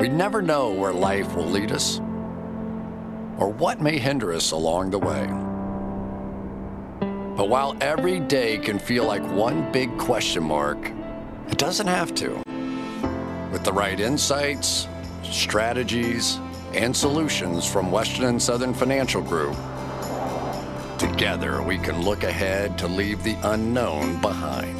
We 0.00 0.08
never 0.08 0.40
know 0.40 0.70
where 0.70 0.94
life 0.94 1.34
will 1.34 1.44
lead 1.44 1.72
us 1.72 1.98
or 3.38 3.50
what 3.50 3.82
may 3.82 3.98
hinder 3.98 4.32
us 4.32 4.50
along 4.52 4.92
the 4.92 4.98
way. 4.98 5.26
But 7.36 7.50
while 7.50 7.76
every 7.82 8.18
day 8.18 8.56
can 8.56 8.78
feel 8.78 9.04
like 9.04 9.22
one 9.30 9.70
big 9.72 9.98
question 9.98 10.42
mark, 10.42 10.90
it 11.50 11.58
doesn't 11.58 11.86
have 11.86 12.14
to. 12.14 12.42
With 13.52 13.62
the 13.62 13.74
right 13.74 14.00
insights, 14.00 14.88
strategies, 15.22 16.38
and 16.72 16.96
solutions 16.96 17.66
from 17.66 17.92
Western 17.92 18.24
and 18.24 18.42
Southern 18.42 18.72
Financial 18.72 19.20
Group, 19.20 19.54
together 20.96 21.60
we 21.60 21.76
can 21.76 22.00
look 22.00 22.24
ahead 22.24 22.78
to 22.78 22.88
leave 22.88 23.22
the 23.22 23.36
unknown 23.42 24.18
behind. 24.22 24.79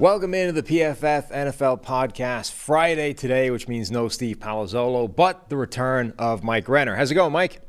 Welcome 0.00 0.32
into 0.32 0.52
the 0.52 0.62
PFF 0.62 1.30
NFL 1.30 1.82
podcast 1.82 2.52
Friday 2.52 3.12
today, 3.12 3.50
which 3.50 3.68
means 3.68 3.90
no 3.90 4.08
Steve 4.08 4.38
Palazzolo, 4.38 5.14
but 5.14 5.50
the 5.50 5.58
return 5.58 6.14
of 6.18 6.42
Mike 6.42 6.70
Renner. 6.70 6.96
How's 6.96 7.10
it 7.10 7.16
going, 7.16 7.32
Mike? 7.32 7.60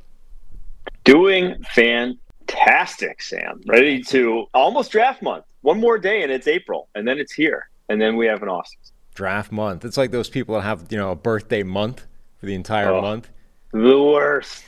Doing 1.04 1.62
fantastic, 1.74 3.22
Sam. 3.22 3.60
Ready 3.68 4.02
to 4.04 4.46
almost 4.54 4.94
draft 4.94 5.22
month. 5.22 5.44
One 5.60 5.78
more 5.78 5.98
day 5.98 6.24
and 6.24 6.32
it's 6.32 6.48
April, 6.48 6.88
and 6.96 7.06
then 7.06 7.18
it's 7.20 7.34
here, 7.34 7.70
and 7.90 8.02
then 8.02 8.16
we 8.16 8.28
have 8.28 8.42
an 8.44 8.48
off. 8.48 8.70
Draft 9.14 9.52
month. 9.52 9.84
It's 9.84 9.98
like 9.98 10.12
those 10.12 10.30
people 10.30 10.56
that 10.56 10.62
have, 10.62 10.86
you 10.90 10.98
know, 10.98 11.12
a 11.12 11.18
birthday 11.18 11.64
month 11.64 12.08
for 12.38 12.46
the 12.46 12.56
entire 12.56 12.92
Oh. 12.92 13.02
month. 13.02 13.30
The 13.74 14.02
worst. 14.02 14.66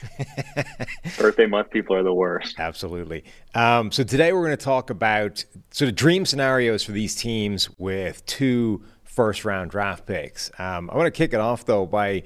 Birthday 1.17 1.45
month 1.45 1.71
people 1.71 1.95
are 1.95 2.03
the 2.03 2.13
worst. 2.13 2.55
Absolutely. 2.57 3.25
Um, 3.53 3.91
so 3.91 4.03
today 4.03 4.31
we're 4.31 4.45
going 4.45 4.57
to 4.57 4.63
talk 4.63 4.89
about 4.89 5.43
sort 5.71 5.89
of 5.89 5.95
dream 5.95 6.25
scenarios 6.25 6.83
for 6.83 6.93
these 6.93 7.13
teams 7.13 7.69
with 7.77 8.25
two 8.25 8.83
first 9.03 9.43
round 9.43 9.71
draft 9.71 10.05
picks. 10.05 10.51
Um, 10.57 10.89
I 10.89 10.95
want 10.95 11.07
to 11.07 11.11
kick 11.11 11.33
it 11.33 11.39
off 11.39 11.65
though 11.65 11.85
by 11.85 12.23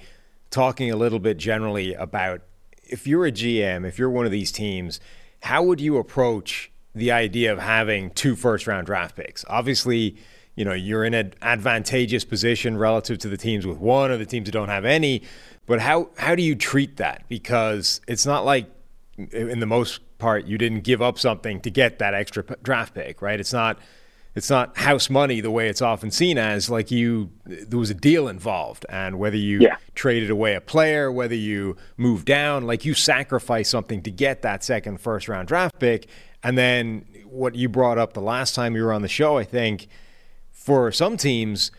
talking 0.52 0.92
a 0.92 0.96
little 0.96 1.20
bit 1.20 1.38
generally 1.38 1.94
about 1.96 2.42
if 2.84 3.08
you're 3.08 3.26
a 3.26 3.32
GM, 3.32 3.86
if 3.86 3.98
you're 3.98 4.10
one 4.10 4.26
of 4.26 4.32
these 4.32 4.52
teams, 4.52 5.00
how 5.42 5.64
would 5.64 5.82
you 5.82 5.98
approach 5.98 6.72
the 6.94 7.12
idea 7.12 7.52
of 7.52 7.60
having 7.60 8.12
two 8.12 8.36
first 8.36 8.68
round 8.68 8.86
draft 8.86 9.16
picks? 9.16 9.44
Obviously, 9.50 10.16
you 10.56 10.66
know, 10.66 10.74
you're 10.74 11.06
in 11.06 11.14
an 11.14 11.34
advantageous 11.42 12.24
position 12.24 12.78
relative 12.78 13.18
to 13.20 13.30
the 13.30 13.38
teams 13.38 13.66
with 13.66 13.78
one 13.78 14.10
or 14.10 14.18
the 14.18 14.26
teams 14.26 14.46
that 14.46 14.52
don't 14.52 14.70
have 14.70 14.86
any. 14.86 15.24
But 15.68 15.80
how, 15.82 16.10
how 16.18 16.34
do 16.34 16.42
you 16.42 16.56
treat 16.56 16.98
that? 16.98 17.26
Because 17.30 18.02
it's 18.08 18.26
not 18.26 18.44
like 18.46 18.68
in 19.32 19.60
the 19.60 19.66
most 19.66 20.00
part 20.18 20.46
you 20.46 20.58
didn't 20.58 20.82
give 20.82 21.02
up 21.02 21.20
something 21.20 21.62
to 21.62 21.70
get 21.70 22.00
that 22.00 22.14
extra 22.16 22.44
p- 22.44 22.56
draft 22.64 22.96
pick, 22.96 23.22
right? 23.22 23.40
It's 23.40 23.54
not 23.54 23.78
it's 24.36 24.52
not 24.52 24.78
house 24.78 25.10
money 25.10 25.42
the 25.42 25.50
way 25.50 25.68
it's 25.68 25.82
often 25.82 26.12
seen 26.12 26.38
as. 26.38 26.70
Like 26.70 26.92
you, 26.92 27.32
there 27.46 27.80
was 27.80 27.90
a 27.90 27.96
deal 27.96 28.28
involved, 28.28 28.86
and 28.88 29.18
whether 29.18 29.36
you 29.36 29.60
Yeah. 29.62 29.78
traded 29.96 30.30
away 30.30 30.54
a 30.54 30.62
player, 30.62 31.12
whether 31.12 31.34
you 31.34 31.76
moved 31.98 32.26
down, 32.28 32.68
like 32.68 32.86
you 32.86 32.94
sacrificed 32.94 33.72
something 33.72 34.04
to 34.04 34.12
get 34.12 34.44
that 34.44 34.64
second 34.64 35.02
first 35.02 35.28
round 35.28 35.48
draft 35.48 35.80
pick, 35.80 36.06
and 36.44 36.56
then 36.56 37.04
what 37.26 37.56
you 37.56 37.68
brought 37.68 37.98
up 37.98 38.14
the 38.14 38.22
last 38.22 38.54
time 38.54 38.76
you 38.76 38.84
were 38.84 38.94
on 38.94 39.02
the 39.02 39.08
show, 39.08 39.40
I 39.40 39.44
think, 39.44 39.88
for 40.52 40.92
some 40.92 41.18
teams 41.18 41.72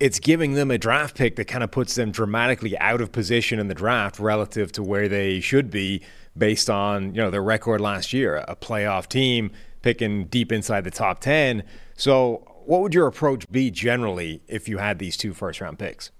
it's 0.00 0.18
giving 0.18 0.54
them 0.54 0.70
a 0.70 0.78
draft 0.78 1.16
pick 1.16 1.36
that 1.36 1.44
kind 1.44 1.62
of 1.62 1.70
puts 1.70 1.94
them 1.94 2.10
dramatically 2.10 2.76
out 2.78 3.02
of 3.02 3.12
position 3.12 3.58
in 3.58 3.68
the 3.68 3.74
draft 3.74 4.18
relative 4.18 4.72
to 4.72 4.82
where 4.82 5.08
they 5.08 5.40
should 5.40 5.70
be 5.70 6.02
based 6.36 6.70
on 6.70 7.14
you 7.14 7.20
know 7.20 7.30
their 7.30 7.42
record 7.42 7.80
last 7.80 8.12
year 8.12 8.36
a 8.48 8.56
playoff 8.56 9.06
team 9.06 9.50
picking 9.82 10.24
deep 10.24 10.50
inside 10.50 10.84
the 10.84 10.90
top 10.90 11.20
10 11.20 11.62
so 11.96 12.44
what 12.64 12.80
would 12.80 12.94
your 12.94 13.06
approach 13.06 13.50
be 13.50 13.70
generally 13.70 14.42
if 14.48 14.68
you 14.68 14.78
had 14.78 14.98
these 14.98 15.16
two 15.16 15.34
first 15.34 15.60
round 15.60 15.78
picks 15.78 16.10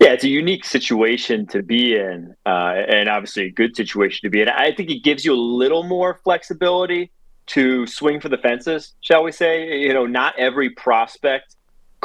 Yeah, 0.00 0.12
it's 0.12 0.24
a 0.24 0.28
unique 0.28 0.64
situation 0.64 1.46
to 1.48 1.62
be 1.62 1.96
in, 1.96 2.34
uh, 2.46 2.74
and 2.88 3.08
obviously 3.08 3.46
a 3.46 3.50
good 3.50 3.74
situation 3.74 4.20
to 4.22 4.30
be 4.30 4.40
in. 4.40 4.48
I 4.48 4.72
think 4.72 4.90
it 4.90 5.02
gives 5.02 5.24
you 5.24 5.34
a 5.34 5.42
little 5.62 5.82
more 5.82 6.20
flexibility 6.22 7.10
to 7.46 7.86
swing 7.86 8.20
for 8.20 8.28
the 8.28 8.38
fences, 8.38 8.94
shall 9.00 9.24
we 9.24 9.32
say? 9.32 9.80
You 9.80 9.92
know, 9.92 10.06
not 10.06 10.38
every 10.38 10.70
prospect 10.70 11.56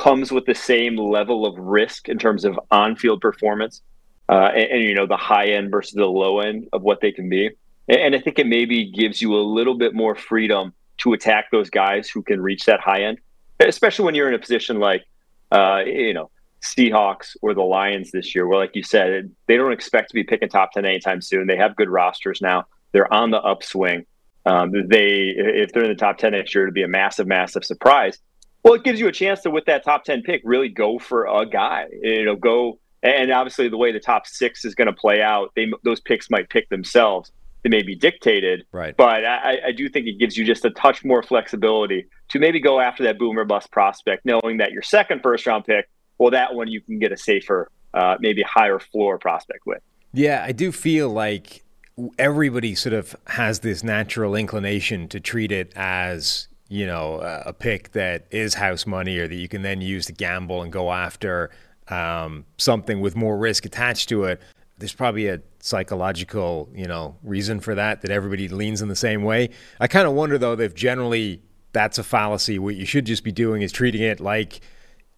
comes 0.02 0.32
with 0.32 0.46
the 0.46 0.56
same 0.56 0.98
level 0.98 1.46
of 1.46 1.56
risk 1.58 2.10
in 2.10 2.18
terms 2.18 2.44
of 2.44 2.60
on-field 2.72 3.22
performance, 3.22 3.82
uh, 4.30 4.50
and, 4.54 4.72
and 4.72 4.84
you 4.84 4.96
know 4.96 5.06
the 5.06 5.18
high 5.18 5.50
end 5.50 5.70
versus 5.70 5.94
the 5.94 6.06
low 6.06 6.40
end 6.40 6.68
of 6.74 6.82
what 6.82 7.02
they 7.02 7.12
can 7.12 7.30
be. 7.30 7.52
And, 7.88 8.00
and 8.00 8.16
I 8.16 8.20
think 8.20 8.40
it 8.40 8.48
maybe 8.48 8.92
gives 8.92 9.22
you 9.22 9.36
a 9.36 9.44
little 9.44 9.76
bit 9.76 9.94
more 9.94 10.16
freedom 10.16 10.74
to 11.00 11.14
attack 11.14 11.52
those 11.52 11.70
guys 11.70 12.10
who 12.10 12.24
can 12.24 12.42
reach 12.42 12.66
that 12.66 12.80
high 12.80 13.04
end, 13.04 13.20
especially 13.60 14.06
when 14.06 14.16
you're 14.16 14.28
in 14.28 14.34
a 14.34 14.40
position 14.40 14.80
like, 14.80 15.06
uh, 15.52 15.84
you 15.86 16.14
know. 16.14 16.30
Seahawks 16.64 17.36
or 17.42 17.56
the 17.56 17.64
Lions 17.64 18.12
this 18.12 18.36
year, 18.36 18.46
where, 18.46 18.60
like 18.60 18.76
you 18.76 18.84
said, 18.84 19.32
they 19.48 19.58
don't 19.58 19.72
expect 19.72 20.10
to 20.10 20.14
be 20.14 20.24
picking 20.24 20.48
top 20.48 20.74
10 20.74 20.86
anytime 20.86 21.20
soon. 21.20 21.48
They 21.48 21.58
have 21.58 21.76
good 21.76 21.90
rosters 21.90 22.40
now. 22.40 22.66
They're 22.92 23.12
on 23.12 23.32
the 23.32 23.42
upswing. 23.42 24.06
Um, 24.46 24.72
they, 24.72 25.34
if 25.36 25.72
they're 25.72 25.86
in 25.86 25.90
the 25.90 25.96
top 25.96 26.20
10 26.20 26.34
next 26.34 26.54
year, 26.54 26.66
it'd 26.66 26.76
be 26.76 26.84
a 26.84 26.88
massive, 26.88 27.26
massive 27.26 27.66
surprise. 27.66 28.20
Well, 28.64 28.74
it 28.76 28.84
gives 28.84 29.00
you 29.00 29.08
a 29.08 29.12
chance 29.12 29.42
to, 29.42 29.50
with 29.52 29.66
that 29.66 29.84
top 29.84 30.04
10 30.04 30.22
pick, 30.24 30.42
really 30.44 30.70
go 30.70 31.00
for 31.00 31.26
a 31.26 31.46
guy. 31.46 31.88
You 32.02 32.26
know, 32.26 32.36
go, 32.36 32.80
and 33.02 33.32
obviously 33.32 33.70
the 33.70 33.78
way 33.78 33.92
the 33.92 34.00
top 34.00 34.28
six 34.28 34.66
is 34.66 34.76
going 34.76 34.88
to 34.88 34.94
play 34.94 35.22
out, 35.22 35.52
they, 35.56 35.72
those 35.84 36.00
picks 36.00 36.30
might 36.30 36.50
pick 36.50 36.70
themselves. 36.70 37.32
They 37.64 37.70
may 37.70 37.84
be 37.84 37.96
dictated, 37.96 38.66
Right. 38.72 38.96
but 38.98 39.24
I, 39.24 39.60
I 39.68 39.72
do 39.72 39.88
think 39.88 40.08
it 40.08 40.18
gives 40.18 40.36
you 40.36 40.44
just 40.46 40.66
a 40.66 40.72
touch 40.72 41.06
more 41.06 41.22
flexibility 41.22 42.08
to 42.30 42.40
maybe 42.40 42.60
go 42.60 42.80
after 42.80 43.04
that 43.04 43.20
boomer 43.20 43.46
bust 43.46 43.72
prospect, 43.72 44.26
knowing 44.26 44.58
that 44.58 44.72
your 44.72 44.82
second 44.82 45.22
first 45.22 45.46
round 45.46 45.66
pick 45.66 45.88
well, 46.22 46.30
that 46.30 46.54
one 46.54 46.68
you 46.68 46.82
can 46.82 47.00
get 47.00 47.12
a 47.12 47.18
safer, 47.18 47.68
uh, 47.96 48.16
maybe 48.20 48.44
higher 48.44 48.78
floor 48.78 49.18
prospect 49.18 49.66
with. 49.66 49.82
Yeah, 50.14 50.44
I 50.46 50.52
do 50.52 50.72
feel 50.72 51.10
like 51.10 51.64
everybody 52.20 52.76
sort 52.76 52.94
of 52.94 53.16
has 53.26 53.62
this 53.62 53.84
natural 53.84 54.36
inclination 54.36 55.08
to 55.08 55.20
treat 55.20 55.52
it 55.52 55.74
as 55.76 56.48
you 56.72 56.86
know 56.86 57.20
a 57.22 57.50
a 57.50 57.54
pick 57.54 57.92
that 57.92 58.26
is 58.32 58.54
house 58.54 58.86
money 58.86 59.18
or 59.18 59.28
that 59.28 59.36
you 59.36 59.48
can 59.48 59.62
then 59.62 59.82
use 59.82 60.06
to 60.08 60.14
gamble 60.14 60.62
and 60.62 60.72
go 60.72 60.92
after 60.92 61.52
um, 61.90 62.46
something 62.58 63.02
with 63.02 63.16
more 63.16 63.38
risk 63.38 63.66
attached 63.66 64.10
to 64.10 64.24
it. 64.24 64.42
There's 64.78 64.94
probably 64.94 65.28
a 65.28 65.42
psychological 65.60 66.70
you 66.74 66.88
know 66.88 67.18
reason 67.24 67.60
for 67.60 67.76
that 67.76 68.02
that 68.02 68.12
everybody 68.12 68.48
leans 68.48 68.82
in 68.82 68.88
the 68.88 68.96
same 68.96 69.24
way. 69.24 69.50
I 69.80 69.88
kind 69.88 70.08
of 70.08 70.14
wonder 70.14 70.38
though 70.38 70.54
if 70.54 70.74
generally 70.74 71.42
that's 71.74 71.98
a 71.98 72.04
fallacy. 72.04 72.58
What 72.58 72.76
you 72.76 72.86
should 72.86 73.06
just 73.06 73.24
be 73.24 73.32
doing 73.32 73.62
is 73.62 73.72
treating 73.72 74.02
it 74.02 74.20
like 74.20 74.62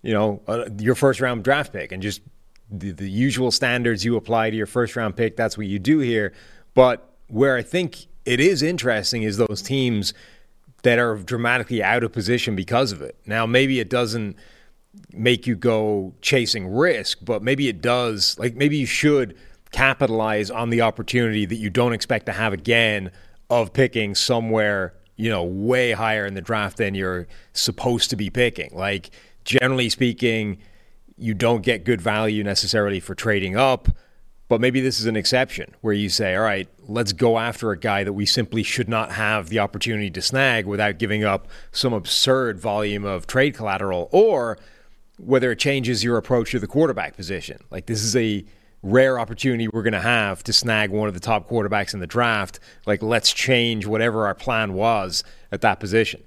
you 0.04 0.14
know, 0.14 0.42
uh, 0.48 0.66
your 0.78 0.94
first 0.94 1.20
round 1.22 1.44
draft 1.44 1.74
pick 1.74 1.92
and 1.92 2.04
just 2.04 2.22
the, 2.70 2.92
the 2.92 3.10
usual 3.10 3.50
standards 3.50 4.06
you 4.06 4.16
apply 4.16 4.52
to 4.52 4.56
your 4.56 4.68
first 4.68 4.96
round 4.96 5.16
pick. 5.16 5.36
That's 5.36 5.58
what 5.58 5.66
you 5.66 5.80
do 5.80 6.00
here. 6.00 6.34
But 6.76 7.10
where 7.28 7.56
I 7.56 7.64
think 7.64 8.06
it 8.26 8.40
is 8.40 8.62
interesting 8.62 9.24
is 9.24 9.38
those 9.38 9.62
teams 9.62 10.14
that 10.84 11.00
are 11.00 11.16
dramatically 11.16 11.82
out 11.82 12.04
of 12.04 12.12
position 12.12 12.56
because 12.56 12.92
of 12.92 13.02
it. 13.02 13.18
Now, 13.26 13.46
maybe 13.46 13.80
it 13.80 13.90
doesn't 13.90 14.36
make 15.12 15.48
you 15.48 15.56
go 15.56 16.14
chasing 16.22 16.68
risk, 16.74 17.20
but 17.22 17.42
maybe 17.42 17.68
it 17.68 17.82
does. 17.82 18.38
Like 18.38 18.56
maybe 18.56 18.78
you 18.78 18.86
should 18.86 19.36
capitalize 19.72 20.52
on 20.52 20.70
the 20.70 20.82
opportunity 20.82 21.46
that 21.46 21.56
you 21.56 21.70
don't 21.70 21.94
expect 21.94 22.28
to 22.28 22.32
have 22.32 22.54
again 22.54 23.12
of 23.50 23.74
picking 23.74 24.14
somewhere, 24.14 24.94
you 25.16 25.30
know, 25.30 25.44
way 25.44 25.92
higher 25.92 26.26
in 26.26 26.36
the 26.36 26.42
draft 26.42 26.78
than 26.78 26.96
you're 26.96 27.28
supposed 27.54 28.10
to 28.12 28.16
be 28.16 28.30
picking. 28.30 28.70
Like 28.74 29.10
generally 29.46 29.90
speaking, 29.90 30.60
you 31.18 31.34
don't 31.34 31.62
get 31.62 31.86
good 31.86 32.02
value 32.02 32.44
necessarily 32.44 33.00
for 33.00 33.16
trading 33.16 33.56
up, 33.56 33.88
but 34.54 34.62
maybe 34.62 34.82
this 34.82 35.00
is 35.00 35.08
an 35.08 35.16
exception 35.16 35.74
where 35.82 35.96
you 35.96 36.10
say, 36.10 36.36
all 36.36 36.44
right, 36.44 36.68
let's 36.88 37.12
go 37.12 37.40
after 37.40 37.72
a 37.72 37.76
guy 37.76 38.04
that 38.04 38.14
we 38.14 38.24
simply 38.24 38.62
should 38.62 38.88
not 38.88 39.12
have 39.12 39.50
the 39.50 39.58
opportunity 39.58 40.12
to 40.12 40.22
snag 40.22 40.68
without 40.68 41.00
giving 41.00 41.24
up 41.24 41.48
some 41.72 41.92
absurd 41.92 42.60
volume 42.60 43.04
of 43.04 43.26
trade 43.26 43.56
collateral, 43.56 44.10
or 44.12 44.60
whether 45.18 45.52
it 45.52 45.58
changes 45.58 46.04
your 46.04 46.18
approach 46.18 46.52
to 46.52 46.60
the 46.60 46.68
quarterback 46.68 47.16
position. 47.16 47.58
Like 47.72 47.88
this 47.88 48.04
is 48.04 48.16
a 48.16 48.46
rare 48.84 49.20
opportunity 49.20 49.68
we're 49.70 49.82
going 49.82 49.94
to 49.94 50.00
have 50.00 50.44
to 50.44 50.54
snag 50.54 50.92
one 50.92 51.08
of 51.08 51.16
the 51.16 51.20
top 51.20 51.50
quarterbacks 51.50 51.96
in 51.96 52.00
the 52.00 52.06
draft. 52.06 52.60
Like, 52.86 53.02
let's 53.02 53.34
change 53.34 53.88
whatever 53.88 54.28
our 54.28 54.36
plan 54.36 54.76
was 54.76 55.24
at 55.52 55.62
that 55.62 55.80
position. 55.80 56.22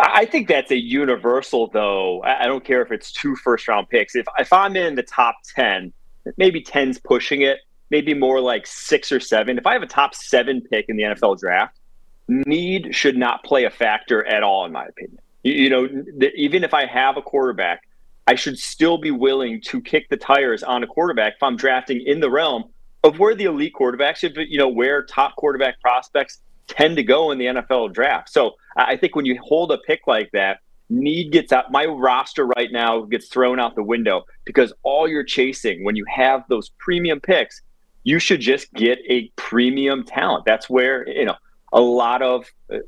I 0.00 0.24
think 0.24 0.48
that's 0.48 0.72
a 0.72 0.76
universal, 0.76 1.68
though. 1.68 2.24
I 2.24 2.46
don't 2.46 2.64
care 2.64 2.82
if 2.82 2.90
it's 2.90 3.12
two 3.12 3.36
first 3.36 3.68
round 3.68 3.88
picks. 3.88 4.16
If 4.16 4.26
if 4.36 4.52
I'm 4.52 4.74
in 4.74 4.96
the 4.96 5.04
top 5.04 5.36
ten, 5.54 5.92
maybe 6.36 6.62
10's 6.62 6.98
pushing 6.98 7.42
it, 7.42 7.58
maybe 7.90 8.14
more 8.14 8.40
like 8.40 8.66
six 8.66 9.12
or 9.12 9.20
seven. 9.20 9.58
If 9.58 9.66
I 9.66 9.72
have 9.72 9.82
a 9.82 9.86
top 9.86 10.14
seven 10.14 10.60
pick 10.60 10.86
in 10.88 10.96
the 10.96 11.04
NFL 11.04 11.38
draft, 11.38 11.78
need 12.28 12.94
should 12.94 13.16
not 13.16 13.44
play 13.44 13.64
a 13.64 13.70
factor 13.70 14.26
at 14.26 14.42
all, 14.42 14.64
in 14.64 14.72
my 14.72 14.86
opinion. 14.86 15.18
You, 15.42 15.52
you 15.52 15.70
know, 15.70 15.88
even 16.34 16.64
if 16.64 16.74
I 16.74 16.86
have 16.86 17.16
a 17.16 17.22
quarterback, 17.22 17.82
I 18.26 18.34
should 18.34 18.58
still 18.58 18.98
be 18.98 19.10
willing 19.10 19.60
to 19.62 19.80
kick 19.80 20.08
the 20.08 20.16
tires 20.16 20.62
on 20.62 20.82
a 20.82 20.86
quarterback 20.86 21.34
if 21.34 21.42
I'm 21.42 21.56
drafting 21.56 22.00
in 22.06 22.20
the 22.20 22.30
realm 22.30 22.64
of 23.02 23.18
where 23.18 23.34
the 23.34 23.44
elite 23.44 23.74
quarterbacks, 23.78 24.22
you 24.48 24.58
know, 24.58 24.68
where 24.68 25.02
top 25.04 25.36
quarterback 25.36 25.78
prospects 25.80 26.40
tend 26.66 26.96
to 26.96 27.02
go 27.02 27.30
in 27.30 27.38
the 27.38 27.44
NFL 27.46 27.92
draft. 27.92 28.30
So 28.30 28.54
I 28.76 28.96
think 28.96 29.14
when 29.14 29.26
you 29.26 29.38
hold 29.42 29.70
a 29.72 29.78
pick 29.78 30.06
like 30.06 30.30
that, 30.32 30.60
need 30.90 31.32
gets 31.32 31.52
out. 31.52 31.70
My 31.70 31.86
roster 31.86 32.46
right 32.46 32.70
now 32.70 33.02
gets 33.02 33.28
thrown 33.28 33.58
out 33.58 33.74
the 33.74 33.82
window 33.82 34.24
because 34.44 34.72
all 34.82 35.08
you're 35.08 35.24
chasing 35.24 35.84
when 35.84 35.96
you 35.96 36.04
have 36.14 36.44
those 36.48 36.70
premium 36.78 37.20
picks, 37.20 37.62
you 38.04 38.18
should 38.18 38.40
just 38.40 38.72
get 38.74 38.98
a 39.08 39.30
premium 39.36 40.04
talent. 40.04 40.44
That's 40.44 40.68
where 40.68 41.08
you 41.08 41.24
know 41.24 41.36
a 41.72 41.80
lot 41.80 42.22
of 42.22 42.46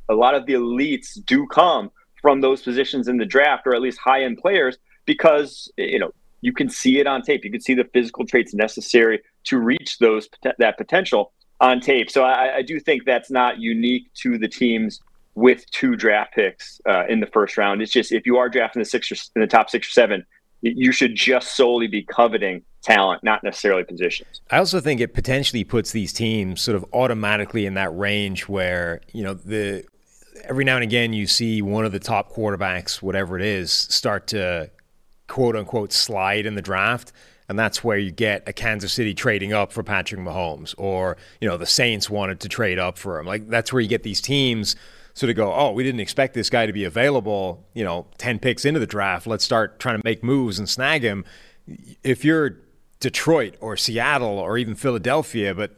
a 0.08 0.14
lot 0.14 0.34
of 0.34 0.46
the 0.46 0.54
elites 0.54 1.22
do 1.24 1.46
come 1.46 1.90
from 2.20 2.40
those 2.40 2.62
positions 2.62 3.08
in 3.08 3.18
the 3.18 3.26
draft, 3.26 3.66
or 3.66 3.74
at 3.74 3.80
least 3.80 3.98
high 3.98 4.24
end 4.24 4.38
players, 4.38 4.78
because 5.06 5.70
you 5.76 5.98
know 5.98 6.12
you 6.42 6.52
can 6.52 6.68
see 6.68 6.98
it 6.98 7.06
on 7.06 7.22
tape. 7.22 7.44
You 7.44 7.50
can 7.50 7.60
see 7.60 7.74
the 7.74 7.88
physical 7.92 8.26
traits 8.26 8.54
necessary 8.54 9.22
to 9.44 9.58
reach 9.58 9.98
those 9.98 10.28
that 10.58 10.76
potential 10.76 11.32
on 11.60 11.80
tape. 11.80 12.10
So 12.10 12.22
I, 12.22 12.56
I 12.56 12.62
do 12.62 12.78
think 12.78 13.04
that's 13.04 13.30
not 13.30 13.58
unique 13.58 14.12
to 14.22 14.38
the 14.38 14.48
teams 14.48 15.00
with 15.36 15.70
two 15.70 15.94
draft 15.94 16.34
picks 16.34 16.80
uh, 16.88 17.04
in 17.08 17.20
the 17.20 17.26
first 17.26 17.56
round. 17.56 17.82
It's 17.82 17.92
just 17.92 18.10
if 18.10 18.26
you 18.26 18.38
are 18.38 18.48
drafting 18.48 18.80
the 18.80 18.86
six 18.86 19.12
or, 19.12 19.16
in 19.36 19.42
the 19.42 19.46
top 19.46 19.70
six 19.70 19.86
or 19.86 19.90
seven, 19.90 20.26
you 20.62 20.90
should 20.90 21.14
just 21.14 21.54
solely 21.54 21.86
be 21.86 22.02
coveting 22.02 22.62
talent, 22.82 23.22
not 23.22 23.44
necessarily 23.44 23.84
positions. 23.84 24.40
I 24.50 24.56
also 24.56 24.80
think 24.80 25.00
it 25.00 25.12
potentially 25.12 25.62
puts 25.62 25.92
these 25.92 26.12
teams 26.12 26.62
sort 26.62 26.74
of 26.74 26.84
automatically 26.92 27.66
in 27.66 27.74
that 27.74 27.96
range 27.96 28.48
where 28.48 29.02
you 29.12 29.22
know 29.22 29.34
the 29.34 29.84
every 30.44 30.64
now 30.64 30.76
and 30.76 30.82
again 30.82 31.12
you 31.12 31.26
see 31.26 31.60
one 31.60 31.84
of 31.84 31.92
the 31.92 32.00
top 32.00 32.32
quarterbacks, 32.32 33.02
whatever 33.02 33.38
it 33.38 33.44
is, 33.44 33.70
start 33.70 34.26
to 34.28 34.70
quote 35.28 35.54
unquote 35.54 35.92
slide 35.92 36.46
in 36.46 36.54
the 36.54 36.62
draft. 36.62 37.12
And 37.48 37.56
that's 37.56 37.84
where 37.84 37.96
you 37.96 38.10
get 38.10 38.42
a 38.48 38.52
Kansas 38.52 38.92
City 38.92 39.14
trading 39.14 39.52
up 39.52 39.70
for 39.70 39.84
Patrick 39.84 40.20
Mahomes, 40.20 40.74
or 40.78 41.18
you 41.42 41.46
know 41.46 41.58
the 41.58 41.66
Saints 41.66 42.08
wanted 42.08 42.40
to 42.40 42.48
trade 42.48 42.78
up 42.78 42.96
for 42.96 43.20
him. 43.20 43.26
Like 43.26 43.48
that's 43.48 43.70
where 43.72 43.80
you 43.80 43.88
get 43.88 44.02
these 44.02 44.22
teams 44.22 44.74
sort 45.16 45.28
to 45.28 45.34
go, 45.34 45.52
oh, 45.52 45.72
we 45.72 45.82
didn't 45.82 46.00
expect 46.00 46.34
this 46.34 46.50
guy 46.50 46.66
to 46.66 46.72
be 46.72 46.84
available. 46.84 47.66
You 47.74 47.84
know, 47.84 48.06
ten 48.18 48.38
picks 48.38 48.64
into 48.64 48.78
the 48.78 48.86
draft, 48.86 49.26
let's 49.26 49.44
start 49.44 49.80
trying 49.80 49.96
to 49.96 50.02
make 50.04 50.22
moves 50.22 50.58
and 50.58 50.68
snag 50.68 51.02
him. 51.02 51.24
If 52.04 52.24
you're 52.24 52.58
Detroit 53.00 53.56
or 53.60 53.76
Seattle 53.76 54.38
or 54.38 54.58
even 54.58 54.74
Philadelphia, 54.74 55.54
but 55.54 55.74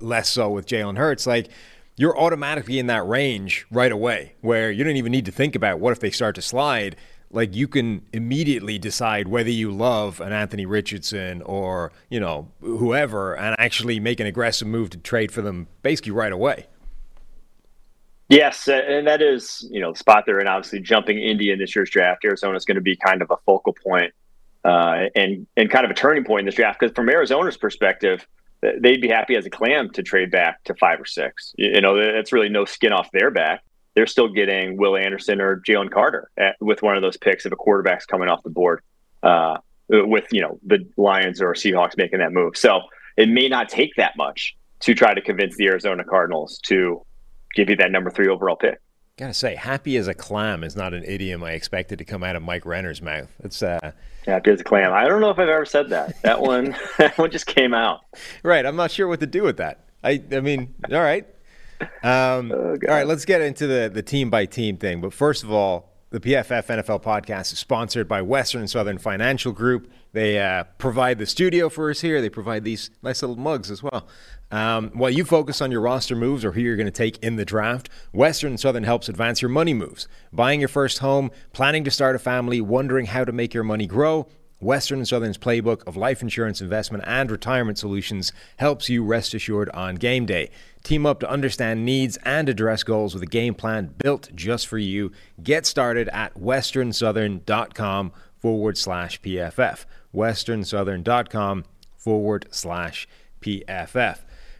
less 0.00 0.28
so 0.28 0.50
with 0.50 0.66
Jalen 0.66 0.98
Hurts, 0.98 1.26
like 1.26 1.48
you're 1.96 2.18
automatically 2.18 2.80
in 2.80 2.88
that 2.88 3.06
range 3.06 3.64
right 3.70 3.92
away 3.92 4.34
where 4.40 4.72
you 4.72 4.82
don't 4.82 4.96
even 4.96 5.12
need 5.12 5.24
to 5.26 5.32
think 5.32 5.54
about 5.54 5.78
what 5.78 5.92
if 5.92 6.00
they 6.00 6.10
start 6.10 6.34
to 6.34 6.42
slide. 6.42 6.96
Like 7.30 7.54
you 7.54 7.68
can 7.68 8.02
immediately 8.12 8.78
decide 8.78 9.28
whether 9.28 9.50
you 9.50 9.70
love 9.70 10.20
an 10.20 10.32
Anthony 10.32 10.66
Richardson 10.66 11.42
or, 11.42 11.92
you 12.08 12.18
know, 12.18 12.48
whoever 12.60 13.36
and 13.36 13.54
actually 13.58 14.00
make 14.00 14.18
an 14.18 14.26
aggressive 14.26 14.66
move 14.66 14.90
to 14.90 14.98
trade 14.98 15.30
for 15.30 15.42
them 15.42 15.68
basically 15.82 16.12
right 16.12 16.32
away. 16.32 16.66
Yes, 18.28 18.68
and 18.68 19.06
that 19.06 19.22
is, 19.22 19.66
you 19.70 19.80
know, 19.80 19.92
the 19.92 19.98
spot 19.98 20.24
they're 20.26 20.38
in. 20.38 20.46
Obviously, 20.46 20.80
jumping 20.80 21.18
Indy 21.18 21.50
in 21.50 21.58
this 21.58 21.74
year's 21.74 21.88
draft, 21.88 22.24
Arizona 22.24 22.56
is 22.56 22.66
going 22.66 22.74
to 22.74 22.82
be 22.82 22.94
kind 22.94 23.22
of 23.22 23.30
a 23.30 23.36
focal 23.46 23.72
point, 23.72 24.12
uh, 24.64 25.06
and 25.14 25.46
and 25.56 25.70
kind 25.70 25.86
of 25.86 25.90
a 25.90 25.94
turning 25.94 26.24
point 26.24 26.40
in 26.40 26.46
this 26.46 26.54
draft. 26.54 26.78
Because 26.78 26.94
from 26.94 27.08
Arizona's 27.08 27.56
perspective, 27.56 28.26
they'd 28.60 29.00
be 29.00 29.08
happy 29.08 29.34
as 29.34 29.46
a 29.46 29.50
clam 29.50 29.88
to 29.92 30.02
trade 30.02 30.30
back 30.30 30.62
to 30.64 30.74
five 30.74 31.00
or 31.00 31.06
six. 31.06 31.54
You 31.56 31.80
know, 31.80 31.96
that's 31.96 32.30
really 32.30 32.50
no 32.50 32.66
skin 32.66 32.92
off 32.92 33.08
their 33.12 33.30
back. 33.30 33.64
They're 33.94 34.06
still 34.06 34.28
getting 34.28 34.76
Will 34.76 34.94
Anderson 34.94 35.40
or 35.40 35.62
Jalen 35.66 35.90
Carter 35.90 36.30
at, 36.36 36.56
with 36.60 36.82
one 36.82 36.96
of 36.96 37.02
those 37.02 37.16
picks 37.16 37.46
if 37.46 37.52
a 37.52 37.56
quarterback's 37.56 38.04
coming 38.04 38.28
off 38.28 38.42
the 38.42 38.50
board. 38.50 38.82
Uh, 39.22 39.56
with 39.88 40.26
you 40.32 40.42
know 40.42 40.60
the 40.66 40.86
Lions 40.98 41.40
or 41.40 41.54
Seahawks 41.54 41.96
making 41.96 42.18
that 42.18 42.32
move, 42.34 42.58
so 42.58 42.82
it 43.16 43.30
may 43.30 43.48
not 43.48 43.70
take 43.70 43.94
that 43.96 44.18
much 44.18 44.54
to 44.80 44.94
try 44.94 45.14
to 45.14 45.22
convince 45.22 45.56
the 45.56 45.66
Arizona 45.66 46.04
Cardinals 46.04 46.58
to 46.64 47.04
give 47.54 47.70
you 47.70 47.76
that 47.76 47.90
number 47.90 48.10
three 48.10 48.28
overall 48.28 48.56
pick. 48.56 48.80
Gotta 49.18 49.34
say, 49.34 49.56
happy 49.56 49.96
as 49.96 50.06
a 50.06 50.14
clam 50.14 50.62
is 50.62 50.76
not 50.76 50.94
an 50.94 51.02
idiom 51.04 51.42
I 51.42 51.52
expected 51.52 51.98
to 51.98 52.04
come 52.04 52.22
out 52.22 52.36
of 52.36 52.42
Mike 52.42 52.64
Renner's 52.64 53.02
mouth. 53.02 53.28
It's 53.42 53.62
uh, 53.64 53.92
happy 54.24 54.52
as 54.52 54.60
a 54.60 54.64
clam. 54.64 54.92
I 54.92 55.08
don't 55.08 55.20
know 55.20 55.30
if 55.30 55.40
I've 55.40 55.48
ever 55.48 55.64
said 55.64 55.90
that. 55.90 56.22
That 56.22 56.40
one, 56.42 56.76
that 56.98 57.18
one 57.18 57.30
just 57.30 57.46
came 57.46 57.74
out. 57.74 58.00
Right. 58.44 58.64
I'm 58.64 58.76
not 58.76 58.92
sure 58.92 59.08
what 59.08 59.18
to 59.20 59.26
do 59.26 59.42
with 59.42 59.56
that. 59.56 59.86
I, 60.04 60.22
I 60.30 60.40
mean, 60.40 60.72
all 60.92 61.00
right. 61.00 61.26
Um, 62.04 62.52
oh, 62.54 62.78
all 62.88 62.94
right. 62.94 63.06
Let's 63.08 63.24
get 63.24 63.40
into 63.40 63.66
the 63.66 63.90
the 63.92 64.02
team 64.02 64.30
by 64.30 64.46
team 64.46 64.76
thing. 64.76 65.00
But 65.00 65.12
first 65.12 65.42
of 65.42 65.50
all, 65.50 65.92
the 66.10 66.20
PFF 66.20 66.66
NFL 66.66 67.02
podcast 67.02 67.52
is 67.52 67.58
sponsored 67.58 68.08
by 68.08 68.22
Western 68.22 68.68
Southern 68.68 68.98
Financial 68.98 69.52
Group. 69.52 69.90
They 70.12 70.38
uh, 70.38 70.64
provide 70.78 71.18
the 71.18 71.26
studio 71.26 71.68
for 71.68 71.90
us 71.90 72.00
here. 72.00 72.22
They 72.22 72.30
provide 72.30 72.64
these 72.64 72.90
nice 73.02 73.20
little 73.20 73.36
mugs 73.36 73.70
as 73.70 73.82
well. 73.82 74.06
Um, 74.50 74.90
while 74.94 75.10
you 75.10 75.24
focus 75.24 75.60
on 75.60 75.70
your 75.70 75.80
roster 75.80 76.16
moves 76.16 76.44
or 76.44 76.52
who 76.52 76.60
you're 76.60 76.76
going 76.76 76.86
to 76.86 76.90
take 76.90 77.22
in 77.22 77.36
the 77.36 77.44
draft, 77.44 77.88
Western 78.12 78.56
Southern 78.56 78.84
helps 78.84 79.08
advance 79.08 79.42
your 79.42 79.50
money 79.50 79.74
moves. 79.74 80.08
Buying 80.32 80.60
your 80.60 80.68
first 80.68 80.98
home, 80.98 81.30
planning 81.52 81.84
to 81.84 81.90
start 81.90 82.16
a 82.16 82.18
family, 82.18 82.60
wondering 82.60 83.06
how 83.06 83.24
to 83.24 83.32
make 83.32 83.52
your 83.52 83.64
money 83.64 83.86
grow. 83.86 84.26
Western 84.60 85.04
Southern's 85.04 85.38
playbook 85.38 85.86
of 85.86 85.96
life 85.96 86.20
insurance, 86.20 86.60
investment, 86.60 87.04
and 87.06 87.30
retirement 87.30 87.78
solutions 87.78 88.32
helps 88.56 88.88
you 88.88 89.04
rest 89.04 89.32
assured 89.32 89.68
on 89.70 89.94
game 89.94 90.26
day. 90.26 90.50
Team 90.82 91.06
up 91.06 91.20
to 91.20 91.30
understand 91.30 91.84
needs 91.84 92.16
and 92.24 92.48
address 92.48 92.82
goals 92.82 93.14
with 93.14 93.22
a 93.22 93.26
game 93.26 93.54
plan 93.54 93.94
built 93.98 94.30
just 94.34 94.66
for 94.66 94.78
you. 94.78 95.12
Get 95.40 95.64
started 95.64 96.08
at 96.08 96.34
westernsouthern.com 96.34 98.12
forward 98.36 98.78
slash 98.78 99.20
PFF. 99.20 99.84
westernsouthern.com 100.12 101.64
forward 101.96 102.46
slash 102.50 103.06
PFF. 103.06 103.27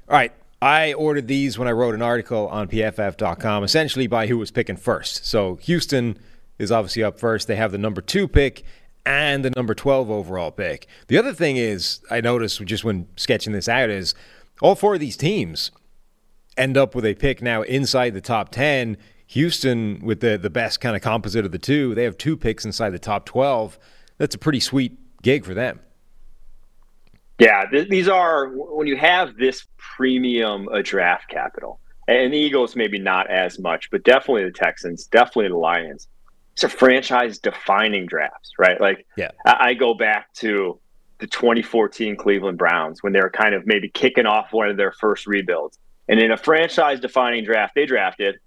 All 0.08 0.16
right. 0.16 0.32
I 0.60 0.92
ordered 0.94 1.28
these 1.28 1.56
when 1.56 1.68
I 1.68 1.70
wrote 1.70 1.94
an 1.94 2.02
article 2.02 2.48
on 2.48 2.66
PFF.com, 2.66 3.62
essentially 3.62 4.08
by 4.08 4.26
who 4.26 4.38
was 4.38 4.50
picking 4.50 4.76
first. 4.76 5.24
So 5.24 5.54
Houston 5.56 6.18
is 6.58 6.72
obviously 6.72 7.04
up 7.04 7.18
first. 7.18 7.46
They 7.46 7.54
have 7.54 7.70
the 7.70 7.78
number 7.78 8.00
two 8.00 8.26
pick 8.26 8.64
and 9.06 9.44
the 9.44 9.50
number 9.50 9.74
12 9.74 10.10
overall 10.10 10.50
pick. 10.50 10.88
The 11.06 11.16
other 11.16 11.32
thing 11.32 11.56
is, 11.56 12.00
I 12.10 12.20
noticed 12.20 12.60
just 12.64 12.84
when 12.84 13.06
sketching 13.16 13.52
this 13.52 13.68
out, 13.68 13.88
is 13.88 14.14
all 14.60 14.74
four 14.74 14.94
of 14.94 15.00
these 15.00 15.16
teams 15.16 15.70
end 16.56 16.76
up 16.76 16.94
with 16.94 17.06
a 17.06 17.14
pick 17.14 17.40
now 17.40 17.62
inside 17.62 18.14
the 18.14 18.20
top 18.20 18.50
10. 18.50 18.96
Houston, 19.28 20.00
with 20.02 20.20
the, 20.20 20.36
the 20.36 20.50
best 20.50 20.80
kind 20.80 20.96
of 20.96 21.02
composite 21.02 21.44
of 21.44 21.52
the 21.52 21.58
two, 21.58 21.94
they 21.94 22.04
have 22.04 22.18
two 22.18 22.36
picks 22.36 22.64
inside 22.64 22.90
the 22.90 22.98
top 22.98 23.26
12. 23.26 23.78
That's 24.16 24.34
a 24.34 24.38
pretty 24.38 24.60
sweet 24.60 24.98
gig 25.22 25.44
for 25.44 25.54
them. 25.54 25.80
Yeah, 27.38 27.64
th- 27.70 27.88
these 27.88 28.08
are 28.08 28.48
when 28.48 28.86
you 28.86 28.96
have 28.96 29.36
this 29.36 29.66
premium 29.76 30.68
a 30.68 30.82
draft 30.82 31.28
capital, 31.28 31.80
and 32.06 32.32
the 32.32 32.36
Eagles 32.36 32.74
maybe 32.74 32.98
not 32.98 33.30
as 33.30 33.58
much, 33.58 33.90
but 33.90 34.02
definitely 34.04 34.44
the 34.44 34.50
Texans, 34.50 35.06
definitely 35.06 35.48
the 35.48 35.56
Lions. 35.56 36.08
It's 36.54 36.64
a 36.64 36.68
franchise 36.68 37.38
defining 37.38 38.06
drafts, 38.06 38.52
right? 38.58 38.80
Like, 38.80 39.06
yeah, 39.16 39.30
I, 39.46 39.68
I 39.68 39.74
go 39.74 39.94
back 39.94 40.32
to 40.34 40.80
the 41.18 41.28
2014 41.28 42.16
Cleveland 42.16 42.58
Browns 42.58 43.02
when 43.02 43.12
they 43.12 43.20
were 43.20 43.30
kind 43.30 43.54
of 43.54 43.66
maybe 43.66 43.88
kicking 43.88 44.26
off 44.26 44.52
one 44.52 44.68
of 44.68 44.76
their 44.76 44.92
first 44.92 45.26
rebuilds, 45.26 45.78
and 46.08 46.18
in 46.18 46.32
a 46.32 46.36
franchise 46.36 46.98
defining 46.98 47.44
draft, 47.44 47.74
they 47.76 47.86
drafted 47.86 48.40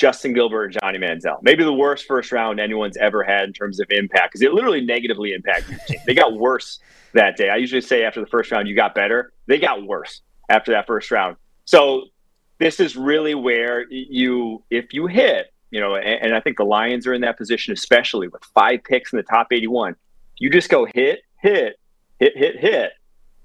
Justin 0.00 0.32
Gilbert 0.32 0.64
and 0.64 0.76
Johnny 0.80 0.98
Manziel. 0.98 1.42
Maybe 1.42 1.62
the 1.62 1.74
worst 1.74 2.06
first 2.06 2.32
round 2.32 2.58
anyone's 2.58 2.96
ever 2.96 3.22
had 3.22 3.44
in 3.44 3.52
terms 3.52 3.80
of 3.80 3.86
impact 3.90 4.32
because 4.32 4.40
it 4.40 4.54
literally 4.54 4.80
negatively 4.80 5.34
impacted 5.34 5.74
the 5.74 5.92
team. 5.92 6.00
They 6.06 6.14
got 6.14 6.32
worse 6.38 6.80
that 7.12 7.36
day. 7.36 7.50
I 7.50 7.56
usually 7.56 7.82
say 7.82 8.02
after 8.02 8.18
the 8.18 8.26
first 8.26 8.50
round, 8.50 8.66
you 8.66 8.74
got 8.74 8.94
better. 8.94 9.34
They 9.46 9.58
got 9.58 9.86
worse 9.86 10.22
after 10.48 10.72
that 10.72 10.86
first 10.86 11.10
round. 11.10 11.36
So 11.66 12.06
this 12.58 12.80
is 12.80 12.96
really 12.96 13.34
where 13.34 13.84
you, 13.90 14.64
if 14.70 14.94
you 14.94 15.06
hit, 15.06 15.52
you 15.70 15.80
know, 15.80 15.96
and, 15.96 16.22
and 16.22 16.34
I 16.34 16.40
think 16.40 16.56
the 16.56 16.64
Lions 16.64 17.06
are 17.06 17.12
in 17.12 17.20
that 17.20 17.36
position, 17.36 17.74
especially 17.74 18.28
with 18.28 18.42
five 18.54 18.82
picks 18.82 19.12
in 19.12 19.18
the 19.18 19.22
top 19.22 19.48
81. 19.52 19.96
You 20.38 20.48
just 20.48 20.70
go 20.70 20.86
hit, 20.86 21.20
hit, 21.42 21.78
hit, 22.18 22.38
hit, 22.38 22.58
hit. 22.58 22.92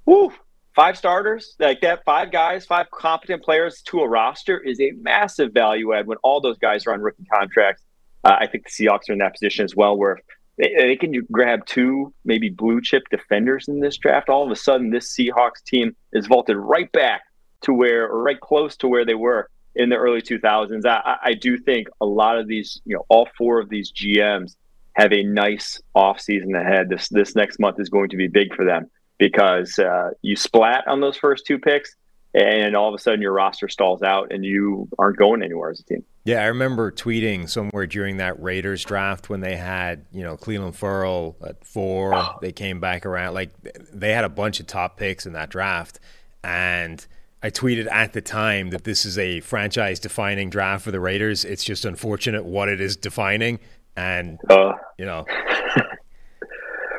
Woo! 0.06 0.32
Five 0.76 0.98
starters 0.98 1.56
like 1.58 1.80
that, 1.82 2.04
five 2.04 2.34
guys, 2.34 2.66
five 2.66 2.92
competent 2.92 3.42
players 3.44 3.82
to 3.84 4.02
a 4.02 4.08
roster 4.10 4.60
is 4.60 4.78
a 4.82 4.92
massive 4.92 5.54
value 5.54 5.94
add 5.94 6.06
when 6.06 6.18
all 6.18 6.42
those 6.42 6.58
guys 6.58 6.86
are 6.86 6.94
on 6.94 7.00
rookie 7.00 7.24
contracts. 7.34 7.82
Uh, 8.26 8.36
I 8.42 8.48
think 8.48 8.66
the 8.66 8.70
Seahawks 8.70 9.10
are 9.10 9.14
in 9.14 9.20
that 9.20 9.32
position 9.32 9.64
as 9.64 9.74
well, 9.74 9.96
where 9.96 10.20
they, 10.58 10.74
they 10.78 10.96
can 10.98 11.14
grab 11.32 11.66
two 11.66 12.14
maybe 12.26 12.50
blue 12.50 12.82
chip 12.82 13.04
defenders 13.10 13.70
in 13.70 13.80
this 13.80 13.96
draft. 13.96 14.28
All 14.28 14.44
of 14.44 14.52
a 14.52 14.56
sudden, 14.58 14.90
this 14.90 15.16
Seahawks 15.16 15.64
team 15.66 15.96
is 16.12 16.28
vaulted 16.28 16.58
right 16.58 16.92
back 16.92 17.22
to 17.62 17.72
where, 17.72 18.10
or 18.10 18.22
right 18.22 18.40
close 18.42 18.76
to 18.78 18.90
where 18.90 19.06
they 19.06 19.16
were 19.16 19.50
in 19.76 19.88
the 19.88 19.96
early 19.96 20.22
2000s. 20.22 20.86
I, 20.86 21.18
I 21.24 21.34
do 21.36 21.58
think 21.58 21.88
a 22.02 22.06
lot 22.06 22.38
of 22.38 22.50
these, 22.50 22.82
you 22.84 22.98
know, 22.98 23.06
all 23.08 23.30
four 23.38 23.62
of 23.62 23.70
these 23.70 23.94
GMs 23.94 24.58
have 24.98 25.14
a 25.14 25.24
nice 25.24 25.82
offseason 25.96 26.60
ahead. 26.60 26.90
This 26.90 27.08
this 27.08 27.34
next 27.34 27.62
month 27.62 27.80
is 27.80 27.88
going 27.88 28.10
to 28.10 28.18
be 28.18 28.28
big 28.28 28.54
for 28.54 28.66
them 28.66 28.92
because 29.18 29.80
uh, 29.80 30.12
you 30.22 30.36
splat 30.36 30.88
on 30.88 31.02
those 31.02 31.18
first 31.18 31.46
two 31.46 31.60
picks, 31.60 31.96
and 32.36 32.76
all 32.76 32.90
of 32.90 32.94
a 32.94 33.02
sudden 33.02 33.22
your 33.22 33.32
roster 33.32 33.70
stalls 33.70 34.02
out 34.02 34.34
and 34.34 34.44
you 34.44 34.90
aren't 35.00 35.18
going 35.18 35.42
anywhere 35.42 35.70
as 35.70 35.80
a 35.80 35.84
team. 35.84 36.04
Yeah, 36.26 36.42
I 36.42 36.48
remember 36.48 36.92
tweeting 36.92 37.48
somewhere 37.48 37.88
during 37.88 38.18
that 38.18 38.42
Raiders 38.42 38.84
draft 38.84 39.30
when 39.30 39.40
they 39.40 39.56
had, 39.56 40.06
you 40.12 40.24
know, 40.24 40.36
Clelin 40.36 40.76
Ferrell 40.76 41.38
at 41.46 41.64
four. 41.64 42.14
Oh. 42.14 42.38
They 42.42 42.52
came 42.52 42.80
back 42.80 43.06
around. 43.06 43.36
Like, 43.36 43.52
they 43.94 44.12
had 44.12 44.26
a 44.26 44.30
bunch 44.30 44.60
of 44.60 44.68
top 44.68 44.98
picks 44.98 45.26
in 45.26 45.34
that 45.34 45.50
draft. 45.50 46.00
And 46.44 47.06
I 47.42 47.52
tweeted 47.52 47.90
at 47.90 48.14
the 48.14 48.22
time 48.22 48.72
that 48.72 48.84
this 48.84 49.06
is 49.06 49.18
a 49.18 49.40
franchise 49.40 50.00
defining 50.00 50.50
draft 50.50 50.84
for 50.84 50.92
the 50.92 51.00
Raiders. 51.00 51.46
It's 51.46 51.64
just 51.64 51.86
unfortunate 51.86 52.44
what 52.44 52.68
it 52.68 52.82
is 52.82 52.98
defining. 52.98 53.60
And, 53.96 54.40
uh. 54.50 54.74
you 54.98 55.06
know. 55.06 55.26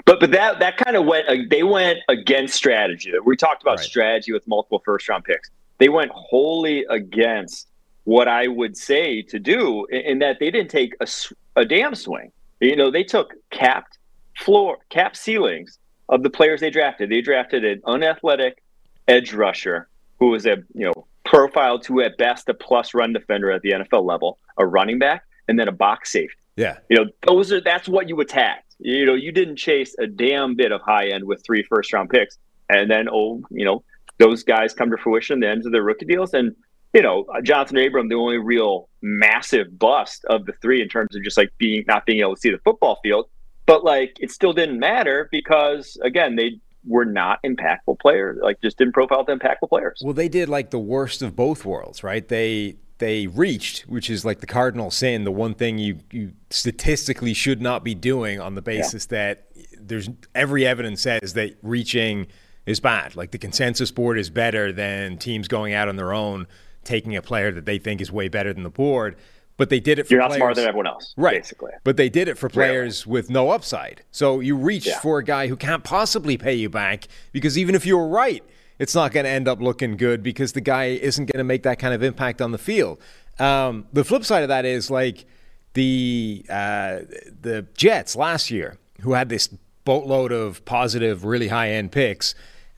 But 0.06 0.20
but 0.20 0.30
that 0.30 0.60
that 0.60 0.78
kind 0.78 0.96
of 0.96 1.04
went. 1.04 1.28
Uh, 1.28 1.36
they 1.50 1.62
went 1.62 1.98
against 2.08 2.54
strategy. 2.54 3.12
We 3.24 3.36
talked 3.36 3.62
about 3.62 3.78
right. 3.78 3.84
strategy 3.84 4.32
with 4.32 4.46
multiple 4.48 4.80
first 4.84 5.08
round 5.08 5.24
picks. 5.24 5.50
They 5.78 5.90
went 5.90 6.10
wholly 6.12 6.86
against 6.88 7.68
what 8.04 8.28
I 8.28 8.46
would 8.46 8.76
say 8.76 9.20
to 9.22 9.38
do 9.38 9.84
in, 9.86 10.00
in 10.00 10.18
that 10.20 10.38
they 10.38 10.50
didn't 10.50 10.70
take 10.70 10.94
a, 11.00 11.08
a 11.56 11.64
damn 11.64 11.94
swing. 11.94 12.30
You 12.60 12.76
know, 12.76 12.90
they 12.90 13.02
took 13.02 13.34
capped 13.50 13.98
floor, 14.38 14.78
cap 14.90 15.16
ceilings 15.16 15.78
of 16.08 16.22
the 16.22 16.30
players 16.30 16.60
they 16.60 16.70
drafted. 16.70 17.10
They 17.10 17.20
drafted 17.20 17.64
an 17.64 17.82
unathletic 17.84 18.62
edge 19.08 19.32
rusher 19.32 19.88
who 20.18 20.30
was 20.30 20.46
a 20.46 20.58
you 20.72 20.86
know 20.86 21.06
profiled 21.24 21.82
to 21.84 22.00
at 22.00 22.16
best 22.16 22.48
a 22.48 22.54
plus 22.54 22.94
run 22.94 23.12
defender 23.12 23.50
at 23.50 23.62
the 23.62 23.72
NFL 23.72 24.04
level, 24.04 24.38
a 24.56 24.64
running 24.64 25.00
back, 25.00 25.24
and 25.48 25.58
then 25.58 25.66
a 25.66 25.72
box 25.72 26.12
safety. 26.12 26.36
Yeah, 26.54 26.78
you 26.88 26.96
know 26.96 27.10
those 27.26 27.52
are 27.52 27.60
that's 27.60 27.88
what 27.88 28.08
you 28.08 28.20
attacked. 28.20 28.65
You 28.78 29.06
know, 29.06 29.14
you 29.14 29.32
didn't 29.32 29.56
chase 29.56 29.94
a 29.98 30.06
damn 30.06 30.54
bit 30.54 30.72
of 30.72 30.80
high 30.82 31.08
end 31.08 31.24
with 31.24 31.42
three 31.44 31.62
first 31.62 31.92
round 31.92 32.10
picks, 32.10 32.38
and 32.68 32.90
then 32.90 33.08
oh, 33.10 33.42
you 33.50 33.64
know, 33.64 33.82
those 34.18 34.42
guys 34.42 34.74
come 34.74 34.90
to 34.90 34.96
fruition 34.96 35.40
the 35.40 35.48
ends 35.48 35.66
of 35.66 35.72
their 35.72 35.82
rookie 35.82 36.06
deals, 36.06 36.34
and 36.34 36.54
you 36.94 37.02
know, 37.02 37.24
Johnathan 37.42 37.86
Abram, 37.86 38.08
the 38.08 38.14
only 38.14 38.38
real 38.38 38.88
massive 39.02 39.78
bust 39.78 40.24
of 40.30 40.46
the 40.46 40.52
three 40.62 40.80
in 40.80 40.88
terms 40.88 41.14
of 41.14 41.22
just 41.22 41.36
like 41.36 41.50
being 41.58 41.84
not 41.86 42.06
being 42.06 42.20
able 42.20 42.34
to 42.34 42.40
see 42.40 42.50
the 42.50 42.58
football 42.64 42.98
field. 43.02 43.28
But 43.66 43.84
like 43.84 44.16
it 44.20 44.30
still 44.30 44.52
didn't 44.52 44.78
matter 44.78 45.28
because 45.30 45.98
again, 46.02 46.36
they 46.36 46.60
were 46.86 47.04
not 47.04 47.40
impactful 47.44 47.98
players. 48.00 48.38
Like 48.40 48.60
just 48.62 48.78
didn't 48.78 48.94
profile 48.94 49.24
the 49.24 49.36
impactful 49.36 49.68
players. 49.68 50.00
Well, 50.02 50.14
they 50.14 50.28
did 50.28 50.48
like 50.48 50.70
the 50.70 50.78
worst 50.78 51.20
of 51.20 51.36
both 51.36 51.64
worlds, 51.64 52.02
right? 52.02 52.26
They 52.26 52.76
they 52.98 53.26
reached, 53.26 53.82
which 53.82 54.08
is 54.08 54.24
like 54.24 54.40
the 54.40 54.46
cardinal 54.46 54.90
sin, 54.90 55.24
the 55.24 55.32
one 55.32 55.54
thing 55.54 55.78
you 55.78 55.98
you 56.10 56.32
statistically 56.50 57.34
should 57.34 57.60
not 57.60 57.84
be 57.84 57.94
doing 57.94 58.40
on 58.40 58.54
the 58.54 58.62
basis 58.62 59.06
yeah. 59.10 59.18
that 59.18 59.46
there's 59.78 60.08
every 60.34 60.66
evidence 60.66 61.02
says 61.02 61.34
that 61.34 61.56
reaching 61.62 62.26
is 62.64 62.80
bad. 62.80 63.14
Like 63.14 63.30
the 63.30 63.38
consensus 63.38 63.90
board 63.90 64.18
is 64.18 64.30
better 64.30 64.72
than 64.72 65.18
teams 65.18 65.48
going 65.48 65.72
out 65.72 65.88
on 65.88 65.96
their 65.96 66.12
own 66.12 66.46
taking 66.84 67.16
a 67.16 67.22
player 67.22 67.52
that 67.52 67.66
they 67.66 67.78
think 67.78 68.00
is 68.00 68.10
way 68.10 68.28
better 68.28 68.52
than 68.52 68.62
the 68.62 68.70
board. 68.70 69.16
But 69.58 69.70
they 69.70 69.80
did 69.80 69.98
it 69.98 70.06
for 70.06 70.12
You're 70.12 70.20
not 70.20 70.28
players, 70.28 70.38
smarter 70.38 70.54
than 70.56 70.68
everyone 70.68 70.86
else, 70.86 71.14
right? 71.16 71.40
Basically, 71.40 71.72
but 71.82 71.96
they 71.96 72.10
did 72.10 72.28
it 72.28 72.36
for 72.36 72.50
players 72.50 73.06
with 73.06 73.30
no 73.30 73.50
upside. 73.50 74.02
So 74.10 74.40
you 74.40 74.54
reached 74.54 74.86
yeah. 74.86 75.00
for 75.00 75.18
a 75.18 75.24
guy 75.24 75.46
who 75.46 75.56
can't 75.56 75.82
possibly 75.82 76.36
pay 76.36 76.54
you 76.54 76.68
back 76.68 77.08
because 77.32 77.56
even 77.56 77.74
if 77.74 77.86
you 77.86 77.96
were 77.96 78.08
right, 78.08 78.44
it's 78.78 78.94
not 78.94 79.12
going 79.12 79.24
to 79.24 79.30
end 79.30 79.48
up 79.48 79.60
looking 79.60 79.96
good 79.96 80.22
because 80.22 80.52
the 80.52 80.60
guy 80.60 80.86
isn't 80.86 81.26
going 81.26 81.38
to 81.38 81.44
make 81.44 81.62
that 81.62 81.78
kind 81.78 81.94
of 81.94 82.02
impact 82.02 82.42
on 82.42 82.52
the 82.52 82.58
field. 82.58 83.00
Um, 83.38 83.86
the 83.92 84.04
flip 84.04 84.24
side 84.24 84.42
of 84.42 84.48
that 84.48 84.64
is 84.64 84.90
like 84.90 85.26
the 85.74 86.44
uh, 86.48 87.00
the 87.40 87.66
Jets 87.74 88.16
last 88.16 88.50
year, 88.50 88.78
who 89.02 89.12
had 89.12 89.28
this 89.28 89.48
boatload 89.84 90.32
of 90.32 90.64
positive, 90.64 91.24
really 91.24 91.48
high 91.48 91.70
end 91.70 91.92
picks, 91.92 92.34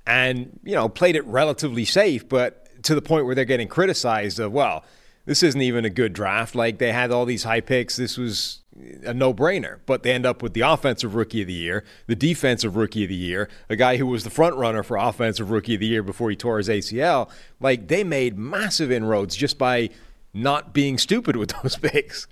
and 0.07 0.59
you 0.65 0.75
know 0.75 0.89
played 0.89 1.17
it 1.17 1.25
relatively 1.25 1.85
safe, 1.85 2.29
but 2.29 2.65
to 2.83 2.95
the 2.95 3.03
point 3.03 3.27
where 3.27 3.35
they're 3.35 3.45
getting 3.45 3.69
criticized 3.69 4.39
of, 4.39 4.53
well, 4.53 4.85
this 5.25 5.43
isn't 5.43 5.61
even 5.61 5.85
a 5.85 5.91
good 5.91 6.13
draft. 6.13 6.55
Like 6.55 6.79
they 6.79 6.93
had 6.93 7.11
all 7.11 7.25
these 7.25 7.45
high 7.45 7.61
picks. 7.61 7.97
This 7.97 8.17
was 8.17 8.61
a 9.05 9.15
no 9.15 9.33
brainer. 9.35 9.79
But 9.87 10.03
they 10.03 10.13
end 10.13 10.27
up 10.27 10.43
with 10.43 10.55
the 10.55 10.61
offensive 10.63 11.15
rookie 11.15 11.43
of 11.43 11.47
the 11.47 11.55
year, 11.55 11.85
the 12.07 12.17
defensive 12.17 12.77
rookie 12.77 13.05
of 13.05 13.09
the 13.09 13.15
year, 13.15 13.49
a 13.69 13.77
guy 13.77 13.97
who 13.97 14.07
was 14.07 14.25
the 14.25 14.31
front 14.31 14.57
runner 14.57 14.83
for 14.83 14.97
offensive 14.97 15.51
rookie 15.51 15.75
of 15.75 15.81
the 15.81 15.87
year 15.87 16.03
before 16.03 16.31
he 16.31 16.37
tore 16.37 16.59
his 16.59 16.69
ACL. 16.69 17.31
Like 17.61 17.89
they 17.89 18.05
made 18.05 18.39
massive 18.39 18.91
inroads 18.91 19.37
just 19.37 19.59
by 19.59 19.91
not 20.33 20.73
being 20.73 20.99
stupid 20.99 21.37
with 21.37 21.55
those 21.63 21.77
picks. 21.77 22.27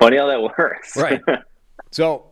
Funny 0.00 0.16
how 0.16 0.26
that 0.26 0.42
works. 0.42 0.96
right. 0.96 1.20
So 1.90 2.26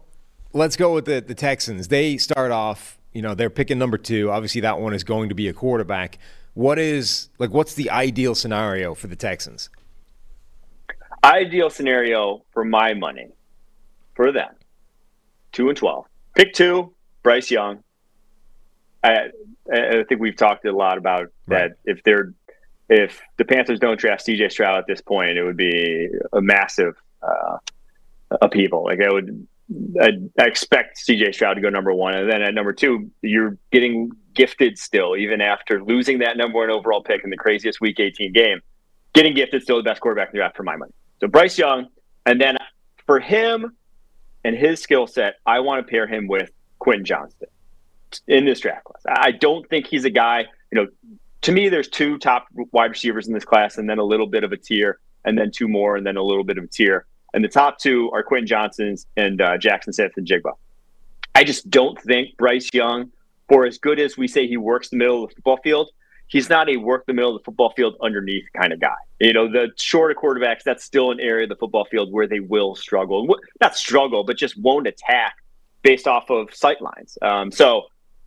let's 0.53 0.77
go 0.77 0.93
with 0.93 1.07
the, 1.07 1.23
the 1.23 1.35
Texans. 1.35 1.89
They 1.89 2.19
start 2.19 2.53
off 2.53 2.97
you 3.17 3.23
know, 3.23 3.35
they're 3.35 3.49
picking 3.49 3.79
number 3.79 3.97
two. 3.97 4.31
Obviously, 4.31 4.61
that 4.61 4.79
one 4.79 4.93
is 4.93 5.03
going 5.03 5.31
to 5.31 5.35
be 5.35 5.49
a 5.49 5.55
quarterback. 5.55 6.19
What 6.53 6.79
is 6.79 7.31
like? 7.39 7.49
What's 7.49 7.73
the 7.73 7.89
ideal 7.89 8.35
scenario 8.35 8.95
for 8.95 9.07
the 9.07 9.17
Texans? 9.17 9.71
Ideal 11.27 11.71
scenario 11.71 12.45
for 12.53 12.65
my 12.65 12.95
money, 12.95 13.31
for 14.15 14.31
them, 14.31 14.55
two 15.51 15.69
and 15.69 15.77
twelve. 15.77 16.07
Pick 16.37 16.53
two, 16.53 16.95
Bryce 17.25 17.51
Young. 17.51 17.83
I, 19.03 19.31
I 19.73 20.05
think 20.09 20.21
we've 20.21 20.37
talked 20.37 20.65
a 20.67 20.73
lot 20.73 20.99
about 20.99 21.33
right. 21.49 21.71
that. 21.71 21.79
If 21.85 22.05
they're 22.05 22.33
if 22.89 23.21
the 23.39 23.45
Panthers 23.45 23.81
don't 23.81 23.99
draft 23.99 24.23
C.J. 24.23 24.51
Stroud 24.51 24.79
at 24.79 24.87
this 24.87 25.01
point, 25.01 25.37
it 25.37 25.43
would 25.43 25.57
be 25.57 26.09
a 26.33 26.41
massive 26.41 26.95
uh, 27.21 27.59
upheaval. 28.41 28.85
Like 28.85 29.01
I 29.01 29.13
would 29.13 29.49
I, 30.01 30.11
I, 30.39 30.45
expect 30.45 30.99
CJ 31.09 31.35
Stroud 31.35 31.55
to 31.55 31.61
go 31.61 31.71
number 31.71 31.93
one. 31.93 32.15
And 32.15 32.31
then 32.31 32.43
at 32.43 32.55
number 32.55 32.73
two, 32.73 33.11
you're 33.23 33.59
getting 33.73 34.13
gifted 34.35 34.79
still, 34.79 35.17
even 35.17 35.41
after 35.41 35.83
losing 35.83 36.21
that 36.21 36.37
number 36.37 36.59
one 36.59 36.71
overall 36.71 37.03
pick 37.03 37.25
in 37.25 37.31
the 37.31 37.37
craziest 37.37 37.81
week 37.81 37.99
18 37.99 38.33
game. 38.33 38.61
Getting 39.13 39.35
gifted 39.35 39.63
still 39.63 39.79
the 39.79 39.83
best 39.83 40.01
quarterback 40.01 40.29
in 40.29 40.33
the 40.33 40.39
draft 40.39 40.57
for 40.57 40.63
my 40.63 40.77
money. 40.77 40.93
So 41.21 41.29
Bryce 41.29 41.59
Young. 41.59 41.89
And 42.27 42.41
then 42.41 42.57
for 43.07 43.21
him 43.21 43.77
and 44.45 44.57
his 44.57 44.81
skill 44.81 45.07
set, 45.07 45.37
I 45.47 45.61
want 45.61 45.87
to 45.87 45.91
pair 45.91 46.07
him 46.07 46.27
with 46.27 46.51
Quentin 46.79 47.05
Johnston 47.05 47.49
in 48.27 48.45
this 48.45 48.61
draft 48.61 48.85
class. 48.85 49.03
I 49.09 49.33
don't 49.33 49.69
think 49.69 49.87
he's 49.87 50.05
a 50.05 50.11
guy, 50.11 50.47
you 50.73 50.81
know, 50.81 50.89
to 51.43 51.53
me, 51.53 51.69
there's 51.69 51.89
two 51.89 52.19
top 52.19 52.49
wide 52.73 52.91
receivers 52.91 53.29
in 53.29 53.35
this 53.35 53.45
class 53.45 53.79
and 53.79 53.89
then 53.89 53.99
a 53.99 54.05
little 54.05 54.27
bit 54.27 54.43
of 54.43 54.53
a 54.53 54.57
tier 54.57 54.99
and 55.25 55.39
then 55.39 55.51
two 55.53 55.69
more 55.69 55.97
and 55.97 56.05
then 56.05 56.17
a 56.17 56.23
little 56.23 56.45
bit 56.45 56.59
of 56.59 56.65
a 56.65 56.67
tier. 56.67 57.07
And 57.35 57.45
the 57.45 57.49
top 57.49 57.79
two 57.79 58.11
are 58.13 58.23
Quentin 58.23 58.47
Johnston's 58.47 59.07
and 59.17 59.41
uh, 59.41 59.59
Jaxon 59.59 59.95
Smith-Njigba. 59.95 60.53
I 61.35 61.45
just 61.45 61.71
don't 61.71 62.01
think 62.01 62.37
Bryce 62.39 62.69
Young, 62.73 63.13
for 63.49 63.67
as 63.67 63.79
good 63.79 64.01
as 64.01 64.17
we 64.17 64.27
say 64.27 64.49
he 64.49 64.57
works 64.57 64.89
the 64.89 64.97
middle 64.97 65.23
of 65.23 65.31
the 65.31 65.37
football 65.37 65.59
field, 65.59 65.91
he's 66.29 66.49
not 66.49 66.69
a 66.69 66.77
work 66.77 67.07
the 67.07 67.13
middle 67.13 67.35
of 67.37 67.41
the 67.41 67.45
football 67.45 67.73
field 67.77 67.97
underneath 68.03 68.45
kind 68.57 68.73
of 68.73 68.81
guy. 68.81 68.97
You 69.21 69.33
know, 69.33 69.51
the 69.51 69.71
shorter 69.77 70.15
quarterbacks, 70.15 70.63
that's 70.65 70.85
still 70.85 71.11
an 71.11 71.21
area 71.21 71.45
of 71.45 71.49
the 71.51 71.57
football 71.57 71.85
field 71.85 72.13
where 72.13 72.27
they 72.27 72.41
will 72.41 72.75
struggle. 72.75 73.27
Not 73.61 73.77
struggle, 73.77 74.25
but 74.25 74.37
just 74.37 74.59
won't 74.59 74.87
attack 74.87 75.37
based 75.83 76.07
off 76.07 76.31
of 76.31 76.53
sight 76.53 76.83
lines. 76.83 77.17
Um, 77.23 77.53
so 77.53 77.83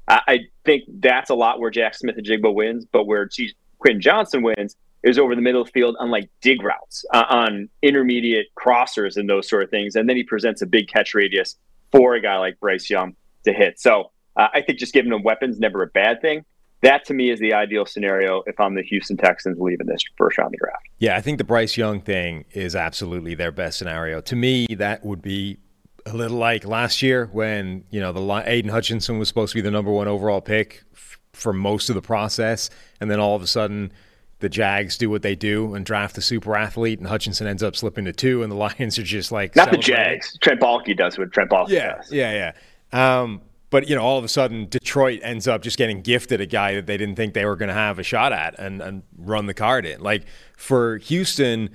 I, 0.08 0.22
I, 0.28 0.40
think 0.64 0.84
that's 1.00 1.30
a 1.30 1.36
lot 1.36 1.60
where 1.60 1.70
Jack 1.70 1.94
Smith-Njigba 1.96 2.54
wins, 2.54 2.86
but 2.86 3.06
where 3.06 3.26
G- 3.26 3.54
Quentin 3.80 4.02
Johnston 4.02 4.44
wins 4.44 4.78
is 5.04 5.20
over 5.20 5.36
the 5.36 5.42
middle 5.42 5.62
of 5.62 5.68
the 5.68 5.72
field 5.72 5.96
on 6.00 6.10
like 6.10 6.30
dig 6.42 6.64
routes, 6.64 7.06
uh, 7.14 7.26
on 7.30 7.70
intermediate 7.82 8.48
crossers 8.56 9.18
and 9.18 9.30
those 9.30 9.50
sort 9.50 9.64
of 9.64 9.70
things. 9.70 9.96
And 9.96 10.08
then 10.08 10.16
he 10.16 10.24
presents 10.24 10.62
a 10.62 10.66
big 10.66 10.88
catch 10.88 11.14
radius 11.14 11.58
for 11.92 12.16
a 12.16 12.22
guy 12.22 12.38
like 12.38 12.60
Bryce 12.60 12.90
Young 12.90 13.16
to 13.46 13.54
hit. 13.54 13.80
So 13.80 14.12
uh, 14.36 14.48
I 14.54 14.62
think 14.62 14.80
just 14.80 14.94
giving 14.94 15.12
him 15.12 15.24
weapons 15.24 15.60
never 15.60 15.84
a 15.84 15.88
bad 15.88 16.22
thing. 16.22 16.46
That 16.82 17.06
to 17.06 17.14
me 17.14 17.30
is 17.30 17.40
the 17.40 17.54
ideal 17.54 17.86
scenario 17.86 18.44
if 18.48 18.60
I'm 18.60 18.76
the 18.76 18.84
Houston 18.84 19.18
Texans 19.18 19.58
leaving 19.60 19.88
this 19.88 20.02
first 20.18 20.38
round 20.38 20.48
of 20.48 20.52
the 20.54 20.58
draft. 20.66 20.88
Yeah, 20.98 21.18
I 21.18 21.22
think 21.22 21.38
the 21.38 21.44
Bryce 21.44 21.76
Young 21.76 22.00
thing 22.00 22.46
is 22.52 22.76
absolutely 22.76 23.36
their 23.36 23.52
best 23.52 23.78
scenario. 23.78 24.22
To 24.22 24.36
me, 24.36 24.68
that 24.78 25.06
would 25.06 25.22
be 25.22 25.58
a 26.06 26.14
little 26.16 26.38
like 26.38 26.66
last 26.66 27.02
year 27.02 27.30
when 27.32 27.84
you 27.90 28.00
know 28.00 28.12
the 28.12 28.44
Aidan 28.46 28.72
Hutchinson 28.72 29.20
was 29.20 29.28
supposed 29.28 29.52
to 29.52 29.58
be 29.58 29.62
the 29.62 29.72
number 29.72 29.92
one 29.92 30.08
overall 30.08 30.42
pick 30.42 30.84
f- 30.94 31.20
for 31.34 31.54
most 31.54 31.90
of 31.90 31.96
the 31.96 32.02
process, 32.02 32.70
and 33.00 33.12
then 33.12 33.20
all 33.20 33.36
of 33.36 33.42
a 33.42 33.48
sudden 33.48 33.92
the 34.40 34.50
Jags 34.50 34.98
do 34.98 35.10
what 35.10 35.22
they 35.22 35.36
do 35.36 35.74
and 35.74 35.86
draft 35.86 36.16
the 36.16 36.22
super 36.22 36.56
athlete, 36.56 37.00
and 37.00 37.08
Hutchinson 37.08 37.46
ends 37.46 37.62
up 37.62 37.76
slipping 37.76 38.06
to 38.06 38.14
two, 38.14 38.42
and 38.42 38.52
the 38.52 38.56
Lions 38.80 38.98
are 38.98 39.04
just 39.04 39.32
like 39.32 39.56
not 39.56 39.72
the 39.72 39.78
Jags. 39.78 40.38
Trent 40.40 40.60
Baalke 40.60 40.96
does 40.96 41.18
what 41.18 41.32
Trent 41.32 41.50
Baalke 41.50 41.70
yeah, 41.70 41.96
does. 41.98 42.12
Yeah, 42.12 42.54
yeah, 42.94 43.22
um, 43.22 43.42
but 43.70 43.88
you 43.88 43.96
know, 43.96 44.02
all 44.02 44.18
of 44.18 44.24
a 44.24 44.28
sudden, 44.30 44.68
Detroit 44.68 45.20
ends 45.24 45.48
up 45.48 45.62
just 45.62 45.78
getting 45.78 46.02
gifted 46.02 46.42
a 46.42 46.46
guy 46.46 46.76
that 46.76 46.86
they 46.86 46.98
didn't 46.98 47.16
think 47.16 47.34
they 47.34 47.46
were 47.46 47.56
going 47.56 47.70
to 47.70 47.76
have 47.76 48.00
a 48.00 48.04
shot 48.04 48.34
at, 48.34 48.58
and, 48.60 48.82
and 48.82 49.04
run 49.18 49.46
the 49.46 49.54
card 49.54 49.86
in. 49.86 50.02
Like 50.02 50.26
for 50.58 50.98
Houston 50.98 51.70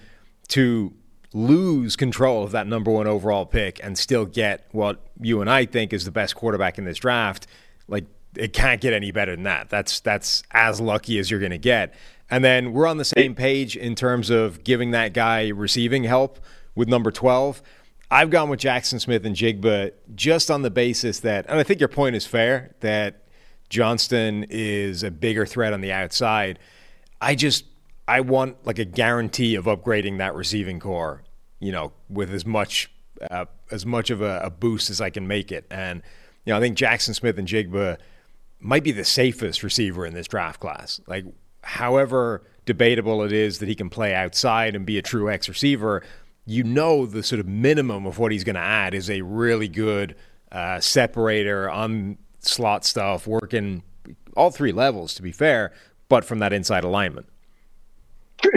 to 0.49 0.93
lose 1.33 1.97
control 1.97 2.45
of 2.45 2.53
that 2.53 2.67
number 2.67 2.91
one 2.91 3.07
overall 3.07 3.45
pick 3.45 3.81
and 3.83 3.99
still 3.99 4.25
get 4.25 4.69
what 4.71 5.01
you 5.21 5.41
and 5.41 5.51
I 5.51 5.67
think 5.67 5.93
is 5.93 6.05
the 6.05 6.13
best 6.13 6.37
quarterback 6.37 6.79
in 6.79 6.85
this 6.85 6.99
draft, 6.99 7.47
like 7.89 8.05
it 8.37 8.53
can't 8.53 8.81
get 8.81 8.93
any 8.93 9.11
better 9.11 9.35
than 9.35 9.45
that. 9.45 9.69
That's 9.69 10.01
that's 10.01 10.43
as 10.51 10.81
lucky 10.81 11.19
as 11.19 11.31
you're 11.31 11.41
going 11.41 11.51
to 11.51 11.59
get. 11.59 11.95
And 12.31 12.45
then 12.45 12.73
we're 12.73 12.87
on 12.87 12.97
the 12.97 13.05
same 13.05 13.35
page 13.35 13.77
in 13.77 13.95
terms 13.95 14.31
of 14.31 14.65
giving 14.65 14.93
that 14.93 15.13
guy 15.13 15.49
receiving 15.49 16.05
help 16.05 16.39
with 16.75 16.89
number 16.89 17.11
12. 17.11 17.63
I've 18.15 18.31
gone 18.31 18.49
with 18.49 18.61
Jaxon 18.61 19.01
Smith-Njigba 19.01 19.91
just 20.15 20.49
on 20.49 20.63
the 20.63 20.71
basis 20.71 21.19
that, 21.21 21.47
and 21.49 21.59
I 21.59 21.65
think 21.65 21.81
your 21.81 21.89
point 21.89 22.15
is 22.15 22.25
fair, 22.25 22.73
that 22.79 23.25
Johnston 23.71 24.47
is 24.51 25.03
a 25.03 25.11
bigger 25.11 25.45
threat 25.45 25.73
on 25.73 25.81
the 25.81 25.91
outside. 25.91 26.61
I 27.21 27.35
just, 27.35 27.65
I 28.07 28.21
want 28.21 28.65
like 28.65 28.79
a 28.79 28.85
guarantee 28.85 29.57
of 29.57 29.65
upgrading 29.65 30.19
that 30.19 30.37
receiving 30.37 30.79
core, 30.79 31.25
you 31.59 31.73
know, 31.73 31.93
with 32.09 32.33
as 32.33 32.47
much, 32.47 32.89
uh, 33.33 33.47
as 33.73 33.85
much 33.85 34.11
of 34.11 34.23
a, 34.23 34.43
a, 34.45 34.51
boost 34.51 34.91
as 34.91 35.01
I 35.01 35.11
can 35.11 35.27
make 35.27 35.51
it. 35.51 35.67
And, 35.69 36.01
you 36.45 36.53
know, 36.53 36.59
I 36.59 36.61
think 36.61 36.79
Jaxon 36.79 37.17
Smith-Njigba 37.17 37.99
might 38.61 38.85
be 38.85 38.93
the 38.93 39.05
safest 39.05 39.65
receiver 39.65 40.07
in 40.07 40.15
this 40.15 40.29
draft 40.29 40.61
class. 40.61 41.01
Like, 41.09 41.25
however 41.63 42.45
debatable 42.65 43.25
it 43.25 43.33
is 43.33 43.59
that 43.59 43.69
he 43.69 43.75
can 43.75 43.91
play 43.91 44.15
outside 44.15 44.77
and 44.77 44.87
be 44.87 44.99
a 44.99 45.03
true 45.03 45.29
X 45.29 45.49
receiver, 45.49 46.05
you 46.47 46.65
know 46.65 47.07
the 47.07 47.23
sort 47.23 47.41
of 47.41 47.47
minimum 47.47 48.07
of 48.07 48.19
what 48.19 48.33
he's 48.33 48.45
going 48.45 48.55
to 48.55 48.61
add 48.61 48.95
is 48.95 49.11
a 49.11 49.23
really 49.23 49.69
good 49.69 50.15
uh, 50.53 50.81
separator 50.81 51.71
on 51.71 52.19
slot 52.41 52.85
stuff, 52.85 53.27
working 53.27 53.83
all 54.37 54.51
three 54.51 54.73
levels, 54.73 55.15
to 55.15 55.23
be 55.23 55.33
fair, 55.33 55.73
but 56.09 56.25
from 56.25 56.39
that 56.41 56.53
inside 56.53 56.85
alignment. 56.85 57.27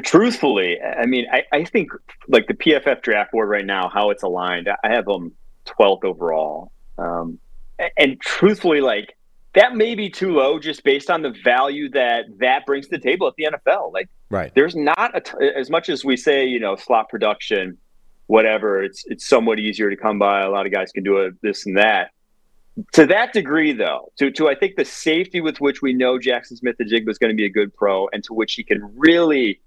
Truthfully, 0.03 0.77
I 0.81 1.05
mean, 1.05 1.25
I, 1.31 1.43
I 1.53 1.63
think 1.63 1.91
like 2.27 2.47
the 2.47 2.53
PFF 2.53 3.01
draft 3.01 3.31
board 3.31 3.47
right 3.47 3.65
now, 3.65 3.89
how 3.89 4.09
it's 4.09 4.23
aligned, 4.23 4.67
I 4.67 4.89
have 4.89 5.05
them 5.05 5.31
12th 5.65 6.03
overall. 6.03 6.71
Um, 6.97 7.39
and 7.95 8.19
truthfully, 8.19 8.81
like 8.81 9.16
that 9.57 9.75
may 9.75 9.95
be 9.95 10.07
too 10.07 10.33
low 10.33 10.59
just 10.59 10.83
based 10.83 11.09
on 11.09 11.23
the 11.23 11.31
value 11.43 11.89
that 11.89 12.25
that 12.37 12.63
brings 12.67 12.87
to 12.87 12.91
the 12.91 12.99
table 12.99 13.27
at 13.27 13.33
the 13.37 13.45
NFL. 13.45 13.91
Like, 13.91 14.07
right? 14.29 14.53
There's 14.53 14.75
not 14.75 15.17
a 15.17 15.21
t- 15.21 15.51
as 15.55 15.71
much 15.71 15.89
as 15.89 16.05
we 16.05 16.15
say, 16.15 16.45
you 16.45 16.59
know, 16.59 16.75
slot 16.75 17.09
production, 17.09 17.75
whatever. 18.27 18.83
It's 18.83 19.03
it's 19.07 19.27
somewhat 19.27 19.57
easier 19.57 19.89
to 19.89 19.95
come 19.95 20.19
by. 20.19 20.41
A 20.41 20.49
lot 20.51 20.67
of 20.67 20.71
guys 20.71 20.91
can 20.91 21.03
do 21.03 21.17
it, 21.17 21.33
this 21.41 21.65
and 21.65 21.75
that. 21.75 22.11
To 22.93 23.07
that 23.07 23.33
degree, 23.33 23.73
though, 23.73 24.11
to 24.19 24.29
to 24.29 24.47
I 24.47 24.53
think 24.53 24.75
the 24.75 24.85
safety 24.85 25.41
with 25.41 25.59
which 25.59 25.81
we 25.81 25.91
know 25.91 26.19
Jaxon 26.19 26.57
Smith-Njigba 26.57 27.07
was 27.07 27.17
going 27.17 27.31
to 27.31 27.35
be 27.35 27.45
a 27.45 27.49
good 27.49 27.73
pro, 27.73 28.07
and 28.09 28.23
to 28.25 28.35
which 28.35 28.53
he 28.53 28.63
can 28.63 28.91
really 28.95 29.59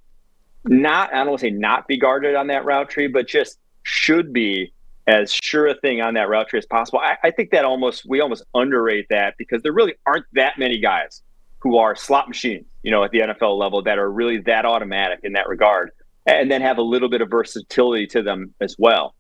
not 0.64 1.12
I 1.12 1.18
don't 1.18 1.30
want 1.30 1.40
to 1.40 1.47
say 1.47 1.50
not 1.50 1.88
be 1.88 1.97
guarded 1.97 2.37
on 2.37 2.47
that 2.47 2.64
route 2.64 2.90
tree, 2.90 3.09
but 3.09 3.26
just 3.26 3.59
should 3.82 4.32
be 4.32 4.73
as 5.11 5.33
sure 5.33 5.67
a 5.67 5.75
thing 5.75 6.00
on 6.00 6.14
that 6.14 6.29
route 6.29 6.49
tree 6.49 6.59
as 6.59 6.67
possible. 6.67 7.00
I, 7.00 7.17
I, 7.25 7.31
think 7.33 7.50
that 7.50 7.64
almost 7.64 8.07
we 8.09 8.21
almost 8.21 8.45
underrate 8.55 9.07
that 9.11 9.35
because 9.38 9.61
there 9.62 9.73
really 9.73 9.95
aren't 10.07 10.26
that 10.35 10.57
many 10.57 10.79
guys 10.79 11.23
who 11.59 11.79
are 11.79 11.97
slot 11.97 12.29
machines, 12.29 12.64
you 12.85 12.93
know, 12.93 13.02
at 13.02 13.11
the 13.11 13.19
NFL 13.19 13.59
level 13.59 13.83
that 13.83 13.99
are 13.99 14.11
really 14.11 14.38
that 14.43 14.64
automatic 14.64 15.21
in 15.25 15.33
that 15.33 15.49
regard, 15.49 15.90
and 16.26 16.49
then 16.49 16.62
have 16.62 16.79
a 16.79 16.83
little 16.83 17.09
bit 17.09 17.23
of 17.23 17.29
versatility 17.29 18.07
to 18.07 18.23
them 18.23 18.55
as 18.61 18.76
well. 18.79 19.17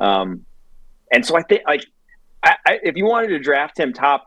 Um, 0.00 0.46
and 1.12 1.24
so 1.26 1.36
I 1.36 1.42
think 1.42 1.62
like 1.66 1.84
I, 2.42 2.56
I, 2.66 2.78
if 2.82 2.96
you 2.96 3.04
wanted 3.04 3.28
to 3.28 3.38
draft 3.38 3.78
him 3.78 3.92
top 3.92 4.26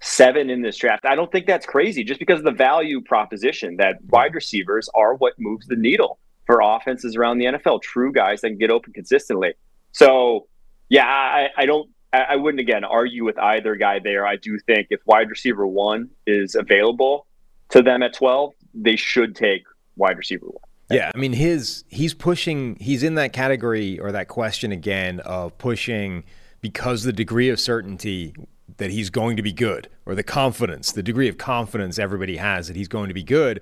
seven 0.00 0.50
in 0.50 0.60
this 0.60 0.76
draft, 0.76 1.04
I 1.04 1.14
don't 1.14 1.30
think 1.30 1.46
that's 1.46 1.66
crazy 1.66 2.02
just 2.02 2.18
because 2.18 2.40
of 2.40 2.44
the 2.44 2.50
value 2.50 3.00
proposition 3.00 3.76
that 3.76 3.98
wide 4.08 4.34
receivers 4.34 4.90
are 4.92 5.14
what 5.14 5.34
moves 5.38 5.68
the 5.68 5.76
needle 5.76 6.18
for 6.46 6.60
offenses 6.62 7.14
around 7.14 7.38
the 7.38 7.44
NFL. 7.44 7.80
True 7.80 8.10
guys 8.10 8.40
that 8.40 8.48
can 8.48 8.58
get 8.58 8.70
open 8.70 8.92
consistently. 8.92 9.54
So, 9.92 10.48
yeah, 10.88 11.06
I, 11.06 11.48
I 11.56 11.66
don't. 11.66 11.90
I 12.10 12.36
wouldn't 12.36 12.60
again 12.60 12.84
argue 12.84 13.26
with 13.26 13.38
either 13.38 13.76
guy 13.76 13.98
there. 13.98 14.26
I 14.26 14.36
do 14.36 14.58
think 14.60 14.86
if 14.88 15.00
wide 15.04 15.28
receiver 15.28 15.66
one 15.66 16.08
is 16.26 16.54
available 16.54 17.26
to 17.68 17.82
them 17.82 18.02
at 18.02 18.14
12, 18.14 18.54
they 18.72 18.96
should 18.96 19.36
take 19.36 19.64
wide 19.96 20.16
receiver 20.16 20.46
one. 20.46 20.62
Yeah, 20.90 21.10
I 21.14 21.18
mean 21.18 21.34
his 21.34 21.84
he's 21.88 22.14
pushing 22.14 22.76
he's 22.80 23.02
in 23.02 23.16
that 23.16 23.34
category 23.34 24.00
or 24.00 24.10
that 24.12 24.28
question 24.28 24.72
again 24.72 25.20
of 25.20 25.58
pushing 25.58 26.24
because 26.62 27.02
the 27.02 27.12
degree 27.12 27.50
of 27.50 27.60
certainty 27.60 28.34
that 28.78 28.90
he's 28.90 29.10
going 29.10 29.36
to 29.36 29.42
be 29.42 29.52
good 29.52 29.88
or 30.06 30.14
the 30.14 30.22
confidence, 30.22 30.92
the 30.92 31.02
degree 31.02 31.28
of 31.28 31.36
confidence 31.36 31.98
everybody 31.98 32.38
has 32.38 32.68
that 32.68 32.76
he's 32.76 32.88
going 32.88 33.08
to 33.08 33.14
be 33.14 33.22
good, 33.22 33.60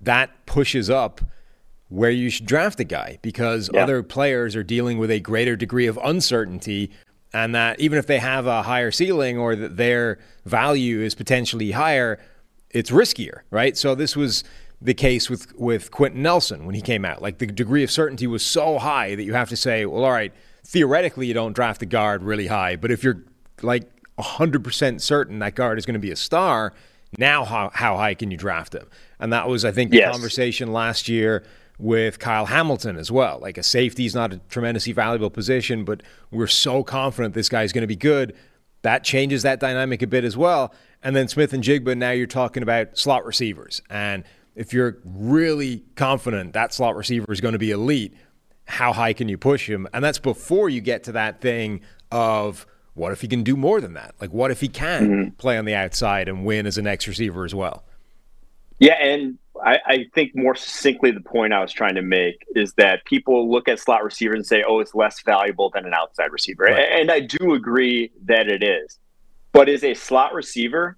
that 0.00 0.30
pushes 0.44 0.90
up 0.90 1.22
where 1.88 2.10
you 2.10 2.30
should 2.30 2.46
draft 2.46 2.78
a 2.80 2.84
guy 2.84 3.18
because 3.22 3.70
yeah. 3.72 3.82
other 3.82 4.02
players 4.02 4.54
are 4.54 4.62
dealing 4.62 4.98
with 4.98 5.10
a 5.10 5.20
greater 5.20 5.56
degree 5.56 5.86
of 5.86 5.98
uncertainty 6.02 6.90
and 7.32 7.54
that 7.54 7.78
even 7.80 7.98
if 7.98 8.06
they 8.06 8.18
have 8.18 8.46
a 8.46 8.62
higher 8.62 8.90
ceiling 8.90 9.38
or 9.38 9.54
that 9.54 9.76
their 9.76 10.18
value 10.44 11.00
is 11.00 11.14
potentially 11.14 11.72
higher, 11.72 12.18
it's 12.70 12.90
riskier, 12.90 13.40
right? 13.50 13.76
So 13.76 13.94
this 13.94 14.16
was 14.16 14.44
the 14.80 14.94
case 14.94 15.28
with 15.28 15.54
with 15.58 15.90
Quenton 15.90 16.22
Nelson 16.22 16.64
when 16.64 16.74
he 16.74 16.80
came 16.80 17.04
out. 17.04 17.20
Like 17.20 17.38
the 17.38 17.46
degree 17.46 17.82
of 17.82 17.90
certainty 17.90 18.26
was 18.26 18.44
so 18.44 18.78
high 18.78 19.14
that 19.14 19.24
you 19.24 19.34
have 19.34 19.48
to 19.50 19.56
say, 19.56 19.84
well, 19.84 20.04
all 20.04 20.12
right, 20.12 20.32
theoretically 20.64 21.26
you 21.26 21.34
don't 21.34 21.52
draft 21.52 21.80
the 21.80 21.86
guard 21.86 22.22
really 22.22 22.46
high, 22.46 22.76
but 22.76 22.90
if 22.90 23.02
you're 23.02 23.22
like 23.62 23.90
100% 24.18 25.00
certain 25.00 25.38
that 25.40 25.54
guard 25.54 25.78
is 25.78 25.86
going 25.86 25.94
to 25.94 26.00
be 26.00 26.10
a 26.10 26.16
star, 26.16 26.72
now 27.16 27.44
how, 27.44 27.70
how 27.72 27.96
high 27.96 28.14
can 28.14 28.30
you 28.30 28.36
draft 28.36 28.74
him? 28.74 28.86
And 29.18 29.32
that 29.32 29.48
was, 29.48 29.64
I 29.64 29.72
think, 29.72 29.90
the 29.90 29.98
yes. 29.98 30.12
conversation 30.12 30.72
last 30.72 31.08
year 31.08 31.44
with 31.78 32.18
Kyle 32.18 32.46
Hamilton 32.46 32.96
as 32.96 33.10
well. 33.10 33.38
Like 33.40 33.56
a 33.56 33.62
safety 33.62 34.04
is 34.04 34.14
not 34.14 34.32
a 34.32 34.38
tremendously 34.48 34.92
valuable 34.92 35.30
position, 35.30 35.84
but 35.84 36.02
we're 36.30 36.46
so 36.46 36.82
confident 36.82 37.34
this 37.34 37.48
guy's 37.48 37.72
going 37.72 37.82
to 37.82 37.88
be 37.88 37.96
good. 37.96 38.34
That 38.82 39.04
changes 39.04 39.42
that 39.42 39.60
dynamic 39.60 40.02
a 40.02 40.06
bit 40.06 40.24
as 40.24 40.36
well. 40.36 40.74
And 41.02 41.14
then 41.14 41.28
Smith-Njigba, 41.28 41.96
now 41.96 42.10
you're 42.10 42.26
talking 42.26 42.62
about 42.62 42.98
slot 42.98 43.24
receivers. 43.24 43.80
And 43.88 44.24
if 44.56 44.72
you're 44.72 44.98
really 45.04 45.84
confident 45.94 46.52
that 46.54 46.74
slot 46.74 46.96
receiver 46.96 47.32
is 47.32 47.40
going 47.40 47.52
to 47.52 47.58
be 47.58 47.70
elite, 47.70 48.14
how 48.66 48.92
high 48.92 49.12
can 49.12 49.28
you 49.28 49.38
push 49.38 49.68
him? 49.68 49.86
And 49.94 50.04
that's 50.04 50.18
before 50.18 50.68
you 50.68 50.80
get 50.80 51.04
to 51.04 51.12
that 51.12 51.40
thing 51.40 51.80
of 52.10 52.66
what 52.94 53.12
if 53.12 53.20
he 53.20 53.28
can 53.28 53.44
do 53.44 53.56
more 53.56 53.80
than 53.80 53.94
that? 53.94 54.14
Like, 54.20 54.32
what 54.32 54.50
if 54.50 54.60
he 54.60 54.68
can 54.68 55.08
mm-hmm. 55.08 55.28
play 55.36 55.56
on 55.56 55.64
the 55.64 55.74
outside 55.74 56.28
and 56.28 56.44
win 56.44 56.66
as 56.66 56.76
an 56.76 56.86
X 56.88 57.06
receiver 57.06 57.44
as 57.44 57.54
well? 57.54 57.84
Yeah, 58.80 58.94
and 58.94 59.38
I, 59.64 59.78
I, 59.86 60.06
think 60.14 60.34
more 60.34 60.54
succinctly, 60.54 61.10
the 61.10 61.20
point 61.20 61.52
I 61.52 61.60
was 61.60 61.72
trying 61.72 61.94
to 61.94 62.02
make 62.02 62.44
is 62.54 62.72
that 62.74 63.04
people 63.04 63.50
look 63.50 63.68
at 63.68 63.78
slot 63.78 64.04
receivers 64.04 64.36
and 64.36 64.46
say, 64.46 64.64
"Oh, 64.66 64.80
it's 64.80 64.94
less 64.94 65.20
valuable 65.22 65.70
than 65.70 65.86
an 65.86 65.94
outside 65.94 66.32
receiver," 66.32 66.64
right. 66.64 66.78
and 66.78 67.10
I 67.10 67.20
do 67.20 67.54
agree 67.54 68.10
that 68.24 68.48
it 68.48 68.62
is. 68.62 68.98
But 69.52 69.68
is 69.68 69.84
a 69.84 69.94
slot 69.94 70.34
receiver 70.34 70.96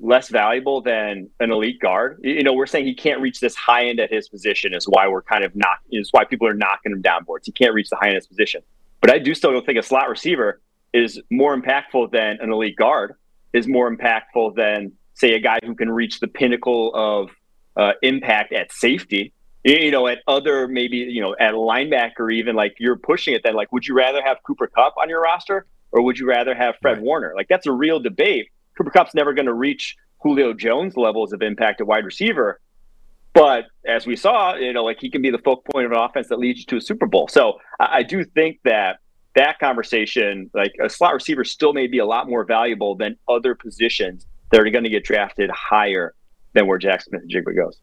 less 0.00 0.28
valuable 0.28 0.80
than 0.80 1.28
an 1.40 1.50
elite 1.50 1.80
guard? 1.80 2.20
You 2.22 2.42
know, 2.42 2.52
we're 2.52 2.66
saying 2.66 2.86
he 2.86 2.94
can't 2.94 3.20
reach 3.20 3.40
this 3.40 3.54
high 3.54 3.86
end 3.86 4.00
at 4.00 4.12
his 4.12 4.28
position. 4.28 4.74
Is 4.74 4.84
why 4.84 5.08
we're 5.08 5.22
kind 5.22 5.44
of 5.44 5.54
not. 5.54 5.78
Is 5.90 6.08
why 6.12 6.24
people 6.24 6.46
are 6.46 6.54
knocking 6.54 6.92
him 6.92 7.02
down 7.02 7.24
boards. 7.24 7.46
He 7.46 7.52
can't 7.52 7.74
reach 7.74 7.88
the 7.88 7.96
high 7.96 8.08
end 8.08 8.16
of 8.16 8.22
his 8.22 8.28
position. 8.28 8.62
But 9.00 9.12
I 9.12 9.18
do 9.18 9.34
still 9.34 9.52
don't 9.52 9.64
think 9.64 9.78
a 9.78 9.82
slot 9.82 10.08
receiver 10.08 10.60
is 10.92 11.20
more 11.30 11.56
impactful 11.56 12.12
than 12.12 12.38
an 12.40 12.52
elite 12.52 12.76
guard. 12.76 13.14
Is 13.52 13.66
more 13.66 13.94
impactful 13.94 14.56
than 14.56 14.92
say 15.18 15.34
a 15.34 15.40
guy 15.40 15.58
who 15.64 15.74
can 15.74 15.90
reach 15.90 16.20
the 16.20 16.28
pinnacle 16.28 16.94
of 16.94 17.30
uh, 17.78 17.92
impact 18.02 18.52
at 18.52 18.72
safety. 18.72 19.32
You 19.64 19.90
know, 19.90 20.06
at 20.06 20.18
other 20.26 20.68
maybe 20.68 20.98
you 20.98 21.20
know 21.20 21.34
at 21.38 21.54
linebacker, 21.54 22.32
even 22.32 22.56
like 22.56 22.76
you're 22.78 22.96
pushing 22.96 23.34
it. 23.34 23.42
Then, 23.42 23.54
like, 23.54 23.72
would 23.72 23.86
you 23.86 23.94
rather 23.94 24.22
have 24.22 24.38
Cooper 24.46 24.66
Kupp 24.66 24.94
on 25.00 25.08
your 25.08 25.22
roster, 25.22 25.66
or 25.92 26.02
would 26.02 26.18
you 26.18 26.26
rather 26.28 26.54
have 26.54 26.76
Fred 26.80 26.94
right. 26.94 27.02
Warner? 27.02 27.32
Like, 27.36 27.48
that's 27.48 27.66
a 27.66 27.72
real 27.72 28.00
debate. 28.00 28.50
Cooper 28.76 28.90
Kupp's 28.90 29.14
never 29.14 29.32
going 29.32 29.46
to 29.46 29.54
reach 29.54 29.96
Julio 30.22 30.52
Jones 30.52 30.96
levels 30.96 31.32
of 31.32 31.42
impact 31.42 31.80
at 31.80 31.86
wide 31.86 32.04
receiver, 32.04 32.60
but 33.38 33.66
as 33.86 34.06
we 34.06 34.16
saw, 34.16 34.56
you 34.56 34.72
know, 34.72 34.84
like 34.84 34.98
he 35.00 35.10
can 35.10 35.22
be 35.22 35.30
the 35.30 35.38
focal 35.38 35.64
point 35.72 35.86
of 35.86 35.92
an 35.92 35.98
offense 35.98 36.28
that 36.28 36.38
leads 36.38 36.58
you 36.58 36.66
to 36.66 36.76
a 36.76 36.80
Super 36.80 37.06
Bowl. 37.06 37.28
So 37.28 37.60
I, 37.78 37.98
I 37.98 38.02
do 38.02 38.24
think 38.24 38.58
that 38.64 38.98
that 39.36 39.60
conversation, 39.60 40.50
like 40.54 40.72
a 40.82 40.88
slot 40.88 41.14
receiver, 41.14 41.44
still 41.44 41.72
may 41.72 41.86
be 41.86 41.98
a 41.98 42.06
lot 42.06 42.28
more 42.28 42.44
valuable 42.44 42.96
than 42.96 43.16
other 43.28 43.54
positions 43.54 44.26
that 44.50 44.60
are 44.60 44.70
going 44.70 44.84
to 44.84 44.90
get 44.90 45.04
drafted 45.04 45.50
higher 45.50 46.14
than 46.58 46.66
where 46.66 46.78
Jaxon 46.78 47.04
Smith-Njigba 47.04 47.54
goes. 47.54 47.78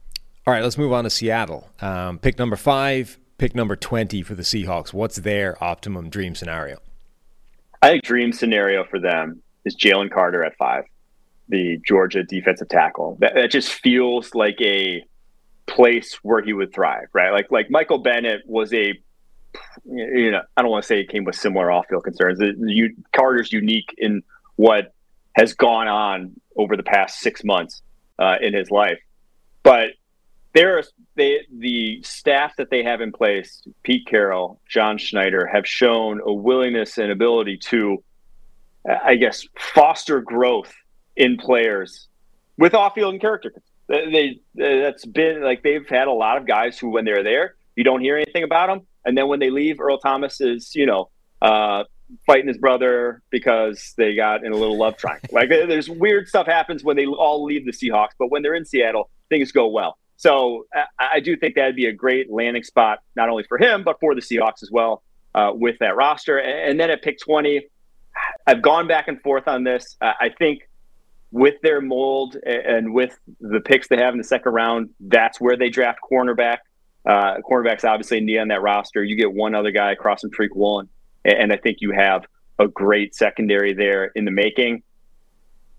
All 0.45 0.53
right, 0.53 0.61
let's 0.61 0.77
move 0.77 0.93
on 0.93 1.05
to 1.05 1.09
Seattle. 1.09 1.69
Um, 1.81 2.19
pick 2.19 2.38
number 2.38 2.55
five, 2.55 3.17
pick 3.38 3.55
number 3.55 3.75
20 3.75 4.21
for 4.21 4.35
the 4.35 4.43
Seahawks. 4.43 4.93
What's 4.93 5.15
their 5.17 5.61
optimum 5.63 6.09
dream 6.09 6.35
scenario? 6.35 6.79
I 7.81 7.91
think 7.91 8.03
dream 8.03 8.31
scenario 8.31 8.83
for 8.83 8.99
them 8.99 9.41
is 9.63 9.75
Jalen 9.75 10.11
Carter 10.11 10.43
at 10.43 10.55
five, 10.57 10.83
the 11.49 11.79
Georgia 11.88 12.23
defensive 12.23 12.69
tackle. 12.69 13.17
That, 13.21 13.33
that 13.35 13.51
just 13.51 13.71
feels 13.71 14.35
like 14.35 14.59
a 14.61 15.03
place 15.67 16.19
where 16.21 16.43
he 16.43 16.53
would 16.53 16.73
thrive, 16.73 17.07
right? 17.13 17.31
Like 17.31 17.51
like 17.51 17.71
Michael 17.71 17.99
Bennett 17.99 18.41
was 18.45 18.73
a 18.73 18.93
you 19.85 20.31
know, 20.31 20.41
I 20.57 20.61
don't 20.61 20.69
want 20.69 20.83
to 20.83 20.88
say 20.88 20.99
it 20.99 21.09
came 21.09 21.23
with 21.23 21.35
similar 21.35 21.71
off-field 21.71 22.03
concerns. 22.03 22.39
The, 22.39 22.53
the, 22.57 22.89
Carter's 23.15 23.53
unique 23.53 23.88
in 23.97 24.21
what 24.57 24.93
has 25.35 25.53
gone 25.53 25.88
on 25.88 26.33
over 26.57 26.75
the 26.75 26.83
past 26.83 27.19
six 27.19 27.43
months 27.43 27.81
uh, 28.19 28.36
in 28.41 28.54
his 28.54 28.71
life. 28.71 28.99
But 29.63 29.91
they're 30.54 30.84
they 31.15 31.41
the 31.51 32.01
staff 32.04 32.56
that 32.58 32.69
they 32.69 32.84
have 32.84 33.01
in 33.01 33.12
place, 33.12 33.62
Pete 33.84 34.08
Carroll, 34.08 34.60
John 34.67 34.97
Schneider, 34.97 35.45
have 35.45 35.67
shown 35.67 36.21
a 36.25 36.34
willingness 36.34 36.97
and 36.97 37.12
ability 37.12 37.58
to, 37.58 38.04
I 38.88 39.15
guess, 39.15 39.45
foster 39.58 40.21
growth 40.21 40.73
in 41.15 41.38
players 41.38 42.08
with 42.58 42.73
off-field 42.73 43.13
and 43.13 43.21
character. 43.21 43.54
They 43.88 44.39
that's 44.56 45.06
been 45.06 45.43
like 45.43 45.62
they've 45.62 45.88
had 45.88 46.08
a 46.08 46.13
lot 46.13 46.38
of 46.38 46.47
guys 46.47 46.80
who, 46.80 46.89
when 46.89 47.06
they're 47.06 47.23
there, 47.23 47.56
you 47.75 47.84
don't 47.84 48.01
hear 48.01 48.15
anything 48.15 48.43
about 48.43 48.67
them, 48.67 48.88
and 49.04 49.17
then 49.17 49.28
when 49.28 49.39
they 49.39 49.49
leave, 49.49 49.80
Earl 49.80 49.99
Thomas 49.99 50.41
is 50.41 50.73
you 50.73 50.86
know 50.86 51.10
uh, 51.41 51.84
fighting 52.26 52.48
his 52.48 52.58
brother 52.58 53.22
because 53.30 53.94
they 53.98 54.15
got 54.15 54.46
in 54.46 54.52
a 54.52 54.56
little 54.56 54.78
love 54.78 54.98
triangle. 54.98 55.30
like 55.32 55.50
there's 55.50 55.89
weird 55.89 56.28
stuff 56.28 56.48
happens 56.48 56.84
when 56.84 56.96
they 56.96 57.06
all 57.06 57.44
leave 57.44 57.65
the 57.65 57.72
Seahawks, 57.72 58.12
but 58.18 58.30
when 58.30 58.41
they're 58.41 58.56
in 58.56 58.65
Seattle, 58.65 59.10
things 59.30 59.52
go 59.52 59.68
well. 59.68 59.98
So 60.18 60.65
I, 60.74 60.86
I 61.15 61.20
do 61.20 61.36
think 61.36 61.56
that'd 61.56 61.76
be 61.76 61.88
a 61.88 61.94
great 61.94 62.32
landing 62.32 62.63
spot, 62.63 63.00
not 63.15 63.30
only 63.30 63.44
for 63.44 63.58
him 63.58 63.84
but 63.84 64.00
for 64.00 64.15
the 64.15 64.22
Seahawks 64.22 64.63
as 64.63 64.70
well 64.72 65.04
uh, 65.34 65.52
with 65.54 65.78
that 65.80 65.96
roster. 65.96 66.38
And 66.38 66.80
then 66.80 66.89
at 66.89 67.02
pick 67.02 67.20
20, 67.20 67.68
I've 68.48 68.62
gone 68.62 68.88
back 68.88 69.08
and 69.08 69.22
forth 69.22 69.48
on 69.48 69.63
this. 69.63 69.98
Uh, 70.02 70.13
I 70.20 70.30
think 70.30 70.70
with 71.32 71.56
their 71.62 71.82
mold 71.82 72.38
and 72.46 72.94
with 72.94 73.18
the 73.41 73.60
picks 73.60 73.88
they 73.89 73.98
have 73.98 74.13
in 74.13 74.18
the 74.18 74.24
second 74.24 74.54
round, 74.54 74.89
that's 75.00 75.41
where 75.41 75.58
they 75.58 75.70
draft 75.70 76.00
cornerback. 76.10 76.60
Uh, 77.06 77.38
cornerback's 77.48 77.84
obviously 77.84 78.20
knee 78.20 78.38
on 78.38 78.48
that 78.48 78.62
roster. 78.62 79.04
You 79.04 79.15
get 79.15 79.34
one 79.34 79.54
other 79.54 79.72
guy 79.72 79.96
Crossing 79.96 80.32
Tariq 80.32 80.56
Woolen 80.56 80.89
and 81.25 81.51
I 81.51 81.57
think 81.57 81.77
you 81.81 81.91
have 81.91 82.25
a 82.59 82.67
great 82.67 83.15
secondary 83.15 83.73
there 83.73 84.05
in 84.15 84.25
the 84.25 84.31
making. 84.31 84.83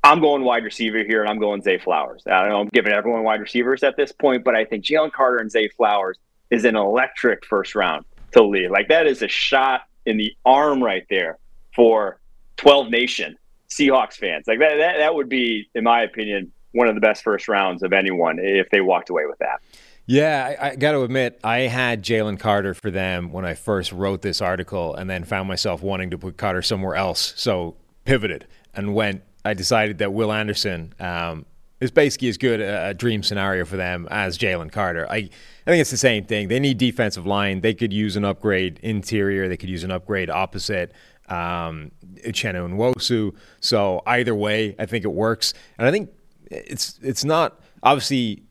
I'm 0.04 0.20
going 0.20 0.44
wide 0.44 0.62
receiver 0.62 1.02
here, 1.02 1.22
and 1.22 1.30
I'm 1.30 1.38
going 1.38 1.62
Zay 1.62 1.78
Flowers. 1.78 2.22
I 2.26 2.42
don't 2.42 2.50
know, 2.50 2.60
I'm 2.60 2.68
giving 2.68 2.92
everyone 2.92 3.24
wide 3.24 3.40
receivers 3.40 3.82
at 3.82 3.96
this 3.96 4.12
point, 4.12 4.44
but 4.44 4.54
I 4.54 4.64
think 4.64 4.84
Jalen 4.84 5.12
Carter 5.12 5.38
and 5.38 5.50
Zay 5.50 5.68
Flowers 5.68 6.18
is 6.50 6.64
an 6.64 6.76
electric 6.76 7.44
first 7.44 7.74
round 7.74 8.04
to 8.32 8.44
lead. 8.44 8.70
Like 8.70 8.88
that 8.88 9.06
is 9.06 9.22
a 9.22 9.28
shot 9.28 9.82
in 10.04 10.16
the 10.16 10.36
arm 10.44 10.82
right 10.82 11.04
there 11.10 11.38
for 11.74 12.20
12 12.56 12.90
Nation 12.90 13.36
Seahawks 13.68 14.14
fans. 14.14 14.46
Like 14.46 14.60
that, 14.60 14.76
that, 14.76 14.98
that 14.98 15.14
would 15.14 15.28
be, 15.28 15.68
in 15.74 15.84
my 15.84 16.02
opinion, 16.02 16.52
one 16.72 16.88
of 16.88 16.94
the 16.94 17.00
best 17.00 17.24
first 17.24 17.48
rounds 17.48 17.82
of 17.82 17.92
anyone 17.92 18.38
if 18.38 18.68
they 18.70 18.80
walked 18.80 19.10
away 19.10 19.26
with 19.26 19.38
that. 19.38 19.60
Yeah, 20.06 20.56
I, 20.60 20.68
I 20.68 20.76
got 20.76 20.92
to 20.92 21.02
admit, 21.02 21.40
I 21.42 21.60
had 21.60 22.02
Jalen 22.04 22.38
Carter 22.38 22.74
for 22.74 22.92
them 22.92 23.32
when 23.32 23.44
I 23.44 23.54
first 23.54 23.90
wrote 23.90 24.22
this 24.22 24.40
article, 24.40 24.94
and 24.94 25.10
then 25.10 25.24
found 25.24 25.48
myself 25.48 25.82
wanting 25.82 26.10
to 26.10 26.18
put 26.18 26.36
Carter 26.36 26.62
somewhere 26.62 26.94
else. 26.94 27.34
So 27.36 27.76
pivoted 28.04 28.46
and 28.72 28.94
went. 28.94 29.22
I 29.44 29.54
decided 29.54 29.98
that 29.98 30.12
Will 30.12 30.32
Anderson 30.32 30.94
um, 31.00 31.44
is 31.80 31.90
basically 31.90 32.28
as 32.28 32.38
good 32.38 32.60
a, 32.60 32.88
a, 32.88 32.94
dream 32.94 33.22
scenario 33.22 33.64
for 33.64 33.76
them 33.76 34.08
as 34.10 34.38
Jalen 34.38 34.72
Carter. 34.72 35.06
I, 35.10 35.16
I 35.16 35.70
think 35.70 35.80
it's 35.80 35.90
the 35.90 35.96
same 35.96 36.24
thing. 36.24 36.48
They 36.48 36.58
need 36.58 36.78
defensive 36.78 37.26
line. 37.26 37.60
They 37.60 37.74
could 37.74 37.92
use 37.92 38.16
an 38.16 38.24
upgrade 38.24 38.80
interior. 38.82 39.48
They 39.48 39.56
could 39.56 39.68
use 39.68 39.84
an 39.84 39.90
upgrade 39.90 40.30
opposite 40.30 40.92
um, 41.28 41.90
Uchenna 42.24 42.68
Nwosu. 42.68 43.34
So 43.60 44.02
either 44.06 44.34
way, 44.34 44.74
I 44.78 44.86
think 44.86 45.04
it 45.04 45.12
works. 45.12 45.52
And 45.78 45.86
I 45.86 45.90
think 45.90 46.10
it's 46.50 46.98
it's 47.02 47.24
not 47.24 47.60
obviously 47.82 48.42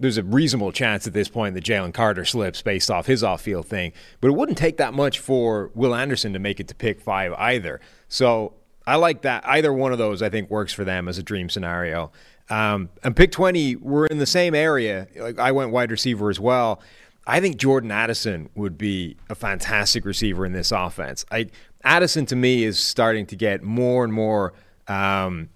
there's 0.00 0.16
a 0.16 0.22
reasonable 0.22 0.72
chance 0.72 1.06
at 1.06 1.12
this 1.12 1.28
point 1.28 1.54
that 1.54 1.62
Jalen 1.62 1.92
Carter 1.92 2.24
slips 2.24 2.62
based 2.62 2.90
off 2.90 3.06
his 3.06 3.22
off 3.22 3.42
field 3.42 3.66
thing. 3.66 3.92
But 4.20 4.28
it 4.28 4.32
wouldn't 4.32 4.58
take 4.58 4.78
that 4.78 4.94
much 4.94 5.18
for 5.18 5.70
Will 5.74 5.94
Anderson 5.94 6.32
to 6.32 6.38
make 6.38 6.58
it 6.58 6.68
to 6.68 6.74
pick 6.74 7.00
five 7.00 7.32
either. 7.34 7.80
So 8.08 8.54
I 8.86 8.96
like 8.96 9.22
that. 9.22 9.46
Either 9.46 9.72
one 9.72 9.92
of 9.92 9.98
those, 9.98 10.22
I 10.22 10.30
think, 10.30 10.50
works 10.50 10.72
for 10.72 10.84
them 10.84 11.06
as 11.06 11.18
a 11.18 11.22
dream 11.22 11.50
scenario. 11.50 12.10
Um, 12.48 12.88
and 13.04 13.14
pick 13.14 13.30
20, 13.30 13.76
we're 13.76 14.06
in 14.06 14.18
the 14.18 14.26
same 14.26 14.54
area. 14.54 15.06
Like 15.16 15.38
I 15.38 15.52
went 15.52 15.70
wide 15.70 15.90
receiver 15.90 16.30
as 16.30 16.40
well. 16.40 16.82
I 17.26 17.40
think 17.40 17.58
Jordan 17.58 17.92
Addison 17.92 18.48
would 18.54 18.78
be 18.78 19.16
a 19.28 19.34
fantastic 19.34 20.04
receiver 20.04 20.46
in 20.46 20.52
this 20.52 20.72
offense. 20.72 21.24
I, 21.30 21.48
Addison 21.84 22.26
to 22.26 22.36
me 22.36 22.64
is 22.64 22.78
starting 22.78 23.26
to 23.26 23.36
get 23.36 23.62
more 23.62 24.02
and 24.02 24.12
more 24.12 24.54
um, 24.88 25.50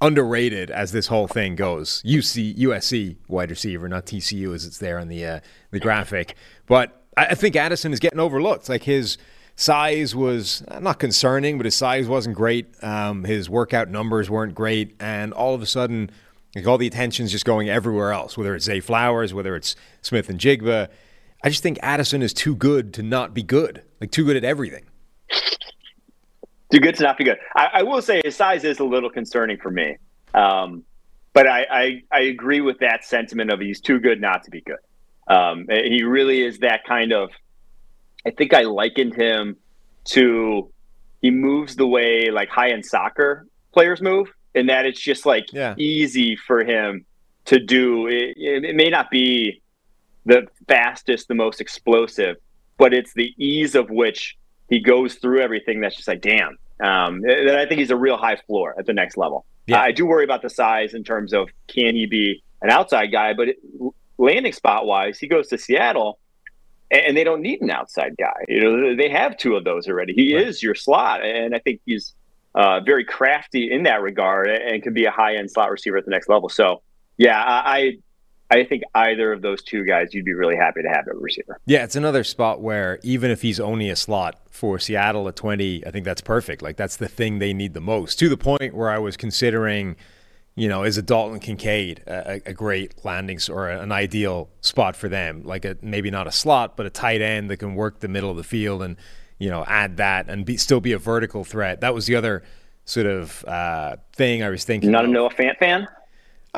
underrated 0.00 0.70
as 0.70 0.92
this 0.92 1.08
whole 1.08 1.26
thing 1.26 1.54
goes. 1.54 2.02
UC 2.04 2.56
USC 2.58 3.16
wide 3.28 3.50
receiver, 3.50 3.88
not 3.88 4.06
TCU 4.06 4.54
as 4.54 4.64
it's 4.64 4.78
there 4.78 4.98
on 4.98 5.08
the 5.08 5.24
uh, 5.24 5.40
the 5.70 5.80
graphic. 5.80 6.34
But 6.66 7.04
I 7.16 7.34
think 7.34 7.56
Addison 7.56 7.92
is 7.92 8.00
getting 8.00 8.20
overlooked. 8.20 8.68
Like 8.68 8.84
his 8.84 9.18
size 9.56 10.14
was 10.14 10.62
uh, 10.68 10.80
not 10.80 10.98
concerning, 10.98 11.58
but 11.58 11.66
his 11.66 11.74
size 11.74 12.08
wasn't 12.08 12.36
great. 12.36 12.66
Um, 12.82 13.24
his 13.24 13.50
workout 13.50 13.88
numbers 13.88 14.30
weren't 14.30 14.54
great, 14.54 14.94
and 15.00 15.32
all 15.32 15.54
of 15.54 15.62
a 15.62 15.66
sudden, 15.66 16.10
like 16.54 16.66
all 16.66 16.78
the 16.78 16.86
attention's 16.86 17.30
just 17.30 17.44
going 17.44 17.68
everywhere 17.68 18.12
else. 18.12 18.38
Whether 18.38 18.54
it's 18.54 18.64
Zay 18.64 18.80
Flowers, 18.80 19.34
whether 19.34 19.54
it's 19.54 19.76
Smith-Njigba, 20.02 20.88
I 21.42 21.48
just 21.48 21.62
think 21.62 21.78
Addison 21.82 22.22
is 22.22 22.32
too 22.32 22.54
good 22.54 22.94
to 22.94 23.02
not 23.02 23.34
be 23.34 23.42
good. 23.42 23.82
Like 24.00 24.10
too 24.10 24.24
good 24.24 24.36
at 24.36 24.44
everything. 24.44 24.84
Too 26.70 26.80
good 26.80 26.94
to 26.96 27.02
not 27.02 27.18
be 27.18 27.24
good. 27.24 27.38
I, 27.56 27.68
I, 27.74 27.82
will 27.82 28.00
say 28.00 28.20
his 28.24 28.36
size 28.36 28.64
is 28.64 28.78
a 28.78 28.84
little 28.84 29.10
concerning 29.10 29.58
for 29.58 29.70
me. 29.70 29.96
Um, 30.34 30.84
but 31.32 31.46
I, 31.46 31.66
I, 31.70 32.02
I, 32.12 32.20
agree 32.20 32.60
with 32.60 32.78
that 32.78 33.04
sentiment 33.04 33.50
of 33.50 33.60
he's 33.60 33.80
too 33.80 33.98
good 33.98 34.20
not 34.20 34.44
to 34.44 34.50
be 34.50 34.60
good. 34.60 34.78
Um, 35.26 35.66
he 35.68 36.02
really 36.02 36.42
is 36.42 36.58
that 36.60 36.84
kind 36.84 37.12
of. 37.12 37.30
I 38.24 38.30
think 38.30 38.52
I 38.52 38.62
likened 38.62 39.14
him 39.14 39.56
to 40.06 40.70
he 41.22 41.30
moves 41.30 41.76
the 41.76 41.86
way 41.86 42.30
like 42.30 42.48
high 42.48 42.70
end 42.70 42.84
soccer 42.84 43.46
players 43.72 44.00
move, 44.00 44.28
and 44.54 44.68
that 44.68 44.86
it's 44.86 45.00
just 45.00 45.26
like 45.26 45.52
yeah. 45.52 45.74
easy 45.76 46.36
for 46.36 46.64
him 46.64 47.04
to 47.46 47.58
do. 47.58 48.06
It, 48.06 48.34
it 48.36 48.76
may 48.76 48.90
not 48.90 49.10
be 49.10 49.62
the 50.26 50.46
fastest, 50.68 51.28
the 51.28 51.34
most 51.34 51.60
explosive, 51.60 52.36
but 52.78 52.92
it's 52.92 53.12
the 53.14 53.34
ease 53.38 53.74
of 53.74 53.90
which 53.90 54.36
he 54.70 54.80
goes 54.80 55.16
through 55.16 55.40
everything 55.40 55.80
that's 55.80 55.96
just 55.96 56.08
like, 56.08 56.22
damn. 56.22 56.56
Um, 56.82 57.22
and 57.24 57.50
I 57.50 57.66
think 57.66 57.80
he's 57.80 57.90
a 57.90 57.96
real 57.96 58.16
high 58.16 58.36
floor 58.46 58.74
at 58.78 58.86
the 58.86 58.94
next 58.94 59.18
level. 59.18 59.44
Yeah. 59.66 59.82
I 59.82 59.92
do 59.92 60.06
worry 60.06 60.24
about 60.24 60.40
the 60.40 60.48
size 60.48 60.94
in 60.94 61.04
terms 61.04 61.34
of 61.34 61.50
can 61.66 61.94
he 61.94 62.06
be 62.06 62.42
an 62.62 62.70
outside 62.70 63.08
guy, 63.08 63.34
but 63.34 63.48
it, 63.48 63.58
landing 64.16 64.52
spot 64.52 64.86
wise, 64.86 65.18
he 65.18 65.26
goes 65.26 65.48
to 65.48 65.58
Seattle 65.58 66.18
and, 66.90 67.16
they 67.16 67.24
don't 67.24 67.42
need 67.42 67.60
an 67.60 67.70
outside 67.70 68.16
guy. 68.18 68.44
You 68.48 68.60
know, 68.60 68.96
they 68.96 69.08
have 69.10 69.36
two 69.36 69.56
of 69.56 69.64
those 69.64 69.86
already. 69.88 70.12
He 70.12 70.34
right. 70.34 70.46
is 70.46 70.62
your 70.62 70.74
slot, 70.74 71.24
and 71.24 71.54
I 71.54 71.60
think 71.60 71.80
he's 71.86 72.14
uh, 72.54 72.80
very 72.80 73.04
crafty 73.04 73.70
in 73.70 73.84
that 73.84 74.02
regard 74.02 74.48
and 74.48 74.82
can 74.82 74.92
be 74.92 75.04
a 75.04 75.10
high 75.10 75.36
end 75.36 75.50
slot 75.50 75.70
receiver 75.70 75.98
at 75.98 76.04
the 76.04 76.10
next 76.10 76.28
level. 76.28 76.48
So, 76.48 76.82
yeah, 77.16 77.40
I, 77.40 77.98
I 78.50 78.64
think 78.64 78.82
either 78.94 79.32
of 79.32 79.42
those 79.42 79.62
two 79.62 79.84
guys, 79.84 80.12
you'd 80.12 80.24
be 80.24 80.32
really 80.32 80.56
happy 80.56 80.82
to 80.82 80.88
have 80.88 81.06
at 81.06 81.14
receiver. 81.16 81.60
Yeah, 81.66 81.84
it's 81.84 81.94
another 81.94 82.24
spot 82.24 82.60
where 82.60 82.98
even 83.04 83.30
if 83.30 83.42
he's 83.42 83.60
only 83.60 83.88
a 83.90 83.96
slot 83.96 84.40
for 84.50 84.78
Seattle 84.80 85.28
at 85.28 85.36
20, 85.36 85.86
I 85.86 85.90
think 85.90 86.04
that's 86.04 86.20
perfect. 86.20 86.60
Like, 86.60 86.76
that's 86.76 86.96
the 86.96 87.06
thing 87.06 87.38
they 87.38 87.54
need 87.54 87.74
the 87.74 87.80
most 87.80 88.18
to 88.18 88.28
the 88.28 88.36
point 88.36 88.74
where 88.74 88.90
I 88.90 88.98
was 88.98 89.16
considering, 89.16 89.94
you 90.56 90.68
know, 90.68 90.82
is 90.82 90.98
a 90.98 91.02
Dalton 91.02 91.38
Kincaid 91.38 92.02
a, 92.08 92.42
a 92.44 92.52
great 92.52 93.04
landing 93.04 93.38
or 93.48 93.68
an 93.68 93.92
ideal 93.92 94.48
spot 94.62 94.96
for 94.96 95.08
them? 95.08 95.44
Like, 95.44 95.64
a, 95.64 95.76
maybe 95.80 96.10
not 96.10 96.26
a 96.26 96.32
slot, 96.32 96.76
but 96.76 96.86
a 96.86 96.90
tight 96.90 97.22
end 97.22 97.50
that 97.50 97.58
can 97.58 97.76
work 97.76 98.00
the 98.00 98.08
middle 98.08 98.30
of 98.30 98.36
the 98.36 98.42
field 98.42 98.82
and, 98.82 98.96
you 99.38 99.48
know, 99.48 99.64
add 99.68 99.98
that 99.98 100.28
and 100.28 100.44
be, 100.44 100.56
still 100.56 100.80
be 100.80 100.92
a 100.92 100.98
vertical 100.98 101.44
threat. 101.44 101.82
That 101.82 101.94
was 101.94 102.06
the 102.06 102.16
other 102.16 102.42
sort 102.84 103.06
of 103.06 103.44
uh, 103.44 103.96
thing 104.12 104.42
I 104.42 104.50
was 104.50 104.64
thinking. 104.64 104.90
Not 104.90 105.04
a 105.04 105.08
Noah 105.08 105.30
Fant 105.30 105.56
fan? 105.58 105.86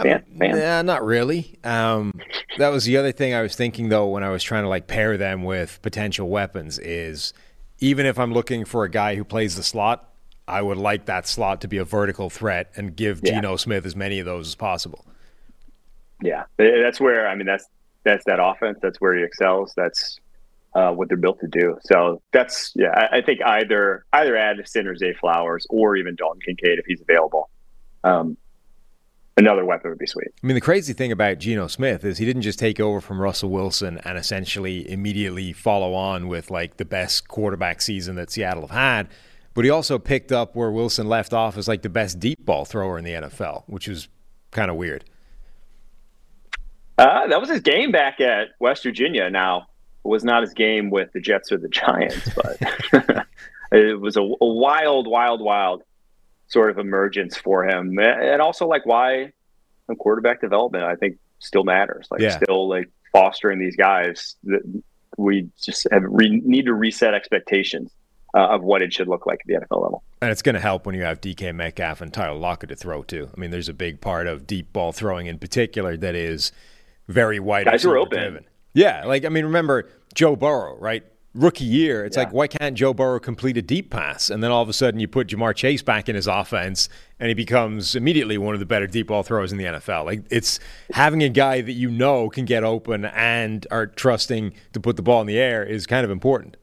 Fan, 0.00 0.24
fan. 0.38 0.58
Nah, 0.58 0.82
not 0.82 1.04
really. 1.04 1.58
Um, 1.64 2.12
that 2.56 2.70
was 2.70 2.84
the 2.84 2.96
other 2.96 3.12
thing 3.12 3.34
I 3.34 3.42
was 3.42 3.54
thinking 3.54 3.90
though 3.90 4.08
when 4.08 4.24
I 4.24 4.30
was 4.30 4.42
trying 4.42 4.62
to 4.62 4.68
like 4.68 4.86
pair 4.86 5.18
them 5.18 5.44
with 5.44 5.80
potential 5.82 6.28
weapons 6.28 6.78
is 6.78 7.34
even 7.78 8.06
if 8.06 8.18
I'm 8.18 8.32
looking 8.32 8.64
for 8.64 8.84
a 8.84 8.88
guy 8.88 9.16
who 9.16 9.24
plays 9.24 9.56
the 9.56 9.62
slot, 9.62 10.08
I 10.48 10.62
would 10.62 10.78
like 10.78 11.06
that 11.06 11.26
slot 11.26 11.60
to 11.62 11.68
be 11.68 11.76
a 11.76 11.84
vertical 11.84 12.30
threat 12.30 12.72
and 12.76 12.96
give 12.96 13.20
yeah. 13.22 13.34
Geno 13.34 13.56
Smith 13.56 13.84
as 13.84 13.94
many 13.94 14.18
of 14.18 14.24
those 14.24 14.48
as 14.48 14.54
possible. 14.54 15.04
Yeah, 16.22 16.44
that's 16.56 17.00
where 17.00 17.28
I 17.28 17.34
mean 17.34 17.46
that's 17.46 17.66
that's 18.04 18.24
that 18.24 18.38
offense. 18.42 18.78
That's 18.80 19.00
where 19.00 19.16
he 19.16 19.22
excels. 19.24 19.72
That's 19.76 20.18
uh, 20.74 20.92
what 20.92 21.08
they're 21.08 21.16
built 21.16 21.40
to 21.40 21.48
do. 21.48 21.78
So 21.84 22.22
that's 22.32 22.72
yeah. 22.74 22.90
I, 22.94 23.18
I, 23.18 23.22
think 23.22 23.42
either 23.44 24.06
either 24.12 24.36
Addison 24.36 24.86
or 24.86 24.96
Zay 24.96 25.12
Flowers 25.12 25.66
or 25.68 25.96
even 25.96 26.14
Dalton 26.14 26.40
Kincaid 26.40 26.78
if 26.78 26.86
he's 26.86 27.00
available. 27.00 27.50
Um, 28.04 28.36
another 29.36 29.64
weapon 29.64 29.90
would 29.90 29.98
be 29.98 30.06
sweet. 30.06 30.28
I 30.42 30.46
mean, 30.46 30.54
the 30.54 30.60
crazy 30.60 30.92
thing 30.92 31.12
about 31.12 31.38
Geno 31.38 31.66
Smith 31.66 32.04
is 32.04 32.18
he 32.18 32.24
didn't 32.24 32.42
just 32.42 32.58
take 32.58 32.80
over 32.80 33.00
from 33.00 33.20
Russell 33.20 33.50
Wilson 33.50 33.98
and 34.04 34.18
essentially 34.18 34.90
immediately 34.90 35.52
follow 35.52 35.94
on 35.94 36.28
with 36.28 36.50
like 36.50 36.76
the 36.76 36.84
best 36.84 37.28
quarterback 37.28 37.80
season 37.80 38.16
that 38.16 38.30
Seattle 38.30 38.62
have 38.62 38.70
had, 38.70 39.08
but 39.54 39.64
he 39.64 39.70
also 39.70 39.98
picked 39.98 40.32
up 40.32 40.54
where 40.54 40.70
Wilson 40.70 41.08
left 41.08 41.32
off 41.32 41.56
as 41.56 41.68
like 41.68 41.82
the 41.82 41.88
best 41.88 42.18
deep 42.18 42.44
ball 42.44 42.64
thrower 42.64 42.98
in 42.98 43.04
the 43.04 43.12
NFL, 43.12 43.64
which 43.66 43.88
was 43.88 44.08
kind 44.50 44.70
of 44.70 44.76
weird. 44.76 45.04
Uh, 46.98 47.26
that 47.26 47.40
was 47.40 47.48
his 47.48 47.60
game 47.60 47.90
back 47.90 48.20
at 48.20 48.48
West 48.60 48.82
Virginia. 48.82 49.30
Now, 49.30 49.66
it 50.04 50.08
was 50.08 50.24
not 50.24 50.42
his 50.42 50.52
game 50.52 50.90
with 50.90 51.12
the 51.12 51.20
Jets 51.20 51.50
or 51.50 51.58
the 51.58 51.68
Giants, 51.68 52.28
but 52.34 53.26
it 53.72 53.98
was 54.00 54.16
a, 54.16 54.20
a 54.20 54.46
wild, 54.46 55.06
wild, 55.06 55.40
wild 55.40 55.82
sort 56.52 56.70
of 56.70 56.78
emergence 56.78 57.36
for 57.36 57.66
him, 57.66 57.98
and 57.98 58.42
also 58.42 58.66
like 58.66 58.84
why 58.86 59.32
quarterback 59.98 60.40
development 60.40 60.84
I 60.84 60.96
think 60.96 61.18
still 61.38 61.64
matters. 61.64 62.08
Like 62.10 62.20
yeah. 62.20 62.38
still 62.38 62.68
like 62.68 62.90
fostering 63.12 63.58
these 63.58 63.76
guys, 63.76 64.36
that 64.44 64.82
we 65.18 65.48
just 65.60 65.86
have 65.90 66.02
re- 66.06 66.40
need 66.44 66.66
to 66.66 66.74
reset 66.74 67.14
expectations 67.14 67.90
uh, 68.34 68.48
of 68.48 68.62
what 68.62 68.82
it 68.82 68.92
should 68.92 69.08
look 69.08 69.26
like 69.26 69.40
at 69.40 69.46
the 69.46 69.54
NFL 69.54 69.82
level. 69.82 70.02
And 70.20 70.30
it's 70.30 70.42
going 70.42 70.54
to 70.54 70.60
help 70.60 70.86
when 70.86 70.94
you 70.94 71.02
have 71.02 71.20
DK 71.20 71.54
Metcalf 71.54 72.00
and 72.00 72.12
Tyler 72.12 72.38
Lockett 72.38 72.70
to 72.70 72.76
throw 72.76 73.02
to. 73.04 73.28
I 73.36 73.40
mean, 73.40 73.50
there's 73.50 73.68
a 73.68 73.74
big 73.74 74.00
part 74.00 74.26
of 74.26 74.46
deep 74.46 74.72
ball 74.72 74.92
throwing 74.92 75.26
in 75.26 75.38
particular 75.38 75.96
that 75.98 76.14
is 76.14 76.52
very 77.08 77.40
wide. 77.40 77.66
Guys 77.66 77.84
are 77.84 77.96
open. 77.96 78.18
Driven. 78.18 78.44
Yeah, 78.74 79.04
like 79.04 79.24
I 79.24 79.28
mean, 79.28 79.44
remember 79.44 79.88
Joe 80.14 80.34
Burrow, 80.34 80.78
right? 80.78 81.04
Rookie 81.34 81.64
year, 81.64 82.04
it's 82.04 82.16
yeah. 82.16 82.24
like 82.24 82.32
why 82.32 82.46
can't 82.46 82.76
Joe 82.76 82.92
Burrow 82.92 83.18
complete 83.18 83.56
a 83.56 83.62
deep 83.62 83.90
pass? 83.90 84.28
And 84.28 84.42
then 84.42 84.50
all 84.50 84.62
of 84.62 84.68
a 84.68 84.72
sudden, 84.74 85.00
you 85.00 85.08
put 85.08 85.28
Ja'Marr 85.28 85.54
Chase 85.54 85.82
back 85.82 86.08
in 86.08 86.14
his 86.14 86.26
offense, 86.26 86.90
and 87.18 87.28
he 87.28 87.34
becomes 87.34 87.96
immediately 87.96 88.36
one 88.36 88.52
of 88.52 88.60
the 88.60 88.66
better 88.66 88.86
deep 88.86 89.06
ball 89.06 89.22
throwers 89.22 89.50
in 89.50 89.56
the 89.56 89.64
NFL. 89.64 90.04
Like 90.04 90.24
it's 90.30 90.60
having 90.92 91.22
a 91.22 91.30
guy 91.30 91.62
that 91.62 91.72
you 91.72 91.90
know 91.90 92.28
can 92.28 92.44
get 92.44 92.64
open 92.64 93.06
and 93.06 93.66
are 93.70 93.86
trusting 93.86 94.52
to 94.74 94.80
put 94.80 94.96
the 94.96 95.02
ball 95.02 95.22
in 95.22 95.26
the 95.26 95.38
air 95.38 95.64
is 95.64 95.86
kind 95.86 96.04
of 96.04 96.10
important. 96.10 96.58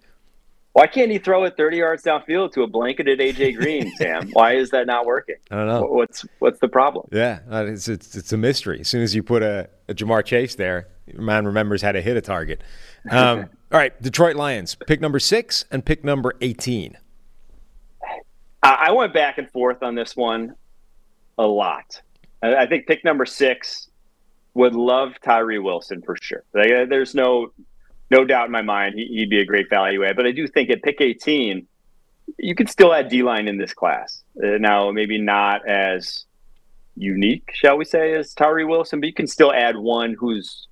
Why 0.73 0.85
can't 0.85 1.11
he 1.11 1.17
throw 1.17 1.43
it 1.45 1.57
30 1.57 1.77
yards 1.77 2.03
downfield 2.03 2.53
to 2.53 2.61
a 2.61 2.67
blanketed 2.67 3.19
AJ 3.19 3.57
Green, 3.57 3.91
Sam? 3.97 4.29
Why 4.33 4.53
is 4.53 4.69
that 4.69 4.85
not 4.85 5.05
working? 5.05 5.35
I 5.49 5.55
don't 5.55 5.67
know. 5.67 5.87
What's 5.87 6.25
what's 6.37 6.59
the 6.59 6.67
problem? 6.67 7.07
Yeah, 7.11 7.39
it's 7.49 7.87
it's, 7.87 8.15
it's 8.15 8.31
a 8.31 8.37
mystery. 8.37 8.81
As 8.81 8.87
soon 8.87 9.01
as 9.01 9.15
you 9.15 9.23
put 9.23 9.41
a, 9.41 9.67
a 9.87 9.95
Ja'Marr 9.95 10.23
Chase 10.23 10.55
there, 10.55 10.87
man 11.15 11.45
remembers 11.45 11.81
how 11.81 11.91
to 11.91 12.01
hit 12.01 12.17
a 12.17 12.21
target. 12.21 12.61
Um, 13.09 13.49
all 13.71 13.79
right, 13.79 13.99
Detroit 14.01 14.35
Lions, 14.35 14.75
pick 14.87 15.01
number 15.01 15.19
six 15.19 15.65
and 15.71 15.83
pick 15.83 16.03
number 16.03 16.33
18. 16.41 16.97
I 18.61 18.91
went 18.91 19.13
back 19.13 19.37
and 19.37 19.49
forth 19.49 19.83
on 19.83 19.95
this 19.95 20.17
one 20.17 20.55
a 21.37 21.47
lot. 21.47 22.01
I 22.41 22.65
think 22.65 22.87
pick 22.87 23.05
number 23.05 23.25
six 23.25 23.89
would 24.53 24.75
love 24.75 25.13
Tyree 25.23 25.59
Wilson 25.59 26.01
for 26.01 26.15
sure. 26.21 26.43
Uh, 26.53 26.85
there's 26.85 27.15
no 27.15 27.51
no 28.11 28.25
doubt 28.25 28.47
in 28.47 28.51
my 28.51 28.61
mind 28.61 28.95
he, 28.95 29.19
would 29.19 29.29
be 29.29 29.39
a 29.39 29.45
great 29.45 29.69
value 29.69 30.03
add. 30.03 30.15
But 30.15 30.25
I 30.25 30.31
do 30.31 30.47
think 30.47 30.69
at 30.69 30.81
pick 30.81 30.99
18, 30.99 31.67
you 32.37 32.55
could 32.55 32.69
still 32.69 32.93
add 32.93 33.09
D 33.09 33.23
line 33.23 33.47
in 33.47 33.57
this 33.57 33.73
class. 33.73 34.23
Uh, 34.41 34.57
now, 34.57 34.91
maybe 34.91 35.19
not 35.19 35.67
as 35.67 36.25
unique, 36.95 37.51
shall 37.53 37.77
we 37.77 37.85
say, 37.85 38.13
as 38.13 38.33
Tyree 38.33 38.65
Wilson, 38.65 38.99
but 38.99 39.07
you 39.07 39.13
can 39.13 39.27
still 39.27 39.53
add 39.53 39.77
one 39.77 40.15
who's 40.17 40.67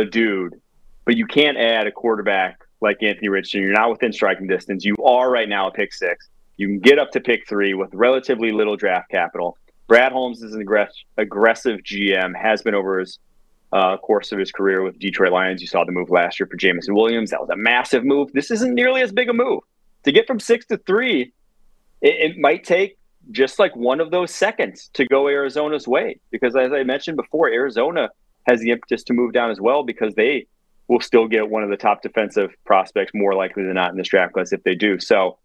a 0.00 0.04
dude. 0.04 0.60
But 1.04 1.16
you 1.16 1.26
can't 1.26 1.58
add 1.58 1.86
a 1.86 1.92
quarterback 1.92 2.60
like 2.80 3.02
Anthony 3.02 3.28
Richardson. 3.28 3.62
You're 3.62 3.72
not 3.72 3.90
within 3.90 4.12
striking 4.12 4.46
distance. 4.46 4.84
You 4.84 4.94
are 5.04 5.30
right 5.30 5.48
now 5.48 5.68
at 5.68 5.74
pick 5.74 5.92
six. 5.92 6.28
You 6.56 6.68
can 6.68 6.78
get 6.78 6.98
up 6.98 7.10
to 7.12 7.20
pick 7.20 7.48
three 7.48 7.74
with 7.74 7.92
relatively 7.92 8.52
little 8.52 8.76
draft 8.76 9.10
capital. 9.10 9.58
Brad 9.86 10.12
Holmes 10.12 10.42
is 10.42 10.54
an 10.54 10.64
aggressive 11.18 11.80
GM, 11.80 12.34
has 12.36 12.62
been 12.62 12.74
over 12.74 13.00
his 13.00 13.18
uh, 13.72 13.96
course 13.98 14.32
of 14.32 14.38
his 14.38 14.52
career 14.52 14.82
with 14.82 14.98
Detroit 14.98 15.32
Lions. 15.32 15.60
You 15.60 15.66
saw 15.66 15.84
the 15.84 15.92
move 15.92 16.10
last 16.10 16.38
year 16.38 16.46
for 16.46 16.56
Jameson 16.56 16.94
Williams. 16.94 17.30
That 17.30 17.40
was 17.40 17.50
a 17.50 17.56
massive 17.56 18.04
move. 18.04 18.32
This 18.32 18.50
isn't 18.50 18.72
nearly 18.72 19.02
as 19.02 19.12
big 19.12 19.28
a 19.28 19.32
move. 19.32 19.62
To 20.04 20.12
get 20.12 20.26
from 20.26 20.38
six 20.38 20.64
to 20.66 20.78
three, 20.78 21.32
it, 22.00 22.32
it 22.32 22.38
might 22.38 22.64
take 22.64 22.98
just 23.30 23.58
like 23.58 23.74
one 23.74 24.00
of 24.00 24.10
those 24.10 24.32
seconds 24.32 24.90
to 24.94 25.06
go 25.06 25.28
Arizona's 25.28 25.88
way. 25.88 26.20
Because 26.30 26.54
as 26.54 26.72
I 26.72 26.84
mentioned 26.84 27.16
before, 27.16 27.48
Arizona 27.48 28.10
has 28.46 28.60
the 28.60 28.70
impetus 28.70 29.02
to 29.04 29.12
move 29.12 29.32
down 29.32 29.50
as 29.50 29.60
well 29.60 29.82
because 29.82 30.14
they 30.14 30.46
will 30.88 31.00
still 31.00 31.26
get 31.26 31.48
one 31.48 31.62
of 31.62 31.70
the 31.70 31.76
top 31.76 32.02
defensive 32.02 32.50
prospects 32.64 33.12
more 33.14 33.34
likely 33.34 33.64
than 33.64 33.74
not 33.74 33.90
in 33.90 33.96
this 33.96 34.08
draft 34.08 34.34
class 34.34 34.52
if 34.52 34.62
they 34.64 34.74
do. 34.74 35.00
So 35.00 35.38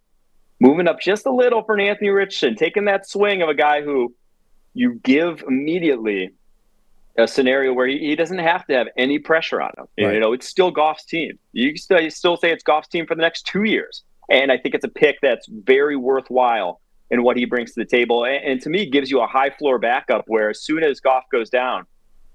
moving 0.60 0.88
up 0.88 1.00
just 1.00 1.26
a 1.26 1.32
little 1.32 1.64
for 1.64 1.80
Anthony 1.80 2.10
Richardson, 2.10 2.56
taking 2.56 2.86
that 2.86 3.08
swing 3.08 3.42
of 3.42 3.50
a 3.50 3.54
guy 3.54 3.82
who 3.82 4.14
you 4.74 4.96
give 5.04 5.44
immediately 5.48 6.32
a 7.18 7.28
scenario 7.28 7.74
where 7.74 7.88
he, 7.88 8.00
he, 8.00 8.16
doesn't 8.16 8.38
have 8.38 8.66
to 8.68 8.74
have 8.74 8.88
any 8.98 9.20
pressure 9.20 9.62
on 9.62 9.72
him. 9.78 9.86
Right. 10.00 10.14
You 10.14 10.20
know, 10.20 10.34
it's 10.34 10.48
still 10.48 10.72
Goff's 10.72 11.06
team. 11.06 11.38
You 11.52 11.76
still, 11.78 12.00
you 12.00 12.10
still 12.10 12.38
say 12.38 12.52
it's 12.52 12.64
Goff's 12.64 12.88
team 12.88 13.06
for 13.06 13.16
the 13.16 13.22
next 13.22 13.46
two 13.46 13.64
years. 13.64 14.04
And 14.30 14.52
I 14.52 14.58
think 14.58 14.76
it's 14.76 14.86
a 14.86 14.90
pick 14.90 15.18
that's 15.22 15.48
very 15.48 15.96
worthwhile 15.96 16.80
in 17.10 17.24
what 17.24 17.36
he 17.36 17.46
brings 17.46 17.74
to 17.74 17.82
the 17.82 17.86
table. 17.86 18.26
And, 18.26 18.44
and 18.44 18.62
to 18.62 18.70
me, 18.70 18.86
gives 18.86 19.10
you 19.10 19.22
a 19.22 19.28
high 19.28 19.50
floor 19.50 19.80
backup 19.80 20.26
where 20.28 20.50
as 20.50 20.62
soon 20.62 20.84
as 20.84 21.00
Goff 21.00 21.24
goes 21.32 21.50
down, 21.50 21.86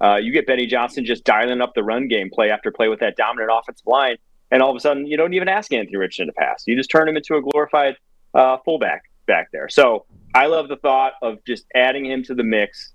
uh, 0.00 0.16
you 0.16 0.32
get 0.32 0.46
Benny 0.46 0.66
Johnson 0.66 1.04
just 1.04 1.24
dialing 1.24 1.60
up 1.60 1.74
the 1.74 1.82
run 1.82 2.08
game 2.08 2.30
play 2.32 2.50
after 2.50 2.70
play 2.70 2.88
with 2.88 3.00
that 3.00 3.16
dominant 3.16 3.50
offensive 3.52 3.86
line. 3.86 4.16
And 4.50 4.62
all 4.62 4.70
of 4.70 4.76
a 4.76 4.80
sudden, 4.80 5.06
you 5.06 5.16
don't 5.16 5.34
even 5.34 5.48
ask 5.48 5.72
Anthony 5.72 5.96
Richardson 5.96 6.26
to 6.26 6.32
pass. 6.32 6.64
You 6.66 6.76
just 6.76 6.90
turn 6.90 7.08
him 7.08 7.16
into 7.16 7.36
a 7.36 7.42
glorified 7.42 7.96
uh, 8.34 8.58
fullback 8.64 9.04
back 9.26 9.50
there. 9.52 9.68
So 9.68 10.04
I 10.34 10.46
love 10.46 10.68
the 10.68 10.76
thought 10.76 11.14
of 11.22 11.44
just 11.44 11.64
adding 11.74 12.06
him 12.06 12.22
to 12.24 12.34
the 12.34 12.44
mix 12.44 12.92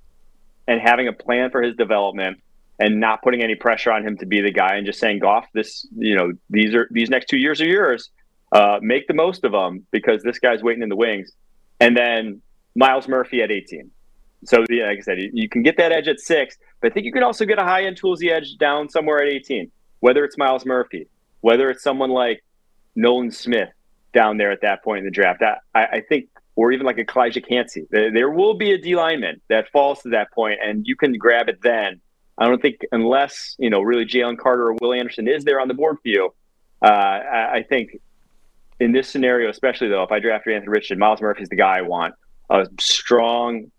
and 0.67 0.79
having 0.79 1.07
a 1.07 1.13
plan 1.13 1.49
for 1.49 1.62
his 1.62 1.75
development 1.75 2.41
and 2.79 2.99
not 2.99 3.21
putting 3.21 3.41
any 3.41 3.55
pressure 3.55 3.91
on 3.91 4.05
him 4.05 4.17
to 4.17 4.25
be 4.25 4.41
the 4.41 4.51
guy 4.51 4.75
and 4.75 4.85
just 4.85 4.99
saying, 4.99 5.19
Goff, 5.19 5.45
this, 5.53 5.85
you 5.97 6.15
know, 6.15 6.31
these 6.49 6.73
are 6.73 6.88
these 6.91 7.09
next 7.09 7.27
two 7.27 7.38
years 7.38 7.59
are 7.59 7.67
yours. 7.67 8.09
Uh, 8.51 8.79
make 8.81 9.07
the 9.07 9.13
most 9.13 9.43
of 9.43 9.51
them 9.51 9.85
because 9.91 10.23
this 10.23 10.39
guy's 10.39 10.63
waiting 10.63 10.81
in 10.81 10.89
the 10.89 10.95
wings. 10.95 11.31
And 11.79 11.95
then 11.95 12.41
Myles 12.75 13.07
Murphy 13.07 13.41
at 13.41 13.51
18. 13.51 13.91
So, 14.45 14.63
yeah, 14.69 14.88
like 14.88 14.99
I 14.99 15.02
said, 15.02 15.17
you 15.34 15.49
can 15.49 15.63
get 15.63 15.78
that 15.78 15.91
edge 15.91 16.08
at 16.08 16.19
six, 16.19 16.58
but 16.82 16.91
I 16.91 16.93
think 16.93 17.06
you 17.06 17.12
can 17.12 17.23
also 17.23 17.45
get 17.45 17.60
a 17.60 17.63
high 17.63 17.84
end 17.84 17.99
toolsy 17.99 18.32
edge 18.32 18.58
down 18.58 18.89
somewhere 18.89 19.21
at 19.21 19.28
18, 19.28 19.69
whether 19.99 20.23
it's 20.23 20.38
Myles 20.38 20.65
Murphy, 20.65 21.08
whether 21.41 21.69
it's 21.69 21.84
someone 21.84 22.10
like 22.10 22.43
Nolan 22.95 23.32
Smith 23.32 23.69
down 24.13 24.38
there 24.38 24.52
at 24.52 24.62
that 24.62 24.84
point 24.84 24.99
in 24.99 25.06
the 25.06 25.12
draft. 25.12 25.41
I, 25.41 25.58
I 25.75 26.02
think 26.08 26.30
or 26.60 26.73
even 26.73 26.86
like 26.86 26.97
a 26.97 27.06
Calijah 27.06 27.47
Kancey. 27.47 27.88
There 27.89 28.30
will 28.30 28.54
be 28.54 28.73
a 28.73 28.78
D 28.78 28.93
lineman 28.93 29.39
that 29.47 29.69
falls 29.71 30.02
to 30.02 30.10
that 30.10 30.30
point, 30.34 30.60
and 30.62 30.86
you 30.86 30.97
can 30.97 31.13
grab 31.13 31.47
it 31.47 31.62
then. 31.63 32.02
I 32.38 32.47
don't 32.47 32.62
think 32.62 32.82
unless 32.91 33.56
you 33.60 33.69
know 33.69 33.82
really 33.82 34.04
Jalen 34.04 34.38
Carter 34.38 34.67
or 34.67 34.75
Will 34.82 34.91
Anderson 34.91 35.30
is 35.30 35.45
there 35.45 35.62
on 35.62 35.69
the 35.69 35.73
board 35.73 35.97
for 36.04 36.10
you. 36.10 36.34
Uh, 36.82 36.88
I, 36.88 37.65
think 37.67 38.02
in 38.80 38.91
this 38.91 39.08
scenario, 39.08 39.49
especially 39.49 39.88
though, 39.88 40.04
if 40.04 40.12
I 40.12 40.19
draft 40.19 40.47
Anthony 40.47 40.67
Richardson, 40.67 40.99
Myles 40.99 41.21
Murphy's 41.21 41.47
the 41.47 41.56
guy 41.56 41.78
I 41.78 41.82
want. 41.82 42.13
A 42.49 42.67
strong, 42.78 43.71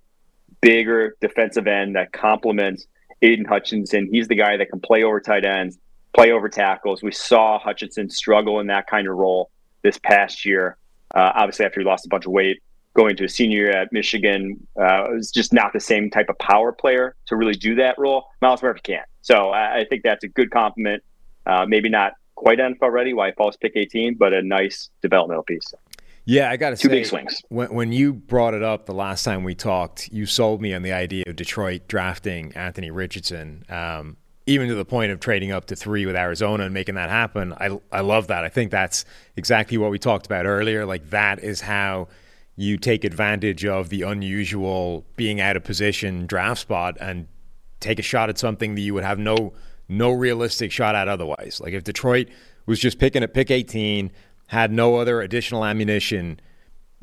bigger 0.61 1.17
defensive 1.21 1.67
end 1.67 1.97
that 1.97 2.13
complements 2.13 2.87
Aidan 3.23 3.45
Hutchinson. 3.45 4.09
He's 4.11 4.29
the 4.29 4.35
guy 4.35 4.57
that 4.57 4.71
can 4.71 4.81
play 4.81 5.03
over 5.03 5.21
tight 5.21 5.45
ends, 5.45 5.79
play 6.15 6.33
over 6.33 6.49
tackles. 6.49 7.03
We 7.03 7.13
saw 7.13 7.59
Hutchinson 7.59 8.11
struggle 8.11 8.61
in 8.61 8.67
that 8.69 8.87
kind 8.87 9.09
of 9.09 9.17
role 9.17 9.51
this 9.83 9.99
past 9.99 10.45
year. 10.45 10.77
Uh, 11.15 11.33
obviously, 11.35 11.67
after 11.67 11.81
he 11.81 11.87
lost 11.87 12.07
a 12.07 12.09
bunch 12.09 12.27
of 12.27 12.33
weight, 12.33 12.63
going 12.95 13.17
to 13.17 13.25
a 13.25 13.29
senior 13.29 13.59
year 13.59 13.71
at 13.71 13.93
Michigan 13.93 14.67
uh, 14.77 15.07
was 15.11 15.31
just 15.31 15.53
not 15.53 15.73
the 15.73 15.81
same 15.81 16.11
type 16.11 16.29
of 16.29 16.39
power 16.39 16.73
player 16.73 17.15
to 17.27 17.37
really 17.37 17.55
do 17.55 17.75
that 17.77 17.99
role. 17.99 18.27
Myles 18.43 18.63
Murphy 18.63 18.81
can't, 18.83 19.07
So 19.23 19.51
I, 19.51 19.81
I 19.81 19.85
think 19.85 20.03
that's 20.03 20.25
a 20.25 20.29
good 20.29 20.51
compliment. 20.51 21.03
Uh, 21.47 21.67
maybe 21.67 21.89
not 21.89 22.15
quite 22.35 22.59
NFL 22.59 22.91
ready, 22.91 23.13
why 23.13 23.33
falls 23.33 23.57
pick 23.57 23.73
18, 23.77 24.15
but 24.15 24.33
a 24.33 24.43
nice 24.43 24.91
developmental 25.03 25.43
piece. 25.45 25.75
Yeah, 26.25 26.51
I 26.51 26.57
got 26.57 26.71
to 26.71 26.77
say, 26.77 26.83
two 26.83 26.89
big 26.91 27.07
swings. 27.07 27.41
When, 27.49 27.73
when 27.75 27.93
you 27.93 28.13
brought 28.13 28.55
it 28.55 28.63
up 28.63 28.87
the 28.87 28.95
last 28.95 29.25
time 29.25 29.43
we 29.43 29.55
talked, 29.55 30.09
you 30.13 30.27
sold 30.27 30.61
me 30.61 30.75
on 30.75 30.83
the 30.83 30.93
idea 30.93 31.25
of 31.27 31.37
Detroit 31.37 31.89
drafting 31.89 32.53
Anthony 32.55 32.91
Richardson. 32.91 33.65
Um, 33.69 34.17
even 34.47 34.69
to 34.69 34.75
the 34.75 34.85
point 34.85 35.13
of 35.13 35.21
trading 35.21 35.53
up 35.53 35.67
to 35.67 35.77
three 35.77 36.07
with 36.07 36.17
Arizona 36.17 36.65
and 36.65 36.75
making 36.75 36.97
that 36.97 37.11
happen. 37.11 37.53
I, 37.53 37.79
I 37.93 38.01
love 38.01 38.27
that. 38.29 38.45
I 38.45 38.49
think 38.49 38.71
that's 38.71 39.05
exactly 39.37 39.79
what 39.79 39.91
we 39.91 39.99
talked 39.99 40.27
about 40.27 40.47
earlier. 40.47 40.87
Like, 40.87 41.11
that 41.11 41.41
is 41.41 41.61
how 41.61 42.09
you 42.57 42.77
take 42.77 43.05
advantage 43.05 43.65
of 43.65 43.89
the 43.89 44.03
unusual 44.03 45.07
being 45.17 45.41
out 45.41 45.57
of 45.57 45.65
position 45.65 46.27
draft 46.27 46.61
spot 46.61 46.97
and 47.01 47.27
take 47.81 47.99
a 47.99 48.03
shot 48.03 48.29
at 48.29 48.39
something 48.39 48.75
that 48.75 48.83
you 48.83 48.93
would 48.93 49.05
have 49.05 49.19
no 49.19 49.53
no 49.89 50.13
realistic 50.13 50.71
shot 50.71 50.95
at 50.95 51.09
otherwise. 51.09 51.61
Like 51.63 51.73
if 51.73 51.85
Detroit 51.85 52.29
was 52.67 52.79
just 52.79 52.99
picking 52.99 53.23
at 53.23 53.35
pick 53.35 53.51
18, 53.51 54.13
had 54.51 54.73
no 54.73 54.97
other 54.97 55.21
additional 55.21 55.65
ammunition, 55.65 56.41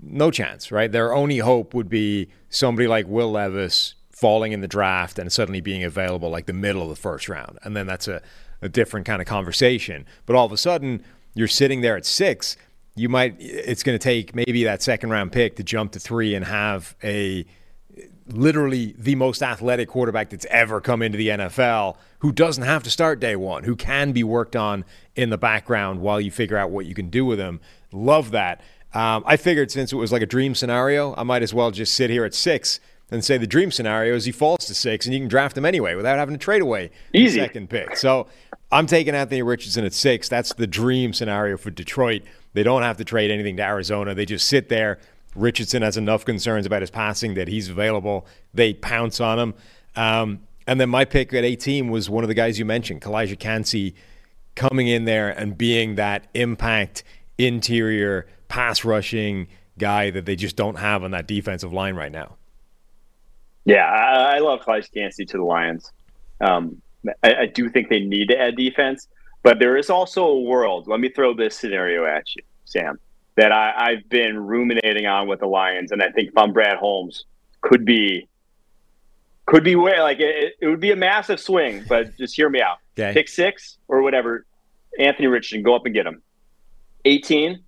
no 0.01 0.31
chance, 0.31 0.71
right? 0.71 0.91
Their 0.91 1.13
only 1.13 1.39
hope 1.39 1.73
would 1.73 1.89
be 1.89 2.29
somebody 2.49 2.88
like 2.88 3.07
Will 3.07 3.31
Levis 3.31 3.95
falling 4.12 4.51
in 4.51 4.62
the 4.62 4.67
draft 4.67 5.19
and 5.19 5.31
suddenly 5.31 5.62
being 5.62 5.83
available 5.83 6.29
like 6.29 6.45
the 6.45 6.53
middle 6.53 6.83
of 6.83 6.89
the 6.89 6.95
first 6.95 7.29
round. 7.29 7.60
And 7.63 7.75
then 7.75 7.88
that's 7.88 8.07
a, 8.07 8.21
a 8.62 8.69
different 8.69 9.05
kind 9.05 9.21
of 9.21 9.27
conversation. 9.27 10.05
But 10.25 10.36
all 10.36 10.45
of 10.45 10.51
a 10.51 10.57
sudden, 10.57 11.03
you're 11.36 11.47
sitting 11.47 11.81
there 11.81 11.97
at 11.97 12.05
six 12.05 12.57
you 12.97 13.07
might 13.07 13.36
it's 13.39 13.83
going 13.83 13.97
to 13.97 14.03
take 14.03 14.36
maybe 14.36 14.63
that 14.63 14.81
second 14.81 15.12
round 15.12 15.31
pick 15.31 15.55
to 15.55 15.63
jump 15.63 15.91
to 15.91 15.99
three 15.99 16.33
and 16.33 16.43
have 16.43 16.95
a 17.03 17.45
literally 18.29 18.93
the 18.97 19.15
most 19.15 19.41
athletic 19.41 19.89
quarterback 19.89 20.29
that's 20.29 20.45
ever 20.49 20.81
come 20.81 21.01
into 21.01 21.17
the 21.17 21.29
NFL 21.29 21.97
who 22.19 22.31
doesn't 22.31 22.63
have 22.63 22.83
to 22.83 22.89
start 22.89 23.19
day 23.19 23.35
one, 23.35 23.63
who 23.63 23.75
can 23.75 24.11
be 24.11 24.23
worked 24.23 24.55
on 24.55 24.85
in 25.15 25.29
the 25.29 25.37
background 25.37 26.01
while 26.01 26.19
you 26.19 26.31
figure 26.31 26.57
out 26.57 26.71
what 26.71 26.85
you 26.85 26.93
can 26.93 27.09
do 27.09 27.25
with 27.25 27.39
him. 27.39 27.59
Love 27.91 28.31
that. 28.31 28.61
Um, 28.93 29.23
I 29.25 29.37
figured 29.37 29.71
since 29.71 29.91
it 29.91 29.95
was 29.95 30.11
like 30.11 30.21
a 30.21 30.25
dream 30.27 30.55
scenario, 30.55 31.13
I 31.15 31.23
might 31.23 31.43
as 31.43 31.53
well 31.53 31.71
just 31.71 31.93
sit 31.93 32.09
here 32.09 32.25
at 32.25 32.33
six 32.33 32.79
and 33.11 33.23
say 33.23 33.37
the 33.37 33.47
dream 33.47 33.71
scenario 33.71 34.15
is 34.15 34.25
he 34.25 34.31
falls 34.31 34.65
to 34.65 34.73
six 34.73 35.05
and 35.05 35.13
you 35.13 35.21
can 35.21 35.29
draft 35.29 35.57
him 35.57 35.65
anyway 35.65 35.95
without 35.95 36.17
having 36.17 36.33
to 36.33 36.39
trade 36.39 36.61
away 36.61 36.91
Easy. 37.13 37.39
the 37.39 37.45
second 37.45 37.69
pick. 37.69 37.95
So 37.95 38.27
I'm 38.71 38.85
taking 38.85 39.15
Anthony 39.15 39.41
Richardson 39.41 39.85
at 39.85 39.93
six. 39.93 40.27
That's 40.27 40.53
the 40.53 40.67
dream 40.67 41.13
scenario 41.13 41.57
for 41.57 41.69
Detroit. 41.69 42.23
They 42.53 42.63
don't 42.63 42.81
have 42.81 42.97
to 42.97 43.05
trade 43.05 43.31
anything 43.31 43.57
to 43.57 43.63
Arizona. 43.63 44.13
They 44.13 44.25
just 44.25 44.47
sit 44.47 44.67
there. 44.67 44.99
Richardson 45.35 45.81
has 45.81 45.97
enough 45.97 46.25
concerns 46.25 46.65
about 46.65 46.81
his 46.81 46.89
passing 46.89 47.35
that 47.35 47.47
he's 47.47 47.69
available. 47.69 48.25
They 48.53 48.73
pounce 48.73 49.19
on 49.19 49.39
him. 49.39 49.53
Um, 49.95 50.39
And 50.65 50.81
then 50.81 50.89
my 50.89 51.05
pick 51.05 51.33
at 51.33 51.45
18 51.45 51.89
was 51.89 52.09
one 52.09 52.23
of 52.23 52.27
the 52.27 52.33
guys 52.33 52.59
you 52.59 52.65
mentioned, 52.65 53.01
Calijah 53.01 53.39
Kancey, 53.39 53.95
coming 54.55 54.87
in 54.87 55.05
there 55.05 55.29
and 55.29 55.57
being 55.57 55.95
that 55.95 56.27
impact 56.33 57.03
interior 57.37 58.27
pass 58.49 58.83
rushing 58.83 59.47
guy 59.77 60.09
that 60.09 60.25
they 60.25 60.35
just 60.35 60.55
don't 60.55 60.75
have 60.79 61.03
on 61.03 61.11
that 61.11 61.27
defensive 61.27 61.71
line 61.71 61.95
right 61.95 62.11
now. 62.11 62.35
Yeah, 63.65 63.85
I, 63.85 64.35
I 64.35 64.39
love 64.39 64.61
Calijah 64.61 64.93
Kancey 64.93 65.25
to 65.25 65.37
the 65.37 65.43
Lions. 65.43 65.91
Um, 66.41 66.81
I, 67.23 67.35
I 67.35 67.45
do 67.45 67.69
think 67.69 67.89
they 67.89 67.99
need 67.99 68.29
to 68.29 68.37
add 68.37 68.55
defense, 68.55 69.07
but 69.43 69.59
there 69.59 69.77
is 69.77 69.89
also 69.89 70.25
a 70.25 70.41
world. 70.41 70.87
Let 70.87 70.99
me 70.99 71.09
throw 71.09 71.33
this 71.33 71.55
scenario 71.55 72.05
at 72.05 72.35
you, 72.35 72.43
Sam, 72.65 72.99
that 73.38 73.52
I, 73.52 73.73
I've 73.78 74.10
been 74.10 74.38
ruminating 74.38 75.06
on 75.06 75.28
with 75.28 75.39
the 75.39 75.45
Lions, 75.45 75.91
and 75.91 76.04
I 76.04 76.10
think 76.10 76.30
if 76.30 76.38
I'm 76.38 76.52
Brad 76.52 76.78
Holmes, 76.78 77.26
could 77.62 77.86
be 77.86 78.28
could 79.45 79.63
be 79.63 79.76
where 79.76 80.04
like 80.04 80.19
it, 80.19 80.56
it 80.60 80.67
would 80.67 80.82
be 80.82 80.91
a 80.91 80.95
massive 80.95 81.39
swing, 81.39 81.86
but 81.88 82.17
just 82.17 82.36
hear 82.36 82.50
me 82.50 82.62
out. 82.62 82.78
Okay. 83.00 83.13
Pick 83.13 83.30
six 83.30 83.78
or 83.88 84.02
whatever. 84.02 84.45
Anthony 85.00 85.28
Richardson, 85.28 85.63
go 85.63 85.76
up 85.76 85.86
and 85.86 85.93
get 85.93 86.06
him. 86.06 86.21
18, 87.06 87.63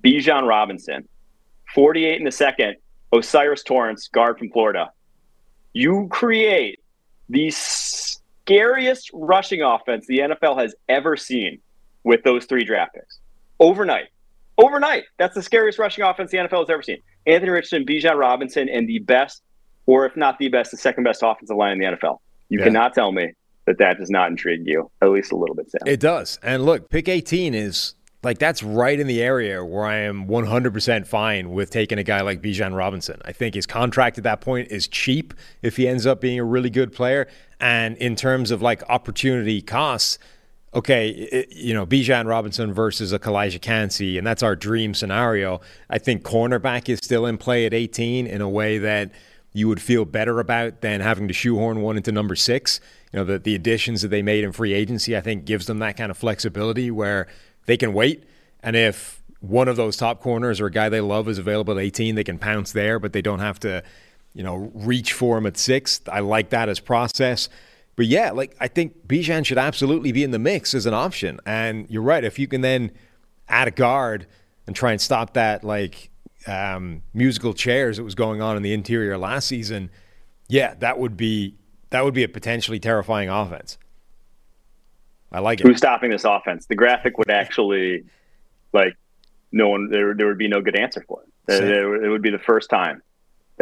Bijan 0.00 0.46
Robinson. 0.46 1.08
48 1.74 2.18
in 2.18 2.24
the 2.24 2.32
second, 2.32 2.76
O'Cyrus 3.12 3.62
Torrence, 3.62 4.08
guard 4.08 4.38
from 4.38 4.50
Florida. 4.50 4.90
You 5.72 6.08
create 6.10 6.80
the 7.30 7.50
scariest 7.50 9.10
rushing 9.14 9.62
offense 9.62 10.06
the 10.06 10.18
NFL 10.18 10.60
has 10.60 10.74
ever 10.88 11.16
seen 11.16 11.60
with 12.04 12.24
those 12.24 12.44
three 12.44 12.64
draft 12.64 12.94
picks. 12.94 13.20
Overnight. 13.58 14.08
Overnight. 14.58 15.04
That's 15.18 15.34
the 15.34 15.42
scariest 15.42 15.78
rushing 15.78 16.04
offense 16.04 16.30
the 16.30 16.38
NFL 16.38 16.60
has 16.60 16.70
ever 16.70 16.82
seen. 16.82 16.98
Anthony 17.26 17.50
Richardson, 17.50 17.84
Bijan 17.86 18.16
Robinson, 18.18 18.68
and 18.68 18.88
the 18.88 18.98
best, 19.00 19.42
or 19.86 20.04
if 20.06 20.16
not 20.16 20.38
the 20.38 20.48
best, 20.48 20.70
the 20.70 20.76
second 20.76 21.04
best 21.04 21.22
offensive 21.24 21.56
line 21.56 21.72
in 21.72 21.78
the 21.78 21.84
NFL. 21.96 22.18
You 22.48 22.58
Yeah. 22.58 22.64
cannot 22.66 22.94
tell 22.94 23.12
me 23.12 23.32
that 23.66 23.78
that 23.78 23.98
does 23.98 24.10
not 24.10 24.30
intrigue 24.30 24.62
you, 24.66 24.90
at 25.00 25.08
least 25.10 25.32
a 25.32 25.36
little 25.36 25.54
bit, 25.54 25.70
Sam. 25.70 25.80
It 25.86 26.00
does. 26.00 26.38
And 26.42 26.64
look, 26.64 26.90
pick 26.90 27.08
18 27.08 27.54
is 27.54 27.94
like 28.24 28.38
that's 28.38 28.62
right 28.62 29.00
in 29.00 29.06
the 29.06 29.22
area 29.22 29.64
where 29.64 29.84
I 29.84 29.96
am 29.98 30.26
100% 30.28 31.06
fine 31.06 31.50
with 31.50 31.70
taking 31.70 31.98
a 31.98 32.04
guy 32.04 32.20
like 32.20 32.40
Bijan 32.42 32.76
Robinson. 32.76 33.20
I 33.24 33.32
think 33.32 33.54
his 33.54 33.66
contract 33.66 34.18
at 34.18 34.24
that 34.24 34.40
point 34.40 34.70
is 34.70 34.86
cheap 34.86 35.32
if 35.62 35.76
he 35.76 35.88
ends 35.88 36.06
up 36.06 36.20
being 36.20 36.38
a 36.38 36.44
really 36.44 36.70
good 36.70 36.92
player. 36.92 37.26
And 37.60 37.96
in 37.96 38.14
terms 38.16 38.50
of 38.50 38.60
like 38.62 38.82
opportunity 38.88 39.60
costs, 39.62 40.18
okay, 40.74 41.08
it, 41.08 41.52
you 41.52 41.74
know, 41.74 41.86
Bijan 41.86 42.26
Robinson 42.26 42.72
versus 42.72 43.12
a 43.12 43.18
Calijah 43.18 43.60
Kancey, 43.60 44.18
and 44.18 44.26
that's 44.26 44.42
our 44.42 44.56
dream 44.56 44.94
scenario. 44.94 45.60
I 45.90 45.98
think 45.98 46.22
cornerback 46.22 46.88
is 46.88 46.98
still 47.02 47.26
in 47.26 47.38
play 47.38 47.66
at 47.66 47.74
18 47.74 48.26
in 48.26 48.40
a 48.40 48.48
way 48.48 48.78
that 48.78 49.10
you 49.52 49.68
would 49.68 49.82
feel 49.82 50.04
better 50.04 50.40
about 50.40 50.80
than 50.80 51.00
having 51.00 51.28
to 51.28 51.34
shoehorn 51.34 51.82
one 51.82 51.96
into 51.96 52.10
number 52.10 52.34
six. 52.34 52.80
You 53.12 53.18
know, 53.18 53.24
the, 53.24 53.38
the 53.38 53.54
additions 53.54 54.00
that 54.02 54.08
they 54.08 54.22
made 54.22 54.44
in 54.44 54.52
free 54.52 54.72
agency, 54.72 55.16
I 55.16 55.20
think, 55.20 55.44
gives 55.44 55.66
them 55.66 55.78
that 55.80 55.96
kind 55.96 56.10
of 56.10 56.16
flexibility 56.16 56.90
where 56.90 57.28
they 57.66 57.76
can 57.76 57.92
wait. 57.92 58.24
And 58.62 58.74
if 58.74 59.22
one 59.40 59.68
of 59.68 59.76
those 59.76 59.96
top 59.96 60.20
corners 60.20 60.60
or 60.60 60.66
a 60.66 60.70
guy 60.70 60.88
they 60.88 61.02
love 61.02 61.28
is 61.28 61.36
available 61.36 61.78
at 61.78 61.84
18, 61.84 62.14
they 62.14 62.24
can 62.24 62.38
pounce 62.38 62.72
there, 62.72 62.98
but 62.98 63.12
they 63.12 63.20
don't 63.20 63.40
have 63.40 63.60
to, 63.60 63.82
you 64.34 64.42
know, 64.42 64.70
reach 64.72 65.12
for 65.12 65.36
him 65.36 65.46
at 65.46 65.58
six. 65.58 66.00
I 66.10 66.20
like 66.20 66.50
that 66.50 66.70
as 66.70 66.80
process. 66.80 67.50
But 67.96 68.06
yeah, 68.06 68.30
like 68.30 68.56
I 68.60 68.68
think 68.68 69.06
Bijan 69.06 69.44
should 69.44 69.58
absolutely 69.58 70.12
be 70.12 70.24
in 70.24 70.30
the 70.30 70.38
mix 70.38 70.74
as 70.74 70.86
an 70.86 70.94
option. 70.94 71.38
And 71.46 71.88
you're 71.90 72.02
right. 72.02 72.24
If 72.24 72.38
you 72.38 72.48
can 72.48 72.60
then 72.62 72.90
add 73.48 73.68
a 73.68 73.70
guard 73.70 74.26
and 74.66 74.74
try 74.74 74.92
and 74.92 75.00
stop 75.00 75.34
that 75.34 75.62
like 75.62 76.10
um, 76.46 77.02
musical 77.12 77.52
chairs 77.54 77.98
that 77.98 78.04
was 78.04 78.14
going 78.14 78.40
on 78.40 78.56
in 78.56 78.62
the 78.62 78.72
interior 78.72 79.18
last 79.18 79.46
season, 79.46 79.90
yeah, 80.48 80.74
that 80.80 80.98
would 80.98 81.16
be 81.16 81.54
that 81.90 82.04
would 82.04 82.14
be 82.14 82.22
a 82.24 82.28
potentially 82.28 82.80
terrifying 82.80 83.28
offense. 83.28 83.76
I 85.30 85.40
like 85.40 85.60
it. 85.60 85.66
Who's 85.66 85.78
stopping 85.78 86.10
this 86.10 86.24
offense? 86.24 86.66
The 86.66 86.74
graphic 86.74 87.16
would 87.18 87.30
actually, 87.30 88.04
like, 88.72 88.96
no 89.50 89.68
one, 89.70 89.88
there, 89.90 90.14
there 90.14 90.26
would 90.26 90.36
be 90.38 90.48
no 90.48 90.60
good 90.60 90.76
answer 90.76 91.02
for 91.08 91.22
it. 91.22 91.28
There- 91.46 92.04
It 92.04 92.08
would 92.08 92.20
be 92.22 92.30
the 92.30 92.38
first 92.38 92.68
time 92.70 93.02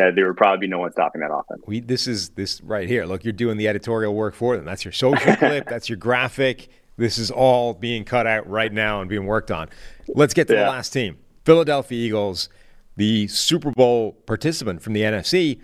that 0.00 0.14
there 0.14 0.26
would 0.26 0.36
probably 0.36 0.66
be 0.66 0.70
no 0.70 0.78
one 0.78 0.92
stopping 0.92 1.20
that 1.20 1.32
offense. 1.32 1.62
We 1.66 1.80
this 1.80 2.06
is 2.06 2.30
this 2.30 2.60
right 2.62 2.88
here. 2.88 3.04
Look, 3.04 3.24
you're 3.24 3.32
doing 3.32 3.56
the 3.56 3.68
editorial 3.68 4.14
work 4.14 4.34
for 4.34 4.56
them. 4.56 4.64
That's 4.64 4.84
your 4.84 4.92
social 4.92 5.36
clip. 5.36 5.68
That's 5.68 5.88
your 5.88 5.98
graphic. 5.98 6.68
This 6.96 7.18
is 7.18 7.30
all 7.30 7.74
being 7.74 8.04
cut 8.04 8.26
out 8.26 8.48
right 8.48 8.72
now 8.72 9.00
and 9.00 9.08
being 9.08 9.26
worked 9.26 9.50
on. 9.50 9.68
Let's 10.08 10.34
get 10.34 10.48
to 10.48 10.54
the 10.54 10.60
last 10.62 10.90
team. 10.90 11.18
Philadelphia 11.44 11.98
Eagles, 11.98 12.50
the 12.96 13.26
Super 13.28 13.70
Bowl 13.70 14.12
participant 14.26 14.82
from 14.82 14.92
the 14.92 15.00
NFC, 15.00 15.60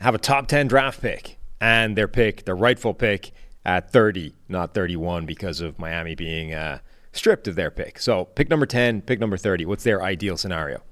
have 0.00 0.14
a 0.14 0.18
top 0.18 0.46
10 0.46 0.68
draft 0.68 1.02
pick 1.02 1.38
and 1.60 1.96
their 1.96 2.08
pick, 2.08 2.44
their 2.44 2.56
rightful 2.56 2.94
pick 2.94 3.32
at 3.66 3.92
30, 3.92 4.34
not 4.48 4.72
31 4.72 5.26
because 5.26 5.60
of 5.60 5.78
Miami 5.78 6.14
being 6.14 6.54
uh, 6.54 6.78
stripped 7.12 7.46
of 7.48 7.54
their 7.54 7.70
pick. 7.70 7.98
So, 7.98 8.24
pick 8.24 8.48
number 8.48 8.64
10, 8.64 9.02
pick 9.02 9.20
number 9.20 9.36
30. 9.36 9.66
What's 9.66 9.84
their 9.84 10.02
ideal 10.02 10.38
scenario? 10.38 10.82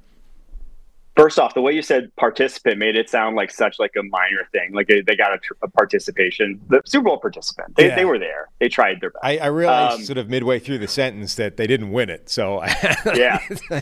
First 1.16 1.38
off, 1.38 1.54
the 1.54 1.62
way 1.62 1.72
you 1.72 1.80
said 1.80 2.14
participant 2.16 2.76
made 2.78 2.94
it 2.94 3.08
sound 3.08 3.36
like 3.36 3.50
such 3.50 3.78
like 3.78 3.92
a 3.98 4.02
minor 4.02 4.46
thing. 4.52 4.72
Like 4.74 4.86
they, 4.86 5.00
they 5.00 5.16
got 5.16 5.32
a, 5.32 5.38
a 5.62 5.68
participation, 5.68 6.60
the 6.68 6.82
Super 6.84 7.04
Bowl 7.04 7.18
participant. 7.18 7.74
They, 7.74 7.86
Yeah. 7.86 7.96
they 7.96 8.04
were 8.04 8.18
there. 8.18 8.48
They 8.60 8.68
tried 8.68 9.00
their 9.00 9.10
best. 9.10 9.24
I, 9.24 9.38
I 9.38 9.46
realized 9.46 10.00
Um, 10.00 10.04
sort 10.04 10.18
of 10.18 10.28
midway 10.28 10.58
through 10.58 10.76
the 10.78 10.88
sentence 10.88 11.34
that 11.36 11.56
they 11.56 11.66
didn't 11.66 11.90
win 11.90 12.10
it. 12.10 12.28
So, 12.28 12.62
Yeah. 13.14 13.38
to 13.48 13.80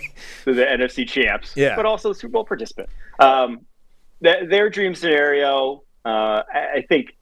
the 0.55 0.65
NFC 0.65 1.09
champs, 1.09 1.53
Yeah. 1.57 1.75
but 1.75 1.87
also 1.87 2.11
the 2.11 2.15
Super 2.15 2.31
Bowl 2.35 2.45
participant. 2.45 2.89
Um, 3.19 3.67
th- 4.23 4.49
their 4.49 4.71
dream 4.71 4.95
scenario, 4.95 5.83
uh, 6.05 6.43
I, 6.55 6.67
I 6.77 6.85
think 6.89 7.17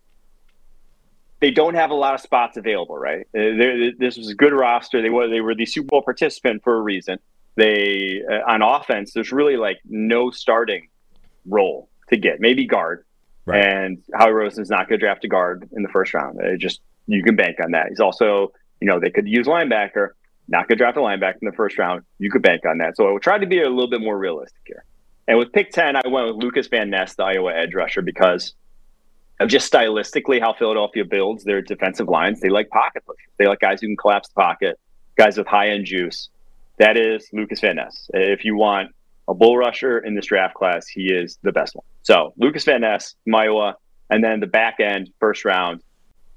they 1.41 1.51
don't 1.51 1.75
have 1.75 1.91
a 1.91 1.95
lot 1.95 2.15
of 2.15 2.21
spots 2.21 2.57
available, 2.59 2.99
right? 2.99 3.23
Uh, 3.35 3.57
they're- 3.57 3.93
this 3.99 4.17
was 4.19 4.29
a 4.29 4.35
good 4.35 4.53
roster. 4.53 5.01
They 5.01 5.09
were 5.11 5.29
they 5.29 5.41
were 5.41 5.55
the 5.55 5.65
Super 5.67 5.87
Bowl 5.87 6.03
participant 6.03 6.63
for 6.63 6.77
a 6.77 6.81
reason. 6.81 7.19
They 7.57 8.23
uh, 8.31 8.51
on 8.51 8.63
offense, 8.63 9.13
there's 9.13 9.33
really 9.33 9.57
like 9.57 9.79
no 9.85 10.31
starting 10.31 10.89
role 11.47 11.89
to 12.11 12.17
get. 12.17 12.41
Maybe 12.41 12.67
guard, 12.67 13.05
Right. 13.45 13.65
and 13.65 14.03
Howie 14.15 14.31
Roseman's 14.31 14.71
not 14.71 14.89
going 14.89 14.99
to 15.01 15.05
draft 15.05 15.25
a 15.25 15.29
guard 15.29 15.69
in 15.73 15.83
the 15.83 15.89
first 15.89 16.15
round. 16.15 16.41
It 16.41 16.59
just 16.59 16.81
you 17.07 17.23
can 17.23 17.37
bank 17.37 17.57
on 17.63 17.73
that. 17.73 17.89
He's 17.89 18.01
also, 18.01 18.53
you 18.81 18.87
know, 18.87 19.01
they 19.01 19.11
could 19.11 19.27
use 19.29 19.47
linebacker. 19.47 20.11
Not 20.49 20.69
going 20.69 20.77
to 20.79 20.85
draft 20.85 20.97
a 20.97 21.01
linebacker 21.01 21.37
in 21.43 21.47
the 21.49 21.57
first 21.57 21.79
round. 21.79 22.03
You 22.19 22.31
could 22.31 22.43
bank 22.43 22.63
on 22.67 22.79
that. 22.79 22.97
So 22.97 23.15
I 23.15 23.19
try 23.19 23.39
to 23.39 23.47
be 23.47 23.61
a 23.63 23.69
little 23.69 23.89
bit 23.91 24.01
more 24.01 24.17
realistic 24.19 24.61
here. 24.67 24.85
And 25.29 25.39
with 25.39 25.53
pick 25.53 25.71
10, 25.73 25.97
I 25.97 26.01
went 26.09 26.27
with 26.27 26.37
Lucas 26.37 26.67
Van 26.69 26.91
Ness, 26.91 27.15
the 27.15 27.23
Iowa 27.25 27.53
edge 27.55 27.75
rusher, 27.75 28.03
because 28.03 28.55
of 29.41 29.49
just 29.49 29.73
stylistically 29.73 30.41
how 30.41 30.53
Philadelphia 30.53 31.05
builds 31.05 31.45
their 31.45 31.63
defensive 31.63 32.09
lines. 32.09 32.41
They 32.41 32.49
like 32.49 32.69
pocket 32.71 33.05
pushers. 33.07 33.31
They 33.39 33.47
like 33.47 33.61
guys 33.61 33.81
who 33.81 33.87
can 33.87 33.97
collapse 33.97 34.29
the 34.29 34.35
pocket, 34.35 34.79
guys 35.17 35.39
with 35.39 35.47
high 35.47 35.71
end 35.71 35.87
juice. 35.87 36.29
That 36.83 36.97
is 36.97 37.29
Lucas 37.33 37.61
Van 37.61 37.77
Ness. 37.77 38.11
If 38.13 38.45
you 38.45 38.57
want 38.57 38.91
a 39.29 39.35
bull 39.35 39.57
rusher 39.57 40.01
in 40.01 40.17
this 40.17 40.27
draft 40.27 40.55
class, 40.55 40.89
he 40.89 41.13
is 41.13 41.39
the 41.45 41.53
best 41.53 41.77
one. 41.77 41.85
So 42.03 42.35
Lucas 42.37 42.65
Van 42.65 42.81
Ness, 42.81 43.15
Iowa, 43.33 43.77
and 44.11 44.25
then 44.25 44.41
the 44.41 44.49
back 44.49 44.81
end, 44.81 45.09
first 45.21 45.45
round, 45.45 45.81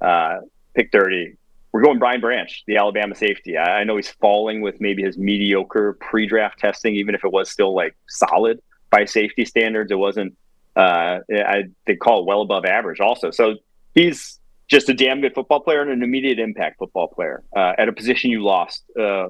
uh, 0.02 0.42
pick 0.76 0.92
30. 0.92 1.34
We're 1.72 1.82
going 1.82 1.98
Brian 1.98 2.22
Branch, 2.22 2.64
the 2.68 2.78
Alabama 2.78 3.16
safety. 3.16 3.58
I, 3.58 3.80
I 3.80 3.84
know 3.86 3.96
he's 3.96 4.12
falling 4.12 4.62
with 4.62 4.80
maybe 4.80 5.02
his 5.02 5.18
mediocre 5.18 5.94
pre 5.94 6.28
draft 6.28 6.60
testing, 6.60 6.94
even 6.94 7.16
if 7.16 7.26
it 7.26 7.32
was 7.32 7.50
still 7.50 7.74
like 7.74 7.96
solid 8.08 8.62
by 8.92 9.06
safety 9.06 9.46
standards. 9.46 9.90
It 9.90 9.98
wasn't, 9.98 10.38
uh, 10.76 11.22
I, 11.28 11.64
they 11.88 11.96
call 11.96 12.20
it 12.20 12.28
well 12.28 12.44
above 12.44 12.66
average 12.66 13.00
also. 13.00 13.32
So 13.32 13.56
he's 13.96 14.40
just 14.68 14.90
a 14.90 14.94
damn 14.94 15.22
good 15.22 15.34
football 15.34 15.62
player 15.62 15.82
and 15.82 15.90
an 15.90 16.04
immediate 16.04 16.38
impact 16.38 16.78
football 16.78 17.08
player 17.08 17.42
uh, 17.56 17.74
at 17.80 17.90
a 17.90 17.94
position 17.94 18.30
you 18.30 18.44
lost 18.44 18.84
a 18.96 19.30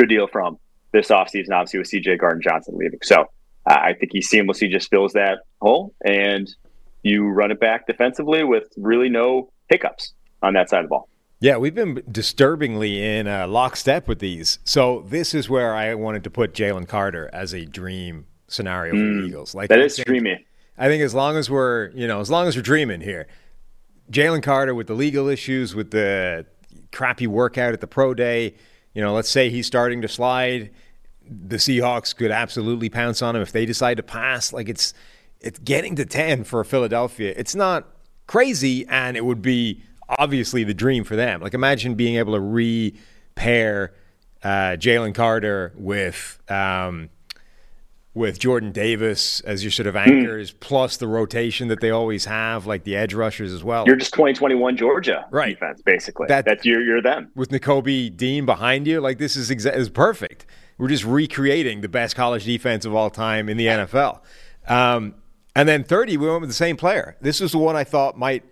good 0.00 0.08
deal 0.08 0.26
from 0.26 0.58
this 0.92 1.08
offseason, 1.08 1.50
obviously, 1.52 1.78
with 1.78 1.90
CJ 1.90 2.18
Gardner 2.18 2.42
Johnson 2.42 2.74
leaving. 2.76 2.98
So 3.02 3.22
uh, 3.66 3.76
I 3.78 3.94
think 3.94 4.12
he 4.12 4.20
seamlessly 4.20 4.70
just 4.70 4.88
fills 4.90 5.12
that 5.12 5.40
hole 5.60 5.94
and 6.04 6.48
you 7.02 7.28
run 7.28 7.50
it 7.50 7.60
back 7.60 7.86
defensively 7.86 8.44
with 8.44 8.64
really 8.76 9.08
no 9.08 9.50
hiccups 9.68 10.12
on 10.42 10.54
that 10.54 10.68
side 10.68 10.78
of 10.80 10.84
the 10.86 10.88
ball. 10.88 11.08
Yeah, 11.42 11.56
we've 11.56 11.74
been 11.74 12.02
disturbingly 12.10 13.02
in 13.02 13.26
uh, 13.26 13.46
lockstep 13.46 14.06
with 14.08 14.18
these. 14.18 14.58
So 14.64 15.04
this 15.08 15.32
is 15.32 15.48
where 15.48 15.74
I 15.74 15.94
wanted 15.94 16.24
to 16.24 16.30
put 16.30 16.52
Jalen 16.52 16.86
Carter 16.88 17.30
as 17.32 17.54
a 17.54 17.64
dream 17.64 18.26
scenario 18.48 18.92
for 18.92 18.98
the 19.20 19.26
Eagles. 19.26 19.54
Like 19.54 19.66
Mm. 19.70 19.74
That 19.74 19.80
is 19.80 19.96
think- 19.96 20.06
streamy. 20.08 20.44
I 20.76 20.88
think 20.88 21.02
as 21.02 21.14
long 21.14 21.36
as 21.36 21.48
we're, 21.50 21.90
you 21.90 22.06
know, 22.06 22.20
as 22.20 22.30
long 22.30 22.48
as 22.48 22.56
we're 22.56 22.62
dreaming 22.62 23.00
here, 23.02 23.26
Jalen 24.10 24.42
Carter 24.42 24.74
with 24.74 24.86
the 24.86 24.94
legal 24.94 25.28
issues, 25.28 25.74
with 25.74 25.90
the 25.92 26.46
crappy 26.90 27.26
workout 27.26 27.72
at 27.74 27.80
the 27.80 27.86
pro 27.86 28.12
day, 28.14 28.54
you 28.94 29.02
know, 29.02 29.14
let's 29.14 29.30
say 29.30 29.50
he's 29.50 29.66
starting 29.66 30.02
to 30.02 30.08
slide. 30.08 30.70
The 31.22 31.56
Seahawks 31.56 32.14
could 32.14 32.30
absolutely 32.30 32.88
pounce 32.88 33.22
on 33.22 33.36
him 33.36 33.42
if 33.42 33.52
they 33.52 33.66
decide 33.66 33.96
to 33.98 34.02
pass. 34.02 34.52
Like 34.52 34.68
it's, 34.68 34.94
it's 35.40 35.58
getting 35.60 35.96
to 35.96 36.04
ten 36.04 36.44
for 36.44 36.62
Philadelphia. 36.64 37.32
It's 37.36 37.54
not 37.54 37.86
crazy, 38.26 38.86
and 38.88 39.16
it 39.16 39.24
would 39.24 39.42
be 39.42 39.82
obviously 40.08 40.64
the 40.64 40.74
dream 40.74 41.04
for 41.04 41.16
them. 41.16 41.40
Like 41.40 41.54
imagine 41.54 41.94
being 41.94 42.16
able 42.16 42.34
to 42.34 42.40
re-pair 42.40 43.94
uh, 44.42 44.76
Jalen 44.76 45.14
Carter 45.14 45.72
with. 45.76 46.38
Um, 46.48 47.10
with 48.20 48.38
Jordan 48.38 48.70
Davis 48.70 49.40
as 49.40 49.64
your 49.64 49.70
sort 49.72 49.86
Hmm. 49.86 49.88
of 49.88 49.96
anchors, 49.96 50.52
plus 50.52 50.96
the 50.98 51.08
rotation 51.08 51.66
that 51.68 51.80
they 51.80 51.90
always 51.90 52.26
have, 52.26 52.66
like 52.66 52.84
the 52.84 52.94
edge 52.94 53.14
rushers 53.14 53.52
as 53.52 53.64
well. 53.64 53.84
You're 53.86 53.96
just 53.96 54.12
2021 54.14 54.76
Georgia 54.76 55.24
Right. 55.32 55.58
defense, 55.58 55.82
basically. 55.82 56.26
That- 56.28 56.44
That's 56.44 56.64
you're, 56.64 56.82
you're 56.82 57.02
them. 57.02 57.30
with 57.34 57.48
Nakobe 57.50 58.16
Dean 58.16 58.46
behind 58.46 58.86
you, 58.86 59.00
like 59.00 59.18
this 59.18 59.34
is 59.34 59.50
exa- 59.50 59.74
is 59.74 59.88
perfect. 59.88 60.46
We're 60.78 60.88
just 60.88 61.04
recreating 61.04 61.80
the 61.80 61.88
best 61.88 62.14
college 62.14 62.44
defense 62.44 62.84
of 62.84 62.94
all 62.94 63.10
time 63.10 63.48
in 63.48 63.56
the 63.56 63.66
NFL. 63.66 64.20
Um, 64.68 65.14
and 65.56 65.68
then 65.68 65.82
30, 65.82 66.16
we 66.16 66.28
went 66.28 66.42
with 66.42 66.50
the 66.50 66.54
same 66.54 66.76
player. 66.76 67.16
This 67.20 67.40
was 67.40 67.52
the 67.52 67.58
one 67.58 67.74
I 67.74 67.84
thought 67.84 68.16
might 68.16 68.44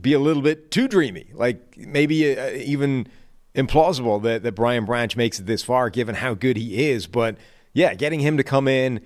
be 0.00 0.12
a 0.12 0.18
little 0.18 0.42
bit 0.42 0.70
too 0.70 0.88
dreamy, 0.88 1.26
like 1.34 1.76
maybe 1.76 2.38
uh, 2.38 2.50
even 2.50 3.06
implausible 3.54 4.22
that, 4.22 4.42
that 4.44 4.52
Brian 4.52 4.84
Branch 4.84 5.16
makes 5.16 5.38
it 5.40 5.46
this 5.46 5.62
far, 5.62 5.90
given 5.90 6.14
how 6.14 6.34
good 6.34 6.56
he 6.56 6.88
is. 6.90 7.06
But 7.06 7.36
yeah, 7.78 7.94
getting 7.94 8.18
him 8.18 8.38
to 8.38 8.42
come 8.42 8.66
in, 8.66 9.00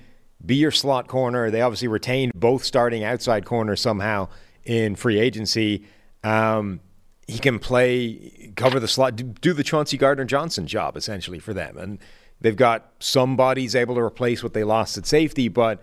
be 0.45 0.57
your 0.57 0.70
slot 0.70 1.07
corner. 1.07 1.51
They 1.51 1.61
obviously 1.61 1.89
retained 1.89 2.33
both 2.35 2.64
starting 2.64 3.05
outside 3.05 3.45
corners 3.45 3.83
somehow 3.83 4.29
in 4.64 4.97
free 4.97 5.20
agency. 5.20 5.85
Um, 6.25 6.81
he 7.29 7.39
can 7.39 7.59
play, 7.59 8.53
cover 8.57 8.81
the 8.81 8.89
slot, 8.89 9.16
do, 9.16 9.53
the 9.53 9.62
Chauncey 9.62 9.99
Gardner 9.99 10.25
Johnson 10.25 10.66
job 10.66 10.97
essentially 10.97 11.39
for 11.39 11.53
them. 11.53 11.77
And 11.77 11.99
they've 12.41 12.57
got 12.57 12.91
some 12.99 13.37
bodies 13.37 13.77
able 13.77 13.95
to 13.97 14.01
replace 14.01 14.43
what 14.43 14.55
they 14.55 14.64
lost 14.64 14.97
at 14.97 15.05
safety, 15.05 15.49
but 15.49 15.83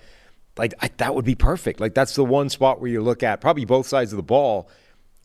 like 0.58 0.74
I, 0.82 0.90
that 0.98 1.14
would 1.14 1.26
be 1.26 1.36
perfect. 1.36 1.80
Like 1.80 1.94
that's 1.94 2.16
the 2.16 2.26
one 2.26 2.50
spot 2.50 2.82
where 2.82 2.90
you 2.90 3.02
look 3.02 3.22
at 3.22 3.40
probably 3.40 3.66
both 3.66 3.86
sides 3.86 4.12
of 4.12 4.18
the 4.18 4.24
ball 4.24 4.68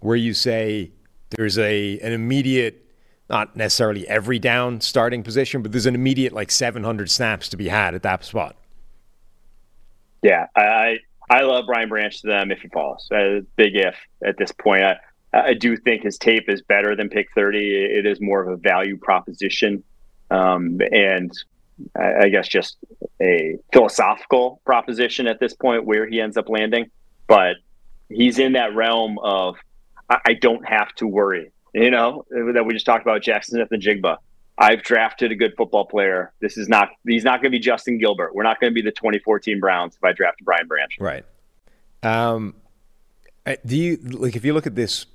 where 0.00 0.16
you 0.16 0.34
say 0.34 0.92
there's 1.30 1.56
a 1.56 1.98
an 2.00 2.12
immediate, 2.12 2.83
not 3.28 3.56
necessarily 3.56 4.06
every 4.08 4.38
down 4.38 4.80
starting 4.80 5.22
position, 5.22 5.62
but 5.62 5.72
there's 5.72 5.86
an 5.86 5.94
immediate 5.94 6.32
like 6.32 6.50
700 6.50 7.10
snaps 7.10 7.48
to 7.48 7.56
be 7.56 7.68
had 7.68 7.94
at 7.94 8.02
that 8.02 8.24
spot. 8.24 8.56
Yeah, 10.22 10.46
I 10.56 10.98
I 11.30 11.42
love 11.42 11.64
Brian 11.66 11.88
Branch 11.88 12.18
to 12.20 12.26
them 12.26 12.50
if 12.50 12.60
he 12.60 12.68
falls. 12.68 13.08
Uh, 13.10 13.40
big 13.56 13.76
if 13.76 13.96
at 14.24 14.36
this 14.36 14.52
point. 14.52 14.82
I, 14.82 14.96
I 15.32 15.54
do 15.54 15.76
think 15.76 16.02
his 16.02 16.18
tape 16.18 16.48
is 16.48 16.62
better 16.62 16.94
than 16.94 17.08
pick 17.08 17.28
30. 17.34 17.58
It 17.58 18.06
is 18.06 18.20
more 18.20 18.42
of 18.42 18.48
a 18.48 18.56
value 18.56 18.96
proposition. 18.96 19.82
Um, 20.30 20.80
and 20.92 21.32
I, 21.96 22.24
I 22.24 22.28
guess 22.28 22.46
just 22.46 22.76
a 23.20 23.56
philosophical 23.72 24.60
proposition 24.64 25.26
at 25.26 25.40
this 25.40 25.54
point 25.54 25.84
where 25.84 26.06
he 26.06 26.20
ends 26.20 26.36
up 26.36 26.48
landing. 26.48 26.86
But 27.26 27.56
he's 28.08 28.38
in 28.38 28.52
that 28.52 28.74
realm 28.74 29.18
of 29.18 29.56
I, 30.08 30.18
I 30.26 30.34
don't 30.34 30.66
have 30.66 30.94
to 30.96 31.06
worry, 31.06 31.50
you 31.74 31.90
know, 31.90 32.24
that 32.30 32.64
we 32.64 32.72
just 32.72 32.86
talked 32.86 33.02
about 33.02 33.22
Jaxon 33.22 33.50
Smith-Njigba. 33.50 34.16
I've 34.56 34.82
drafted 34.82 35.32
a 35.32 35.34
good 35.34 35.54
football 35.56 35.84
player. 35.84 36.32
This 36.40 36.56
is 36.56 36.68
not, 36.68 36.90
he's 37.06 37.24
not 37.24 37.42
going 37.42 37.50
to 37.50 37.58
be 37.58 37.58
Justin 37.58 37.98
Gilbert. 37.98 38.34
We're 38.34 38.44
not 38.44 38.60
going 38.60 38.70
to 38.70 38.74
be 38.74 38.82
the 38.82 38.92
2014 38.92 39.58
Browns 39.58 39.96
if 39.96 40.04
I 40.04 40.12
draft 40.12 40.38
Brian 40.44 40.68
Branch. 40.68 40.96
Right. 41.00 41.24
Um, 42.04 42.54
do 43.66 43.76
you 43.76 43.96
like 43.96 44.36
if 44.36 44.44
you 44.44 44.54
look 44.54 44.66
at 44.66 44.74
this 44.74 45.06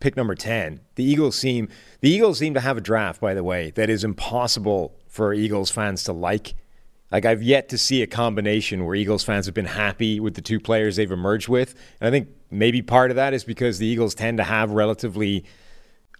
pick 0.00 0.16
number 0.16 0.34
10, 0.34 0.80
the 0.94 1.04
Eagles 1.04 1.36
seem 1.36 1.68
the 2.00 2.10
Eagles 2.10 2.38
seem 2.38 2.54
to 2.54 2.60
have 2.60 2.76
a 2.76 2.80
draft 2.80 3.20
by 3.20 3.34
the 3.34 3.44
way 3.44 3.70
that 3.72 3.90
is 3.90 4.04
impossible 4.04 4.94
for 5.08 5.34
Eagles 5.34 5.70
fans 5.70 6.04
to 6.04 6.12
like. 6.12 6.54
Like 7.10 7.24
I've 7.24 7.42
yet 7.42 7.68
to 7.70 7.78
see 7.78 8.02
a 8.02 8.06
combination 8.06 8.84
where 8.84 8.94
Eagles 8.94 9.24
fans 9.24 9.46
have 9.46 9.54
been 9.54 9.64
happy 9.64 10.20
with 10.20 10.34
the 10.34 10.42
two 10.42 10.60
players 10.60 10.96
they've 10.96 11.10
emerged 11.10 11.48
with. 11.48 11.74
And 12.00 12.08
I 12.08 12.10
think 12.10 12.28
maybe 12.50 12.82
part 12.82 13.10
of 13.10 13.16
that 13.16 13.32
is 13.32 13.44
because 13.44 13.78
the 13.78 13.86
Eagles 13.86 14.14
tend 14.14 14.38
to 14.38 14.44
have 14.44 14.70
relatively 14.70 15.44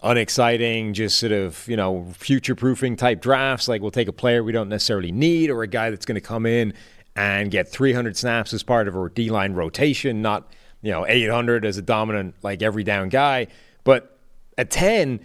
unexciting, 0.02 0.94
just 0.94 1.18
sort 1.18 1.32
of, 1.32 1.66
you 1.66 1.76
know, 1.76 2.06
future 2.16 2.54
proofing 2.54 2.96
type 2.96 3.20
drafts. 3.20 3.68
Like 3.68 3.82
we'll 3.82 3.90
take 3.90 4.08
a 4.08 4.12
player 4.12 4.44
we 4.44 4.52
don't 4.52 4.68
necessarily 4.68 5.12
need 5.12 5.50
or 5.50 5.62
a 5.62 5.66
guy 5.66 5.90
that's 5.90 6.06
going 6.06 6.14
to 6.14 6.20
come 6.20 6.46
in 6.46 6.74
and 7.16 7.50
get 7.50 7.68
300 7.68 8.16
snaps 8.16 8.52
as 8.52 8.62
part 8.62 8.86
of 8.86 8.94
a 8.94 9.10
D 9.10 9.30
line 9.30 9.54
rotation, 9.54 10.22
not, 10.22 10.52
you 10.82 10.92
know, 10.92 11.06
800 11.06 11.64
as 11.64 11.76
a 11.76 11.82
dominant, 11.82 12.36
like 12.42 12.62
every 12.62 12.84
down 12.84 13.08
guy. 13.08 13.48
But 13.82 14.18
at 14.56 14.70
10, 14.70 15.20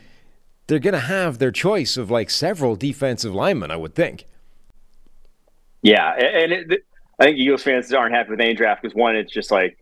they're 0.68 0.80
going 0.80 0.94
to 0.94 1.00
have 1.00 1.38
their 1.38 1.52
choice 1.52 1.98
of 1.98 2.10
like 2.10 2.30
several 2.30 2.76
defensive 2.76 3.36
linemen, 3.36 3.70
I 3.70 3.76
would 3.76 3.94
think. 3.94 4.26
Yeah. 5.84 6.14
And 6.14 6.52
it, 6.52 6.86
I 7.20 7.26
think 7.26 7.38
Eagles 7.38 7.62
fans 7.62 7.94
aren't 7.94 8.16
happy 8.16 8.32
with 8.32 8.42
any 8.42 8.56
draft 8.56 8.82
because 8.82 8.96
one, 8.96 9.16
it's 9.16 9.32
just 9.32 9.52
like, 9.52 9.78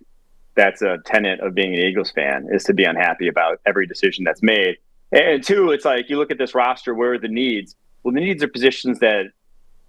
that's 0.55 0.81
a 0.81 0.97
tenet 1.05 1.39
of 1.39 1.55
being 1.55 1.73
an 1.73 1.79
Eagles 1.79 2.11
fan 2.11 2.47
is 2.51 2.63
to 2.65 2.73
be 2.73 2.83
unhappy 2.83 3.27
about 3.27 3.59
every 3.65 3.87
decision 3.87 4.23
that's 4.23 4.41
made. 4.41 4.77
And 5.11 5.43
two, 5.43 5.71
it's 5.71 5.85
like 5.85 6.09
you 6.09 6.17
look 6.17 6.31
at 6.31 6.37
this 6.37 6.55
roster, 6.55 6.93
where 6.93 7.13
are 7.13 7.19
the 7.19 7.27
needs? 7.27 7.75
Well, 8.03 8.13
the 8.13 8.21
needs 8.21 8.43
are 8.43 8.47
positions 8.47 8.99
that 8.99 9.25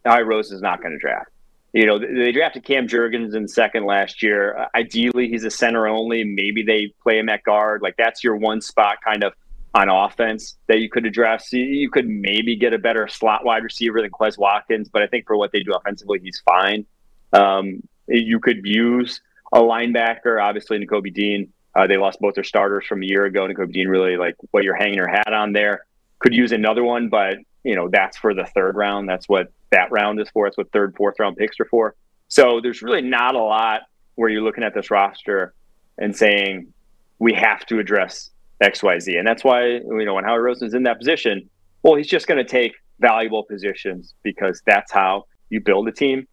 I 0.04 0.20
Rose 0.22 0.50
is 0.50 0.60
not 0.60 0.80
going 0.80 0.92
to 0.92 0.98
draft. 0.98 1.30
You 1.72 1.86
know, 1.86 1.98
they 1.98 2.32
drafted 2.32 2.64
Cam 2.64 2.86
Jurgens 2.86 3.34
in 3.34 3.48
second 3.48 3.86
last 3.86 4.22
year. 4.22 4.58
Uh, 4.58 4.66
ideally, 4.74 5.28
he's 5.28 5.44
a 5.44 5.50
center 5.50 5.88
only. 5.88 6.22
Maybe 6.22 6.62
they 6.62 6.92
play 7.02 7.18
him 7.18 7.30
at 7.30 7.44
guard. 7.44 7.80
Like 7.80 7.96
that's 7.96 8.22
your 8.22 8.36
one 8.36 8.60
spot 8.60 8.98
kind 9.02 9.24
of 9.24 9.32
on 9.74 9.88
offense 9.88 10.58
that 10.66 10.80
you 10.80 10.90
could 10.90 11.06
address. 11.06 11.50
You 11.52 11.88
could 11.90 12.06
maybe 12.06 12.56
get 12.56 12.74
a 12.74 12.78
better 12.78 13.08
slot 13.08 13.44
wide 13.44 13.64
receiver 13.64 14.02
than 14.02 14.10
Quez 14.10 14.36
Watkins, 14.36 14.90
but 14.90 15.02
I 15.02 15.06
think 15.06 15.26
for 15.26 15.36
what 15.36 15.50
they 15.52 15.62
do 15.62 15.72
offensively, 15.72 16.20
he's 16.22 16.42
fine. 16.44 16.84
Um, 17.32 17.82
you 18.06 18.38
could 18.38 18.66
use 18.66 19.20
a 19.52 19.60
linebacker, 19.60 20.42
obviously 20.42 20.78
Nakobe 20.78 21.12
Dean. 21.12 21.52
Uh, 21.74 21.86
they 21.86 21.96
lost 21.96 22.20
both 22.20 22.34
their 22.34 22.44
starters 22.44 22.86
from 22.86 23.02
a 23.02 23.06
year 23.06 23.24
ago. 23.24 23.46
Nakobe 23.46 23.72
Dean 23.72 23.88
really 23.88 24.16
like 24.16 24.34
what 24.50 24.64
you're 24.64 24.76
hanging 24.76 24.94
your 24.94 25.08
hat 25.08 25.32
on 25.32 25.52
there. 25.52 25.86
Could 26.18 26.34
use 26.34 26.52
another 26.52 26.84
one, 26.84 27.08
but 27.08 27.38
you 27.64 27.74
know 27.74 27.88
that's 27.88 28.16
for 28.16 28.34
the 28.34 28.44
third 28.44 28.76
round. 28.76 29.08
That's 29.08 29.28
what 29.28 29.52
that 29.70 29.90
round 29.90 30.20
is 30.20 30.28
for. 30.30 30.46
That's 30.46 30.56
what 30.56 30.70
third, 30.72 30.94
fourth 30.96 31.16
round 31.18 31.36
picks 31.36 31.58
are 31.60 31.64
for. 31.64 31.94
So 32.28 32.60
there's 32.62 32.82
really 32.82 33.02
not 33.02 33.34
a 33.34 33.42
lot 33.42 33.82
where 34.14 34.28
you're 34.28 34.42
looking 34.42 34.64
at 34.64 34.74
this 34.74 34.90
roster 34.90 35.54
and 35.98 36.16
saying 36.16 36.72
we 37.18 37.32
have 37.34 37.64
to 37.66 37.78
address 37.78 38.30
X, 38.60 38.82
Y, 38.82 38.98
Z, 38.98 39.16
and 39.16 39.26
that's 39.26 39.44
why 39.44 39.66
you 39.66 40.04
know 40.04 40.14
when 40.14 40.24
Howie 40.24 40.38
Roseman's 40.38 40.74
in 40.74 40.84
that 40.84 40.98
position, 40.98 41.48
well, 41.82 41.94
he's 41.94 42.08
just 42.08 42.26
going 42.26 42.38
to 42.38 42.48
take 42.48 42.72
valuable 43.00 43.42
positions 43.42 44.14
because 44.22 44.62
that's 44.66 44.92
how 44.92 45.26
you 45.50 45.60
build 45.60 45.88
a 45.88 45.92
team 45.92 46.26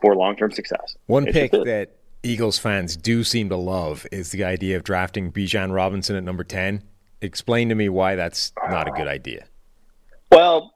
for 0.00 0.14
long 0.14 0.36
term 0.36 0.50
success. 0.50 0.96
One 1.06 1.26
It's 1.26 1.36
pick 1.36 1.52
that 1.52 1.96
Eagles 2.22 2.58
fans 2.58 2.96
do 2.96 3.24
seem 3.24 3.48
to 3.48 3.56
love 3.56 4.06
is 4.12 4.30
the 4.30 4.44
idea 4.44 4.76
of 4.76 4.84
drafting 4.84 5.32
Bijan 5.32 5.74
Robinson 5.74 6.16
at 6.16 6.22
number 6.22 6.44
10. 6.44 6.82
Explain 7.20 7.68
to 7.68 7.74
me 7.74 7.88
why 7.88 8.14
that's 8.14 8.52
not 8.68 8.88
a 8.88 8.92
good 8.92 9.08
idea. 9.08 9.46
Well, 10.30 10.74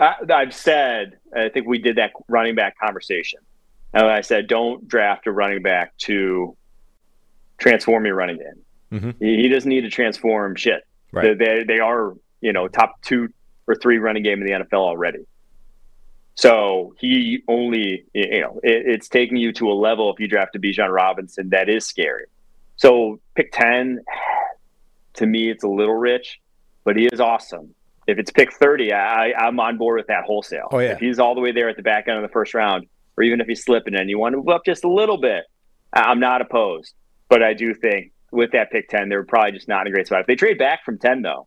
I, 0.00 0.14
I've 0.32 0.54
said, 0.54 1.18
I 1.36 1.48
think 1.48 1.66
we 1.66 1.78
did 1.78 1.96
that 1.96 2.12
running 2.28 2.54
back 2.54 2.78
conversation. 2.78 3.40
And 3.92 4.06
I 4.06 4.22
said, 4.22 4.46
don't 4.46 4.88
draft 4.88 5.26
a 5.26 5.32
running 5.32 5.62
back 5.62 5.96
to 5.98 6.56
transform 7.58 8.06
your 8.06 8.14
running 8.14 8.38
game. 8.38 9.00
Mhm. 9.00 9.14
He, 9.18 9.42
he 9.42 9.48
doesn't 9.48 9.68
need 9.68 9.82
to 9.82 9.90
transform 9.90 10.56
shit. 10.56 10.86
Right. 11.12 11.38
They, 11.38 11.44
they, 11.44 11.64
they 11.64 11.78
are, 11.78 12.14
you 12.40 12.52
know, 12.52 12.68
top 12.68 13.02
two 13.02 13.28
or 13.66 13.74
three 13.74 13.98
running 13.98 14.22
game 14.22 14.40
in 14.40 14.46
the 14.46 14.52
NFL 14.52 14.78
already. 14.78 15.26
So 16.34 16.94
he 16.98 17.42
only, 17.46 18.04
you 18.14 18.40
know, 18.40 18.60
it, 18.62 18.86
it's 18.86 19.08
taking 19.08 19.36
you 19.36 19.52
to 19.54 19.70
a 19.70 19.74
level 19.74 20.12
if 20.12 20.18
you 20.18 20.28
draft 20.28 20.56
a 20.56 20.58
Bijan 20.58 20.90
Robinson 20.90 21.50
that 21.50 21.68
is 21.68 21.86
scary. 21.86 22.26
So 22.76 23.20
pick 23.34 23.52
10, 23.52 24.00
to 25.14 25.26
me, 25.26 25.50
it's 25.50 25.64
a 25.64 25.68
little 25.68 25.94
rich, 25.94 26.40
but 26.84 26.96
he 26.96 27.06
is 27.06 27.20
awesome. 27.20 27.74
If 28.06 28.18
it's 28.18 28.30
pick 28.30 28.52
30, 28.52 28.92
I, 28.92 29.32
I'm 29.32 29.60
on 29.60 29.78
board 29.78 29.98
with 29.98 30.08
that 30.08 30.24
wholesale. 30.24 30.68
Oh, 30.72 30.78
yeah. 30.78 30.92
If 30.92 30.98
he's 30.98 31.18
all 31.18 31.34
the 31.34 31.40
way 31.40 31.52
there 31.52 31.68
at 31.68 31.76
the 31.76 31.82
back 31.82 32.08
end 32.08 32.16
of 32.16 32.22
the 32.22 32.32
first 32.32 32.54
round, 32.54 32.86
or 33.16 33.22
even 33.22 33.40
if 33.40 33.46
he's 33.46 33.62
slipping 33.64 33.94
and 33.94 34.08
you 34.10 34.18
want 34.18 34.32
to 34.32 34.38
move 34.38 34.48
up 34.48 34.64
just 34.64 34.84
a 34.84 34.88
little 34.88 35.18
bit, 35.18 35.44
I'm 35.92 36.18
not 36.18 36.40
opposed. 36.40 36.94
But 37.28 37.42
I 37.42 37.54
do 37.54 37.74
think 37.74 38.12
with 38.30 38.52
that 38.52 38.70
pick 38.70 38.88
10, 38.88 39.08
they're 39.08 39.24
probably 39.24 39.52
just 39.52 39.68
not 39.68 39.82
in 39.82 39.88
a 39.88 39.90
great 39.94 40.06
spot. 40.06 40.22
If 40.22 40.26
they 40.26 40.34
trade 40.34 40.58
back 40.58 40.84
from 40.84 40.98
10, 40.98 41.22
though, 41.22 41.46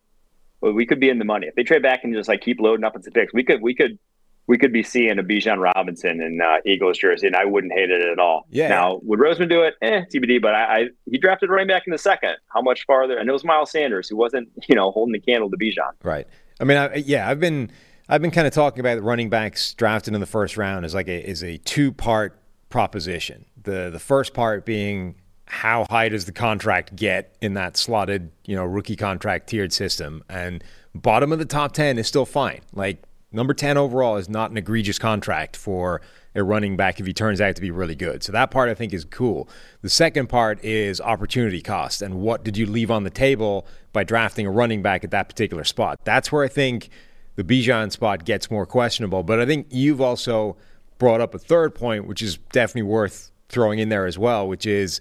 we 0.62 0.86
could 0.86 1.00
be 1.00 1.10
in 1.10 1.20
the 1.20 1.26
money. 1.26 1.48
If 1.48 1.56
they 1.56 1.64
trade 1.64 1.82
back 1.82 2.04
and 2.04 2.14
just 2.14 2.30
like 2.30 2.42
keep 2.42 2.60
loading 2.60 2.86
up 2.86 2.96
into 2.96 3.12
picks, 3.12 3.34
we 3.34 3.44
could, 3.44 3.62
we 3.62 3.76
could, 3.76 4.00
we 4.48 4.58
could 4.58 4.72
be 4.72 4.84
seeing 4.84 5.18
a 5.18 5.24
Bijan 5.24 5.60
Robinson 5.60 6.22
in 6.22 6.40
uh, 6.42 6.58
Eagles 6.66 6.98
jersey, 6.98 7.28
and 7.28 7.36
I 7.36 7.46
wouldn't 7.46 7.74
hate 7.74 7.90
it 7.90 8.06
at 8.06 8.20
all. 8.20 8.46
Yeah. 8.50 8.68
Now, 8.68 9.00
would 9.04 9.20
Roseman 9.20 9.50
do 9.50 9.64
it? 9.64 9.76
Eh, 9.82 10.02
TBD. 10.14 10.42
But 10.42 10.54
I, 10.54 10.64
I 10.64 10.86
he 11.10 11.18
drafted 11.18 11.50
running 11.50 11.68
back 11.68 11.84
in 11.88 11.92
the 11.92 11.98
second. 11.98 12.36
How 12.48 12.62
much 12.62 12.86
farther? 12.86 13.18
And 13.18 13.28
it 13.28 13.32
was 13.32 13.44
Miles 13.44 13.72
Sanders, 13.72 14.08
who 14.08 14.16
wasn't, 14.16 14.50
you 14.70 14.76
know, 14.76 14.92
holding 14.92 15.14
the 15.14 15.20
candle 15.20 15.50
to 15.50 15.58
Bijan. 15.58 15.92
Right. 16.04 16.28
I 16.60 16.64
mean, 16.64 16.78
I, 16.78 16.96
yeah, 16.96 17.30
I've 17.30 17.40
been 17.40 17.72
I've 18.08 18.22
been 18.22 18.32
kind 18.32 18.46
of 18.46 18.54
talking 18.54 18.80
about 18.80 19.02
running 19.02 19.30
backs 19.30 19.74
drafted 19.74 20.14
in 20.14 20.20
the 20.20 20.28
first 20.28 20.58
round 20.58 20.86
as 20.86 20.94
like 20.94 21.08
a 21.08 21.28
is 21.28 21.44
a 21.44 21.58
two 21.58 21.92
part 21.92 22.40
proposition. 22.70 23.46
The 23.64 23.90
the 23.92 24.00
first 24.00 24.34
part 24.34 24.66
being 24.66 25.16
how 25.48 25.86
high 25.90 26.10
does 26.10 26.26
the 26.26 26.32
contract 26.32 26.96
get 26.96 27.36
in 27.42 27.54
that 27.54 27.78
slotted, 27.78 28.32
you 28.46 28.56
know, 28.56 28.66
rookie 28.66 28.96
contract 28.96 29.48
tiered 29.48 29.74
system, 29.74 30.24
and 30.30 30.64
bottom 30.94 31.32
of 31.32 31.40
the 31.40 31.46
top 31.46 31.74
ten 31.74 31.98
is 31.98 32.08
still 32.08 32.26
fine. 32.26 32.62
Like 32.74 33.04
number 33.36 33.54
ten 33.54 33.78
overall 33.78 34.18
is 34.18 34.30
not 34.30 34.52
an 34.52 34.58
egregious 34.58 34.98
contract 34.98 35.56
for 35.56 36.02
a 36.34 36.44
running 36.44 36.76
back 36.76 37.00
if 37.00 37.06
he 37.06 37.14
turns 37.14 37.40
out 37.40 37.56
to 37.56 37.62
be 37.62 37.72
really 37.72 37.96
good. 37.96 38.24
So 38.24 38.32
that 38.32 38.52
part 38.52 38.70
I 38.70 38.74
think 38.74 38.94
is 38.94 39.06
cool. 39.06 39.48
The 39.82 39.90
second 39.90 40.28
part 40.28 40.64
is 40.64 41.00
opportunity 41.00 41.62
cost 41.62 42.02
and 42.02 42.16
what 42.16 42.44
did 42.44 42.58
you 42.58 42.66
leave 42.66 42.92
on 42.92 43.04
the 43.04 43.10
table 43.10 43.68
by 43.94 44.04
drafting 44.04 44.46
a 44.46 44.52
running 44.52 44.82
back 44.82 45.04
at 45.04 45.12
that 45.12 45.30
particular 45.30 45.64
spot. 45.64 46.00
That's 46.04 46.32
where 46.32 46.44
I 46.44 46.50
think 46.50 46.90
the 47.36 47.44
Bijan 47.44 47.92
spot 47.92 48.26
gets 48.26 48.52
more 48.52 48.66
questionable. 48.66 49.24
But 49.24 49.40
I 49.40 49.46
think 49.46 49.68
you've 49.70 50.02
also 50.02 50.58
brought 50.98 51.22
up 51.22 51.34
a 51.34 51.40
third 51.40 51.76
point, 51.76 52.08
which 52.08 52.22
is 52.22 52.38
definitely 52.52 52.90
worth 52.90 53.32
throwing 53.48 53.80
in 53.80 53.90
there 53.90 54.06
as 54.06 54.18
well, 54.18 54.48
which 54.48 54.66
is 54.66 55.00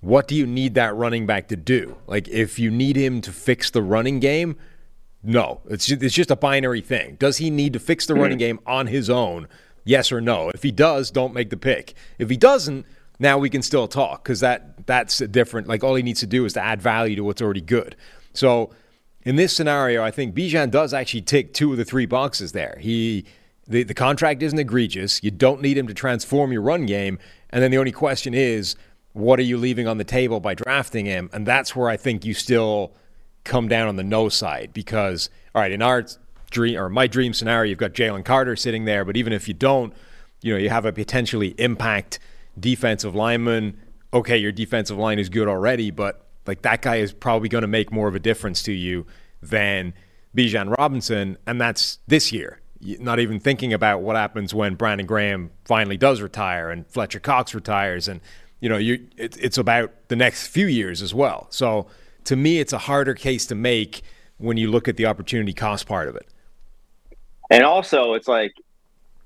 what 0.00 0.28
do 0.28 0.36
you 0.36 0.46
need 0.46 0.74
that 0.74 0.94
running 0.94 1.26
back 1.26 1.48
to 1.48 1.56
do? 1.56 1.96
Like, 2.06 2.28
if 2.28 2.58
you 2.58 2.70
need 2.70 2.96
him 2.96 3.20
to 3.22 3.32
fix 3.32 3.70
the 3.70 3.82
running 3.82 4.20
game, 4.20 4.56
no, 5.22 5.60
it's 5.68 5.86
just, 5.86 6.02
it's 6.02 6.14
just 6.14 6.30
a 6.30 6.36
binary 6.36 6.80
thing. 6.80 7.16
Does 7.16 7.38
he 7.38 7.50
need 7.50 7.72
to 7.72 7.78
fix 7.78 8.06
the 8.06 8.14
running 8.14 8.38
hmm. 8.38 8.40
game 8.40 8.60
on 8.66 8.86
his 8.86 9.10
own? 9.10 9.48
Yes 9.84 10.12
or 10.12 10.20
no. 10.20 10.50
If 10.50 10.62
he 10.62 10.70
does, 10.70 11.10
don't 11.10 11.32
make 11.32 11.50
the 11.50 11.56
pick. 11.56 11.94
If 12.18 12.30
he 12.30 12.36
doesn't, 12.36 12.86
now 13.18 13.38
we 13.38 13.50
can 13.50 13.62
still 13.62 13.88
talk 13.88 14.22
because 14.22 14.40
that 14.40 14.86
that's 14.86 15.20
a 15.20 15.28
different. 15.28 15.66
Like 15.66 15.82
all 15.82 15.94
he 15.94 16.02
needs 16.02 16.20
to 16.20 16.26
do 16.26 16.44
is 16.44 16.52
to 16.52 16.62
add 16.62 16.80
value 16.80 17.16
to 17.16 17.24
what's 17.24 17.42
already 17.42 17.60
good. 17.60 17.96
So 18.32 18.70
in 19.22 19.36
this 19.36 19.54
scenario, 19.54 20.04
I 20.04 20.10
think 20.10 20.34
Bijan 20.34 20.70
does 20.70 20.94
actually 20.94 21.22
tick 21.22 21.52
two 21.52 21.72
of 21.72 21.78
the 21.78 21.84
three 21.84 22.06
boxes 22.06 22.52
there. 22.52 22.78
He 22.80 23.24
the, 23.66 23.82
the 23.82 23.94
contract 23.94 24.42
isn't 24.42 24.58
egregious. 24.58 25.22
You 25.22 25.30
don't 25.30 25.60
need 25.60 25.76
him 25.76 25.86
to 25.88 25.94
transform 25.94 26.52
your 26.52 26.62
run 26.62 26.86
game. 26.86 27.18
And 27.50 27.62
then 27.62 27.70
the 27.70 27.78
only 27.78 27.92
question 27.92 28.34
is, 28.34 28.76
what 29.12 29.38
are 29.38 29.42
you 29.42 29.58
leaving 29.58 29.86
on 29.86 29.98
the 29.98 30.04
table 30.04 30.40
by 30.40 30.54
drafting 30.54 31.04
him? 31.06 31.28
And 31.32 31.46
that's 31.46 31.76
where 31.76 31.88
I 31.88 31.96
think 31.96 32.24
you 32.24 32.34
still 32.34 32.94
come 33.44 33.68
down 33.68 33.88
on 33.88 33.96
the 33.96 34.04
no 34.04 34.28
side 34.28 34.70
because, 34.72 35.30
all 35.54 35.62
right, 35.62 35.72
in 35.72 35.82
our 35.82 36.04
dream 36.50 36.78
or 36.78 36.88
my 36.88 37.06
dream 37.06 37.32
scenario, 37.32 37.70
you've 37.70 37.78
got 37.78 37.92
Jalen 37.92 38.24
Carter 38.24 38.56
sitting 38.56 38.84
there, 38.84 39.04
but 39.04 39.16
even 39.16 39.32
if 39.32 39.48
you 39.48 39.54
don't, 39.54 39.92
you 40.42 40.52
know, 40.52 40.58
you 40.58 40.70
have 40.70 40.84
a 40.84 40.92
potentially 40.92 41.54
impact 41.58 42.18
defensive 42.58 43.14
lineman. 43.14 43.78
Okay, 44.12 44.36
your 44.36 44.52
defensive 44.52 44.96
line 44.96 45.18
is 45.18 45.28
good 45.28 45.48
already, 45.48 45.90
but 45.90 46.26
like 46.46 46.62
that 46.62 46.82
guy 46.82 46.96
is 46.96 47.12
probably 47.12 47.48
going 47.48 47.62
to 47.62 47.68
make 47.68 47.92
more 47.92 48.08
of 48.08 48.14
a 48.14 48.20
difference 48.20 48.62
to 48.64 48.72
you 48.72 49.06
than 49.42 49.92
Bijan 50.36 50.76
Robinson, 50.76 51.36
and 51.46 51.60
that's 51.60 51.98
this 52.06 52.32
year. 52.32 52.60
Not 52.80 53.18
even 53.18 53.40
thinking 53.40 53.72
about 53.72 54.02
what 54.02 54.14
happens 54.14 54.54
when 54.54 54.76
Brandon 54.76 55.06
Graham 55.06 55.50
finally 55.64 55.96
does 55.96 56.20
retire 56.20 56.70
and 56.70 56.86
Fletcher 56.86 57.18
Cox 57.20 57.54
retires, 57.54 58.06
and 58.08 58.20
you 58.60 58.68
know, 58.68 58.76
you 58.76 59.08
it, 59.16 59.36
it's 59.38 59.58
about 59.58 59.92
the 60.08 60.16
next 60.16 60.46
few 60.46 60.66
years 60.66 61.02
as 61.02 61.12
well. 61.12 61.46
So 61.50 61.86
to 62.24 62.36
me, 62.36 62.58
it's 62.58 62.72
a 62.72 62.78
harder 62.78 63.14
case 63.14 63.46
to 63.46 63.54
make 63.54 64.02
when 64.38 64.56
you 64.56 64.70
look 64.70 64.88
at 64.88 64.96
the 64.96 65.06
opportunity 65.06 65.52
cost 65.52 65.86
part 65.86 66.08
of 66.08 66.16
it. 66.16 66.26
And 67.50 67.64
also, 67.64 68.14
it's 68.14 68.28
like, 68.28 68.52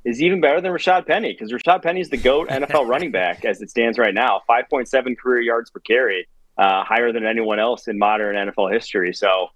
is 0.04 0.20
even 0.20 0.40
better 0.40 0.60
than 0.60 0.72
Rashad 0.72 1.06
Penny 1.06 1.32
because 1.32 1.52
Rashad 1.52 1.82
Penny 1.82 2.00
is 2.00 2.10
the 2.10 2.16
GOAT 2.16 2.48
NFL 2.48 2.88
running 2.88 3.10
back 3.22 3.44
as 3.44 3.60
it 3.62 3.70
stands 3.70 3.98
right 3.98 4.14
now 4.14 4.40
5.7 4.48 5.16
career 5.16 5.40
yards 5.40 5.70
per 5.70 5.80
carry, 5.80 6.26
uh, 6.58 6.84
higher 6.84 7.12
than 7.12 7.24
anyone 7.24 7.58
else 7.58 7.88
in 7.88 7.98
modern 7.98 8.34
NFL 8.34 8.72
history. 8.72 9.12
So, 9.14 9.48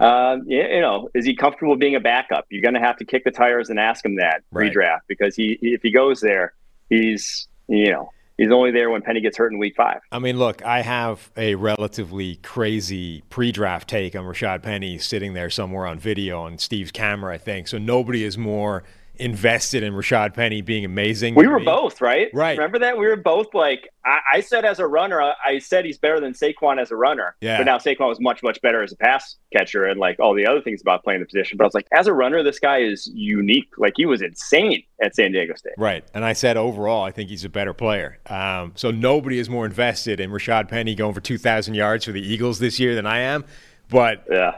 um, 0.00 0.44
you 0.46 0.80
know, 0.80 1.08
is 1.14 1.24
he 1.24 1.34
comfortable 1.34 1.76
being 1.76 1.94
a 1.94 2.00
backup? 2.00 2.46
You're 2.50 2.62
going 2.62 2.74
to 2.74 2.80
have 2.80 2.96
to 2.98 3.04
kick 3.04 3.24
the 3.24 3.30
tires 3.30 3.70
and 3.70 3.78
ask 3.78 4.04
him 4.04 4.16
that 4.16 4.42
Right. 4.50 4.72
redraft 4.72 5.00
because 5.06 5.36
he, 5.36 5.58
if 5.62 5.82
he 5.82 5.90
goes 5.90 6.20
there, 6.20 6.52
he's, 6.90 7.48
you 7.68 7.92
know, 7.92 8.10
he's 8.36 8.50
only 8.50 8.70
there 8.70 8.90
when 8.90 9.02
Penny 9.02 9.20
gets 9.20 9.36
hurt 9.36 9.52
in 9.52 9.58
week 9.58 9.74
five. 9.76 10.00
I 10.10 10.18
mean, 10.18 10.38
look, 10.38 10.64
I 10.64 10.82
have 10.82 11.30
a 11.36 11.54
relatively 11.54 12.36
crazy 12.36 13.22
pre-draft 13.30 13.88
take 13.88 14.16
on 14.16 14.24
Rashad 14.24 14.62
Penny 14.62 14.98
sitting 14.98 15.34
there 15.34 15.50
somewhere 15.50 15.86
on 15.86 15.98
video 15.98 16.40
on 16.40 16.58
Steve's 16.58 16.92
camera, 16.92 17.34
I 17.34 17.38
think. 17.38 17.68
So 17.68 17.78
nobody 17.78 18.24
is 18.24 18.36
more 18.36 18.84
invested 19.16 19.82
in 19.82 19.92
Rashad 19.92 20.34
Penny 20.34 20.60
being 20.60 20.84
amazing. 20.84 21.34
We 21.34 21.46
were 21.46 21.60
me. 21.60 21.64
both 21.64 22.00
right. 22.00 22.28
Right. 22.34 22.56
Remember 22.56 22.78
that 22.80 22.98
we 22.98 23.06
were 23.06 23.16
both 23.16 23.54
like 23.54 23.88
I, 24.04 24.18
I 24.34 24.40
said 24.40 24.64
as 24.64 24.78
a 24.80 24.86
runner. 24.86 25.20
I, 25.22 25.58
said 25.60 25.84
he's 25.84 25.98
better 25.98 26.20
than 26.20 26.32
Saquon 26.32 26.80
as 26.80 26.90
a 26.90 26.96
runner. 26.96 27.36
Yeah. 27.40 27.58
But 27.58 27.64
now 27.64 27.78
Saquon 27.78 28.08
was 28.08 28.20
much 28.20 28.42
much 28.42 28.60
better 28.60 28.82
as 28.82 28.92
a 28.92 28.96
pass 28.96 29.36
catcher 29.52 29.86
and 29.86 30.00
like 30.00 30.18
all 30.18 30.34
the 30.34 30.46
other 30.46 30.60
things 30.60 30.80
about 30.80 31.04
playing 31.04 31.20
the 31.20 31.26
position. 31.26 31.56
But 31.56 31.64
I 31.64 31.66
was 31.66 31.74
like, 31.74 31.86
as 31.92 32.06
a 32.06 32.12
runner, 32.12 32.42
this 32.42 32.58
guy 32.58 32.78
is 32.78 33.10
unique. 33.14 33.70
Like 33.78 33.94
he 33.96 34.06
was 34.06 34.20
insane 34.20 34.82
at 35.00 35.14
San 35.14 35.32
Diego 35.32 35.54
State. 35.54 35.74
Right. 35.78 36.04
And 36.12 36.24
I 36.24 36.32
said 36.32 36.56
overall, 36.56 37.04
I 37.04 37.12
think 37.12 37.30
he's 37.30 37.44
a 37.44 37.48
better 37.48 37.72
player. 37.72 38.18
Um, 38.26 38.72
so 38.74 38.90
nobody 38.90 39.38
is 39.38 39.48
more 39.48 39.64
invested 39.64 40.20
in 40.20 40.30
Rashad 40.30 40.68
Penny 40.68 40.94
going 40.94 41.14
for 41.14 41.20
2,000 41.20 41.74
yards 41.74 42.04
for 42.04 42.12
the 42.12 42.22
Eagles 42.22 42.58
this 42.58 42.80
year 42.80 42.94
than 42.94 43.06
I 43.06 43.20
am. 43.20 43.44
But 43.88 44.24
Yeah. 44.30 44.56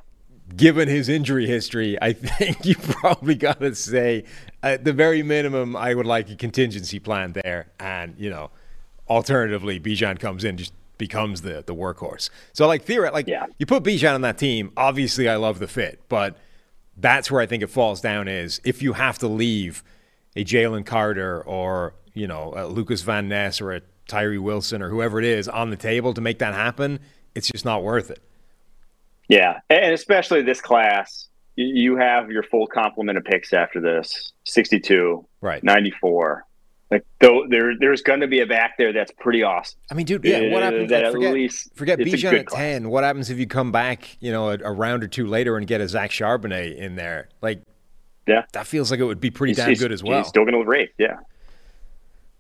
Given 0.55 0.89
his 0.89 1.09
injury 1.09 1.47
history, 1.47 1.99
I 2.01 2.13
think 2.15 2.65
you 2.65 2.75
probably 2.77 3.35
got 3.35 3.61
to 3.61 3.75
say, 3.75 4.25
at 4.63 4.85
the 4.85 4.93
very 4.93 5.23
minimum, 5.23 5.75
I 5.77 5.95
would 5.95 6.07
like 6.07 6.31
a 6.31 6.37
contingency 6.37 6.99
plan 6.99 7.33
there. 7.33 7.69
And, 7.81 8.15
you 8.19 8.31
know, 8.31 8.51
alternatively, 9.09 9.81
Bijan 9.81 10.19
comes 10.19 10.45
in, 10.45 10.57
just 10.57 10.73
becomes 10.99 11.43
the, 11.43 11.63
the 11.67 11.75
workhorse. 11.75 12.31
So, 12.53 12.67
like, 12.67 12.85
theoret, 12.87 13.13
like, 13.13 13.27
Yeah. 13.27 13.47
you 13.59 13.67
put 13.67 13.83
Bijan 13.83 14.15
on 14.15 14.21
that 14.23 14.39
team, 14.39 14.73
obviously, 14.77 15.29
I 15.29 15.37
love 15.37 15.59
the 15.59 15.69
fit. 15.69 16.01
But 16.09 16.37
that's 16.97 17.31
where 17.31 17.41
I 17.41 17.47
think 17.47 17.63
it 17.63 17.69
falls 17.69 18.01
down 18.01 18.29
is 18.29 18.61
if 18.65 18.83
you 18.83 18.95
have 18.95 19.19
to 19.19 19.29
leave 19.29 19.83
a 20.35 20.45
Jalen 20.45 20.87
Carter 20.87 21.43
or, 21.43 21.95
you 22.15 22.27
know, 22.27 22.53
a 22.57 22.67
Lucas 22.67 23.03
Van 23.03 23.29
Ness 23.29 23.61
or 23.61 23.73
a 23.73 23.83
Tyree 24.09 24.39
Wilson 24.39 24.81
or 24.83 24.89
whoever 24.89 25.19
it 25.19 25.25
is 25.25 25.49
on 25.49 25.71
the 25.71 25.77
table 25.77 26.15
to 26.15 26.21
make 26.21 26.39
that 26.39 26.55
happen, 26.55 27.01
it's 27.35 27.49
just 27.49 27.65
not 27.65 27.83
worth 27.83 28.11
it. 28.11 28.21
Yeah, 29.29 29.61
and 29.71 29.93
especially 29.93 30.43
this 30.43 30.61
class, 30.61 31.29
you 31.57 31.97
have 31.97 32.31
your 32.31 32.43
full 32.45 32.67
complement 32.67 33.19
of 33.19 33.25
picks 33.25 33.53
after 33.53 33.81
this: 33.81 34.33
sixty-two, 34.45 35.27
Right. 35.41 35.63
ninety-four. 35.65 36.45
Like 36.91 37.05
though, 37.21 37.47
there 37.49 37.73
there's 37.79 38.03
going 38.03 38.21
to 38.21 38.29
be 38.29 38.39
a 38.41 38.47
back 38.47 38.77
there 38.79 38.93
that's 38.93 39.11
pretty 39.19 39.43
awesome. 39.43 39.77
I 39.91 39.95
mean, 39.95 40.07
dude, 40.07 40.25
yeah. 40.25 40.53
What 40.53 40.63
Uh, 40.63 40.67
happens? 40.67 40.91
that 40.91 40.99
like, 40.99 41.07
at 41.07 41.13
forget 41.13 41.35
least 41.35 41.75
forget 41.75 41.99
Bijan 41.99 42.39
at 42.39 42.47
class. 42.47 42.61
ten. 42.61 42.89
What 42.91 43.03
happens 43.03 43.29
if 43.29 43.39
you 43.39 43.47
come 43.49 43.73
back, 43.73 44.17
you 44.21 44.31
know, 44.31 44.51
a, 44.51 44.59
a 44.63 44.71
round 44.71 45.03
or 45.03 45.09
two 45.09 45.27
later 45.27 45.57
and 45.57 45.67
get 45.67 45.81
a 45.81 45.89
Zach 45.89 46.11
Charbonnet 46.11 46.77
in 46.77 46.95
there? 46.95 47.29
Like, 47.43 47.63
Yeah. 48.29 48.45
that 48.53 48.69
feels 48.69 48.93
like 48.93 49.01
it 49.01 49.05
would 49.05 49.21
be 49.21 49.31
pretty 49.33 49.51
He's- 49.55 49.57
damn 49.65 49.69
he's- 49.71 49.81
good 49.81 49.91
as 49.91 50.05
well. 50.05 50.19
He's 50.19 50.29
still 50.29 50.45
going 50.45 50.55
to 50.55 50.65
rate. 50.65 50.91
Yeah. 50.99 51.17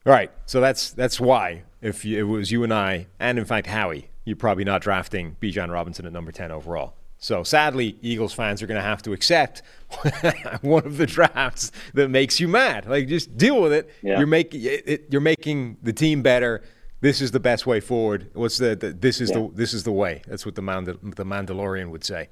All 0.06 0.12
right, 0.12 0.30
so 0.46 0.60
that's 0.60 0.92
that's 0.92 1.18
why 1.18 1.64
if 1.82 2.04
you, 2.04 2.18
it 2.20 2.22
was 2.22 2.52
you 2.52 2.62
and 2.62 2.72
I, 2.72 3.06
and 3.18 3.40
in 3.40 3.44
fact 3.44 3.66
Howie, 3.66 4.08
you're 4.26 4.36
probably 4.36 4.64
not 4.64 4.82
drafting 4.82 5.36
Bijan 5.40 5.72
Robinson 5.72 6.04
at 6.04 6.12
number 6.12 6.32
ten 6.32 6.50
overall. 6.52 6.94
So 7.18 7.42
sadly, 7.42 7.96
Eagles 8.02 8.34
fans 8.34 8.62
are 8.62 8.66
going 8.66 8.76
to 8.76 8.82
have 8.86 9.02
to 9.04 9.12
accept 9.14 9.62
one 10.60 10.84
of 10.84 10.98
the 10.98 11.06
drafts 11.06 11.72
that 11.94 12.10
makes 12.10 12.38
you 12.38 12.46
mad. 12.46 12.86
Like, 12.86 13.08
just 13.08 13.38
deal 13.38 13.62
with 13.62 13.72
it. 13.72 13.88
Yeah. 14.02 14.18
You're 14.18 14.26
making 14.26 14.60
it, 14.62 14.82
it, 14.86 15.06
you're 15.10 15.22
making 15.22 15.78
the 15.82 15.94
team 15.94 16.20
better. 16.20 16.62
This 17.00 17.22
is 17.22 17.30
the 17.30 17.40
best 17.40 17.66
way 17.66 17.80
forward. 17.80 18.28
What's 18.34 18.58
the, 18.58 18.76
the 18.76 18.92
this 18.92 19.22
is 19.22 19.30
Yeah. 19.30 19.38
the 19.38 19.50
this 19.54 19.72
is 19.72 19.84
the 19.84 19.92
way. 19.92 20.20
That's 20.26 20.44
what 20.44 20.56
the 20.56 20.62
Mandal- 20.62 21.14
the 21.16 21.24
Mandalorian 21.24 21.90
would 21.90 22.04
say. 22.04 22.28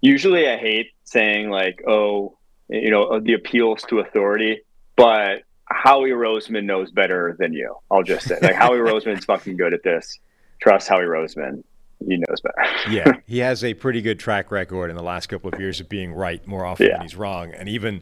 Usually, 0.00 0.48
I 0.48 0.56
hate 0.56 0.88
saying 1.04 1.50
like, 1.50 1.82
"Oh, 1.86 2.36
you 2.68 2.90
know, 2.90 3.08
oh, 3.08 3.20
the 3.20 3.34
appeals 3.34 3.82
to 3.88 4.00
authority," 4.00 4.60
but 4.96 5.42
Howie 5.66 6.10
Roseman 6.10 6.64
knows 6.64 6.90
better 6.90 7.36
than 7.38 7.52
you. 7.52 7.74
I'll 7.90 8.02
just 8.02 8.26
say, 8.28 8.38
like, 8.42 8.54
Howie 8.54 8.78
Roseman's 8.90 9.24
fucking 9.24 9.56
good 9.56 9.72
at 9.72 9.82
this. 9.82 10.18
Trust 10.64 10.88
Howie 10.88 11.04
Roseman. 11.04 11.62
He 12.08 12.16
knows 12.16 12.40
better. 12.40 12.68
yeah, 12.90 13.12
he 13.26 13.38
has 13.38 13.62
a 13.62 13.74
pretty 13.74 14.00
good 14.00 14.18
track 14.18 14.50
record 14.50 14.88
in 14.90 14.96
the 14.96 15.02
last 15.02 15.26
couple 15.28 15.52
of 15.52 15.60
years 15.60 15.78
of 15.80 15.88
being 15.90 16.12
right 16.12 16.44
more 16.46 16.64
often 16.64 16.86
Yeah. 16.86 16.94
than 16.94 17.02
he's 17.02 17.14
wrong, 17.16 17.52
and 17.52 17.68
even 17.68 18.00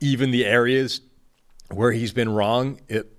even 0.00 0.30
the 0.30 0.44
areas 0.44 1.00
where 1.72 1.92
he's 1.92 2.12
been 2.12 2.28
wrong, 2.28 2.78
it 2.88 3.10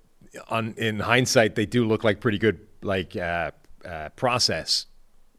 on 0.49 0.75
in 0.77 0.99
hindsight 0.99 1.55
they 1.55 1.65
do 1.65 1.85
look 1.87 2.03
like 2.03 2.19
pretty 2.19 2.37
good 2.37 2.59
like 2.83 3.15
uh, 3.15 3.49
uh, 3.83 4.09
process, 4.09 4.85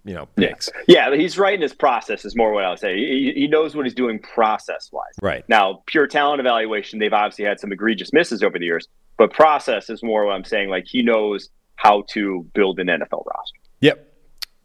you 0.05 0.15
know, 0.15 0.27
picks. 0.37 0.69
Yeah, 0.89 1.15
he's 1.15 1.39
right 1.39 1.55
in 1.55 1.63
his 1.63 1.73
process. 1.75 2.25
Is 2.25 2.35
more 2.37 2.53
what 2.53 2.65
I 2.65 2.71
would 2.71 2.79
say. 2.81 2.97
He, 2.97 3.33
he 3.35 3.47
knows 3.47 3.77
what 3.77 3.87
he's 3.87 3.95
doing 3.95 4.19
process 4.19 4.91
wise. 4.93 5.15
Right. 5.23 5.45
Now, 5.49 5.83
pure 5.87 6.09
talent 6.09 6.41
evaluation, 6.41 6.99
they've 6.99 7.13
obviously 7.13 7.45
had 7.45 7.61
some 7.61 7.71
egregious 7.73 8.13
misses 8.13 8.43
over 8.43 8.59
the 8.59 8.65
years, 8.67 8.89
but 9.19 9.33
process 9.33 9.89
is 9.89 10.03
more 10.03 10.27
what 10.27 10.33
I'm 10.33 10.45
saying. 10.45 10.69
Like 10.69 10.85
he 10.87 11.03
knows 11.03 11.49
how 11.77 12.05
to 12.11 12.47
build 12.55 12.79
an 12.81 12.89
NFL 12.89 13.25
roster. 13.27 13.59
Yep. 13.81 14.13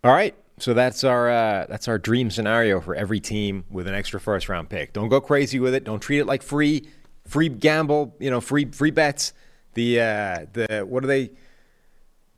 All 0.03 0.11
right. 0.11 0.35
So 0.57 0.73
that's 0.73 1.03
our 1.03 1.29
uh, 1.29 1.65
that's 1.67 1.87
our 1.87 1.97
dream 1.97 2.29
scenario 2.29 2.81
for 2.81 2.93
every 2.93 3.19
team 3.19 3.65
with 3.69 3.87
an 3.87 3.95
extra 3.95 4.19
first 4.19 4.47
round 4.47 4.69
pick. 4.69 4.93
Don't 4.93 5.09
go 5.09 5.19
crazy 5.19 5.59
with 5.59 5.73
it. 5.73 5.83
Don't 5.83 5.99
treat 5.99 6.19
it 6.19 6.25
like 6.25 6.43
free 6.43 6.87
free 7.27 7.49
gamble. 7.49 8.15
You 8.19 8.29
know, 8.29 8.41
free 8.41 8.65
free 8.65 8.91
bets. 8.91 9.33
The 9.73 9.99
uh, 9.99 10.45
the 10.53 10.85
what 10.87 11.03
are 11.03 11.07
they? 11.07 11.31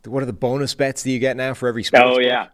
What 0.05 0.23
are 0.23 0.25
the 0.25 0.33
bonus 0.33 0.73
bets 0.73 1.03
that 1.03 1.11
you 1.11 1.19
get 1.19 1.35
now 1.35 1.53
for 1.53 1.67
every 1.67 1.83
sports? 1.83 2.03
Oh 2.05 2.15
book? 2.15 2.23
yeah, 2.23 2.47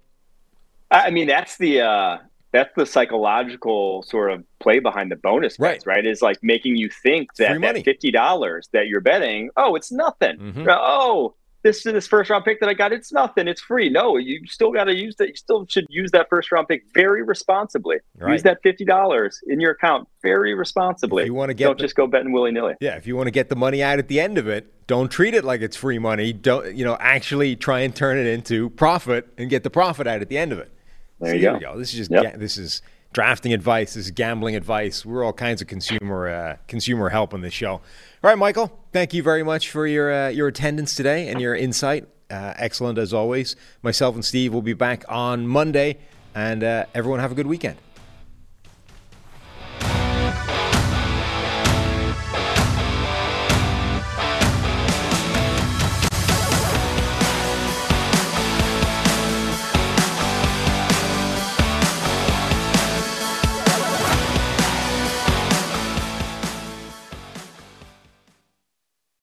I 0.90 1.12
mean 1.12 1.28
that's 1.28 1.58
the 1.58 1.82
uh, 1.82 2.18
that's 2.52 2.74
the 2.76 2.86
psychological 2.86 4.04
sort 4.04 4.32
of 4.32 4.44
play 4.60 4.80
behind 4.80 5.12
the 5.12 5.18
bonus 5.18 5.58
bets, 5.58 5.86
right? 5.86 6.06
Is 6.06 6.22
like 6.22 6.38
making 6.42 6.78
you 6.78 6.90
think 6.90 7.36
that 7.36 7.62
that 7.62 7.84
fifty 7.84 8.10
dollars 8.10 8.70
that 8.74 8.88
you're 8.88 9.02
betting, 9.02 9.52
oh, 9.56 9.76
it's 9.76 9.92
nothing. 9.92 10.38
Mhm. 10.38 10.68
Oh, 10.68 11.36
this 11.64 11.86
is 11.86 11.94
this 11.94 12.08
first 12.08 12.30
round 12.30 12.46
pick 12.46 12.60
that 12.62 12.70
I 12.70 12.74
got, 12.74 12.94
it's 12.94 13.12
nothing. 13.12 13.48
It's 13.48 13.62
free. 13.62 13.90
No, 13.90 14.18
you 14.18 14.46
still 14.48 14.72
got 14.72 14.86
to 14.86 14.96
use 14.96 15.16
that. 15.18 15.28
You 15.30 15.36
still 15.36 15.66
should 15.68 15.86
use 15.90 16.12
that 16.12 16.28
first 16.30 16.52
round 16.52 16.68
pick 16.68 16.84
very 16.94 17.22
responsibly. 17.24 17.98
Right. 18.18 18.34
Use 18.34 18.44
that 18.44 18.62
fifty 18.64 18.86
dollars 18.86 19.40
in 19.48 19.60
your 19.60 19.72
account 19.72 20.08
very 20.22 20.54
responsibly. 20.54 21.24
If 21.24 21.28
you 21.28 21.34
wanna 21.34 21.54
get 21.54 21.66
don't 21.66 21.78
the- 21.78 21.84
just 21.84 21.96
go 21.96 22.08
betting 22.08 22.32
willy 22.32 22.52
nilly. 22.52 22.76
Yeah, 22.80 22.96
if 22.96 23.06
you 23.08 23.16
want 23.16 23.28
to 23.28 23.32
get 23.32 23.50
the 23.50 23.56
money 23.56 23.84
out 23.84 24.00
at 24.00 24.08
the 24.08 24.20
end 24.20 24.38
of 24.38 24.48
it, 24.48 24.72
don't 24.88 25.10
treat 25.10 25.34
it 25.34 25.44
like 25.44 25.62
it's 25.62 25.76
free 25.76 26.00
money. 26.00 26.32
Don't 26.34 26.74
you 26.76 26.86
know? 26.86 26.98
Actually, 27.00 27.56
try 27.56 27.82
and 27.82 27.96
turn 27.96 28.18
it 28.18 28.26
into 28.28 28.70
profit 28.72 29.28
and 29.38 29.50
get 29.50 29.64
the 29.64 29.70
profit 29.70 30.08
out 30.08 30.22
at 30.22 30.30
the 30.30 30.38
end 30.38 30.52
of 30.52 30.60
it. 30.60 30.72
There 31.20 31.32
So 31.32 31.36
you 31.36 31.42
go. 31.42 31.60
go. 31.60 31.78
This 31.78 31.90
is 31.94 31.96
just 32.08 32.12
Yep. 32.12 32.38
this 32.40 32.58
is 32.58 32.82
drafting 33.14 33.54
advice. 33.54 33.94
This 33.94 34.06
is 34.06 34.12
gambling 34.12 34.56
advice. 34.56 35.06
We're 35.06 35.24
all 35.24 35.34
kinds 35.34 35.62
of 35.62 35.68
consumer 35.68 36.28
uh, 36.30 36.58
consumer 36.68 37.10
help 37.10 37.34
on 37.34 37.42
this 37.42 37.54
show. 37.54 37.74
All 37.74 37.82
right, 38.24 38.38
Michael. 38.38 38.78
Thank 38.92 39.14
you 39.14 39.24
very 39.24 39.44
much 39.44 39.70
for 39.70 39.88
your 39.88 40.12
uh, 40.12 40.30
your 40.30 40.48
attendance 40.48 40.96
today 40.96 41.28
and 41.30 41.42
your 41.42 41.56
insight. 41.56 42.08
Uh, 42.30 42.54
excellent 42.58 43.00
as 43.00 43.14
always. 43.14 43.56
Myself 43.82 44.14
and 44.16 44.24
Steve 44.24 44.54
will 44.54 44.62
be 44.62 44.74
back 44.74 45.04
on 45.10 45.48
Monday, 45.48 45.98
and 46.36 46.64
uh, 46.64 46.86
everyone 46.94 47.20
have 47.20 47.32
a 47.32 47.36
good 47.36 47.48
weekend. 47.48 47.78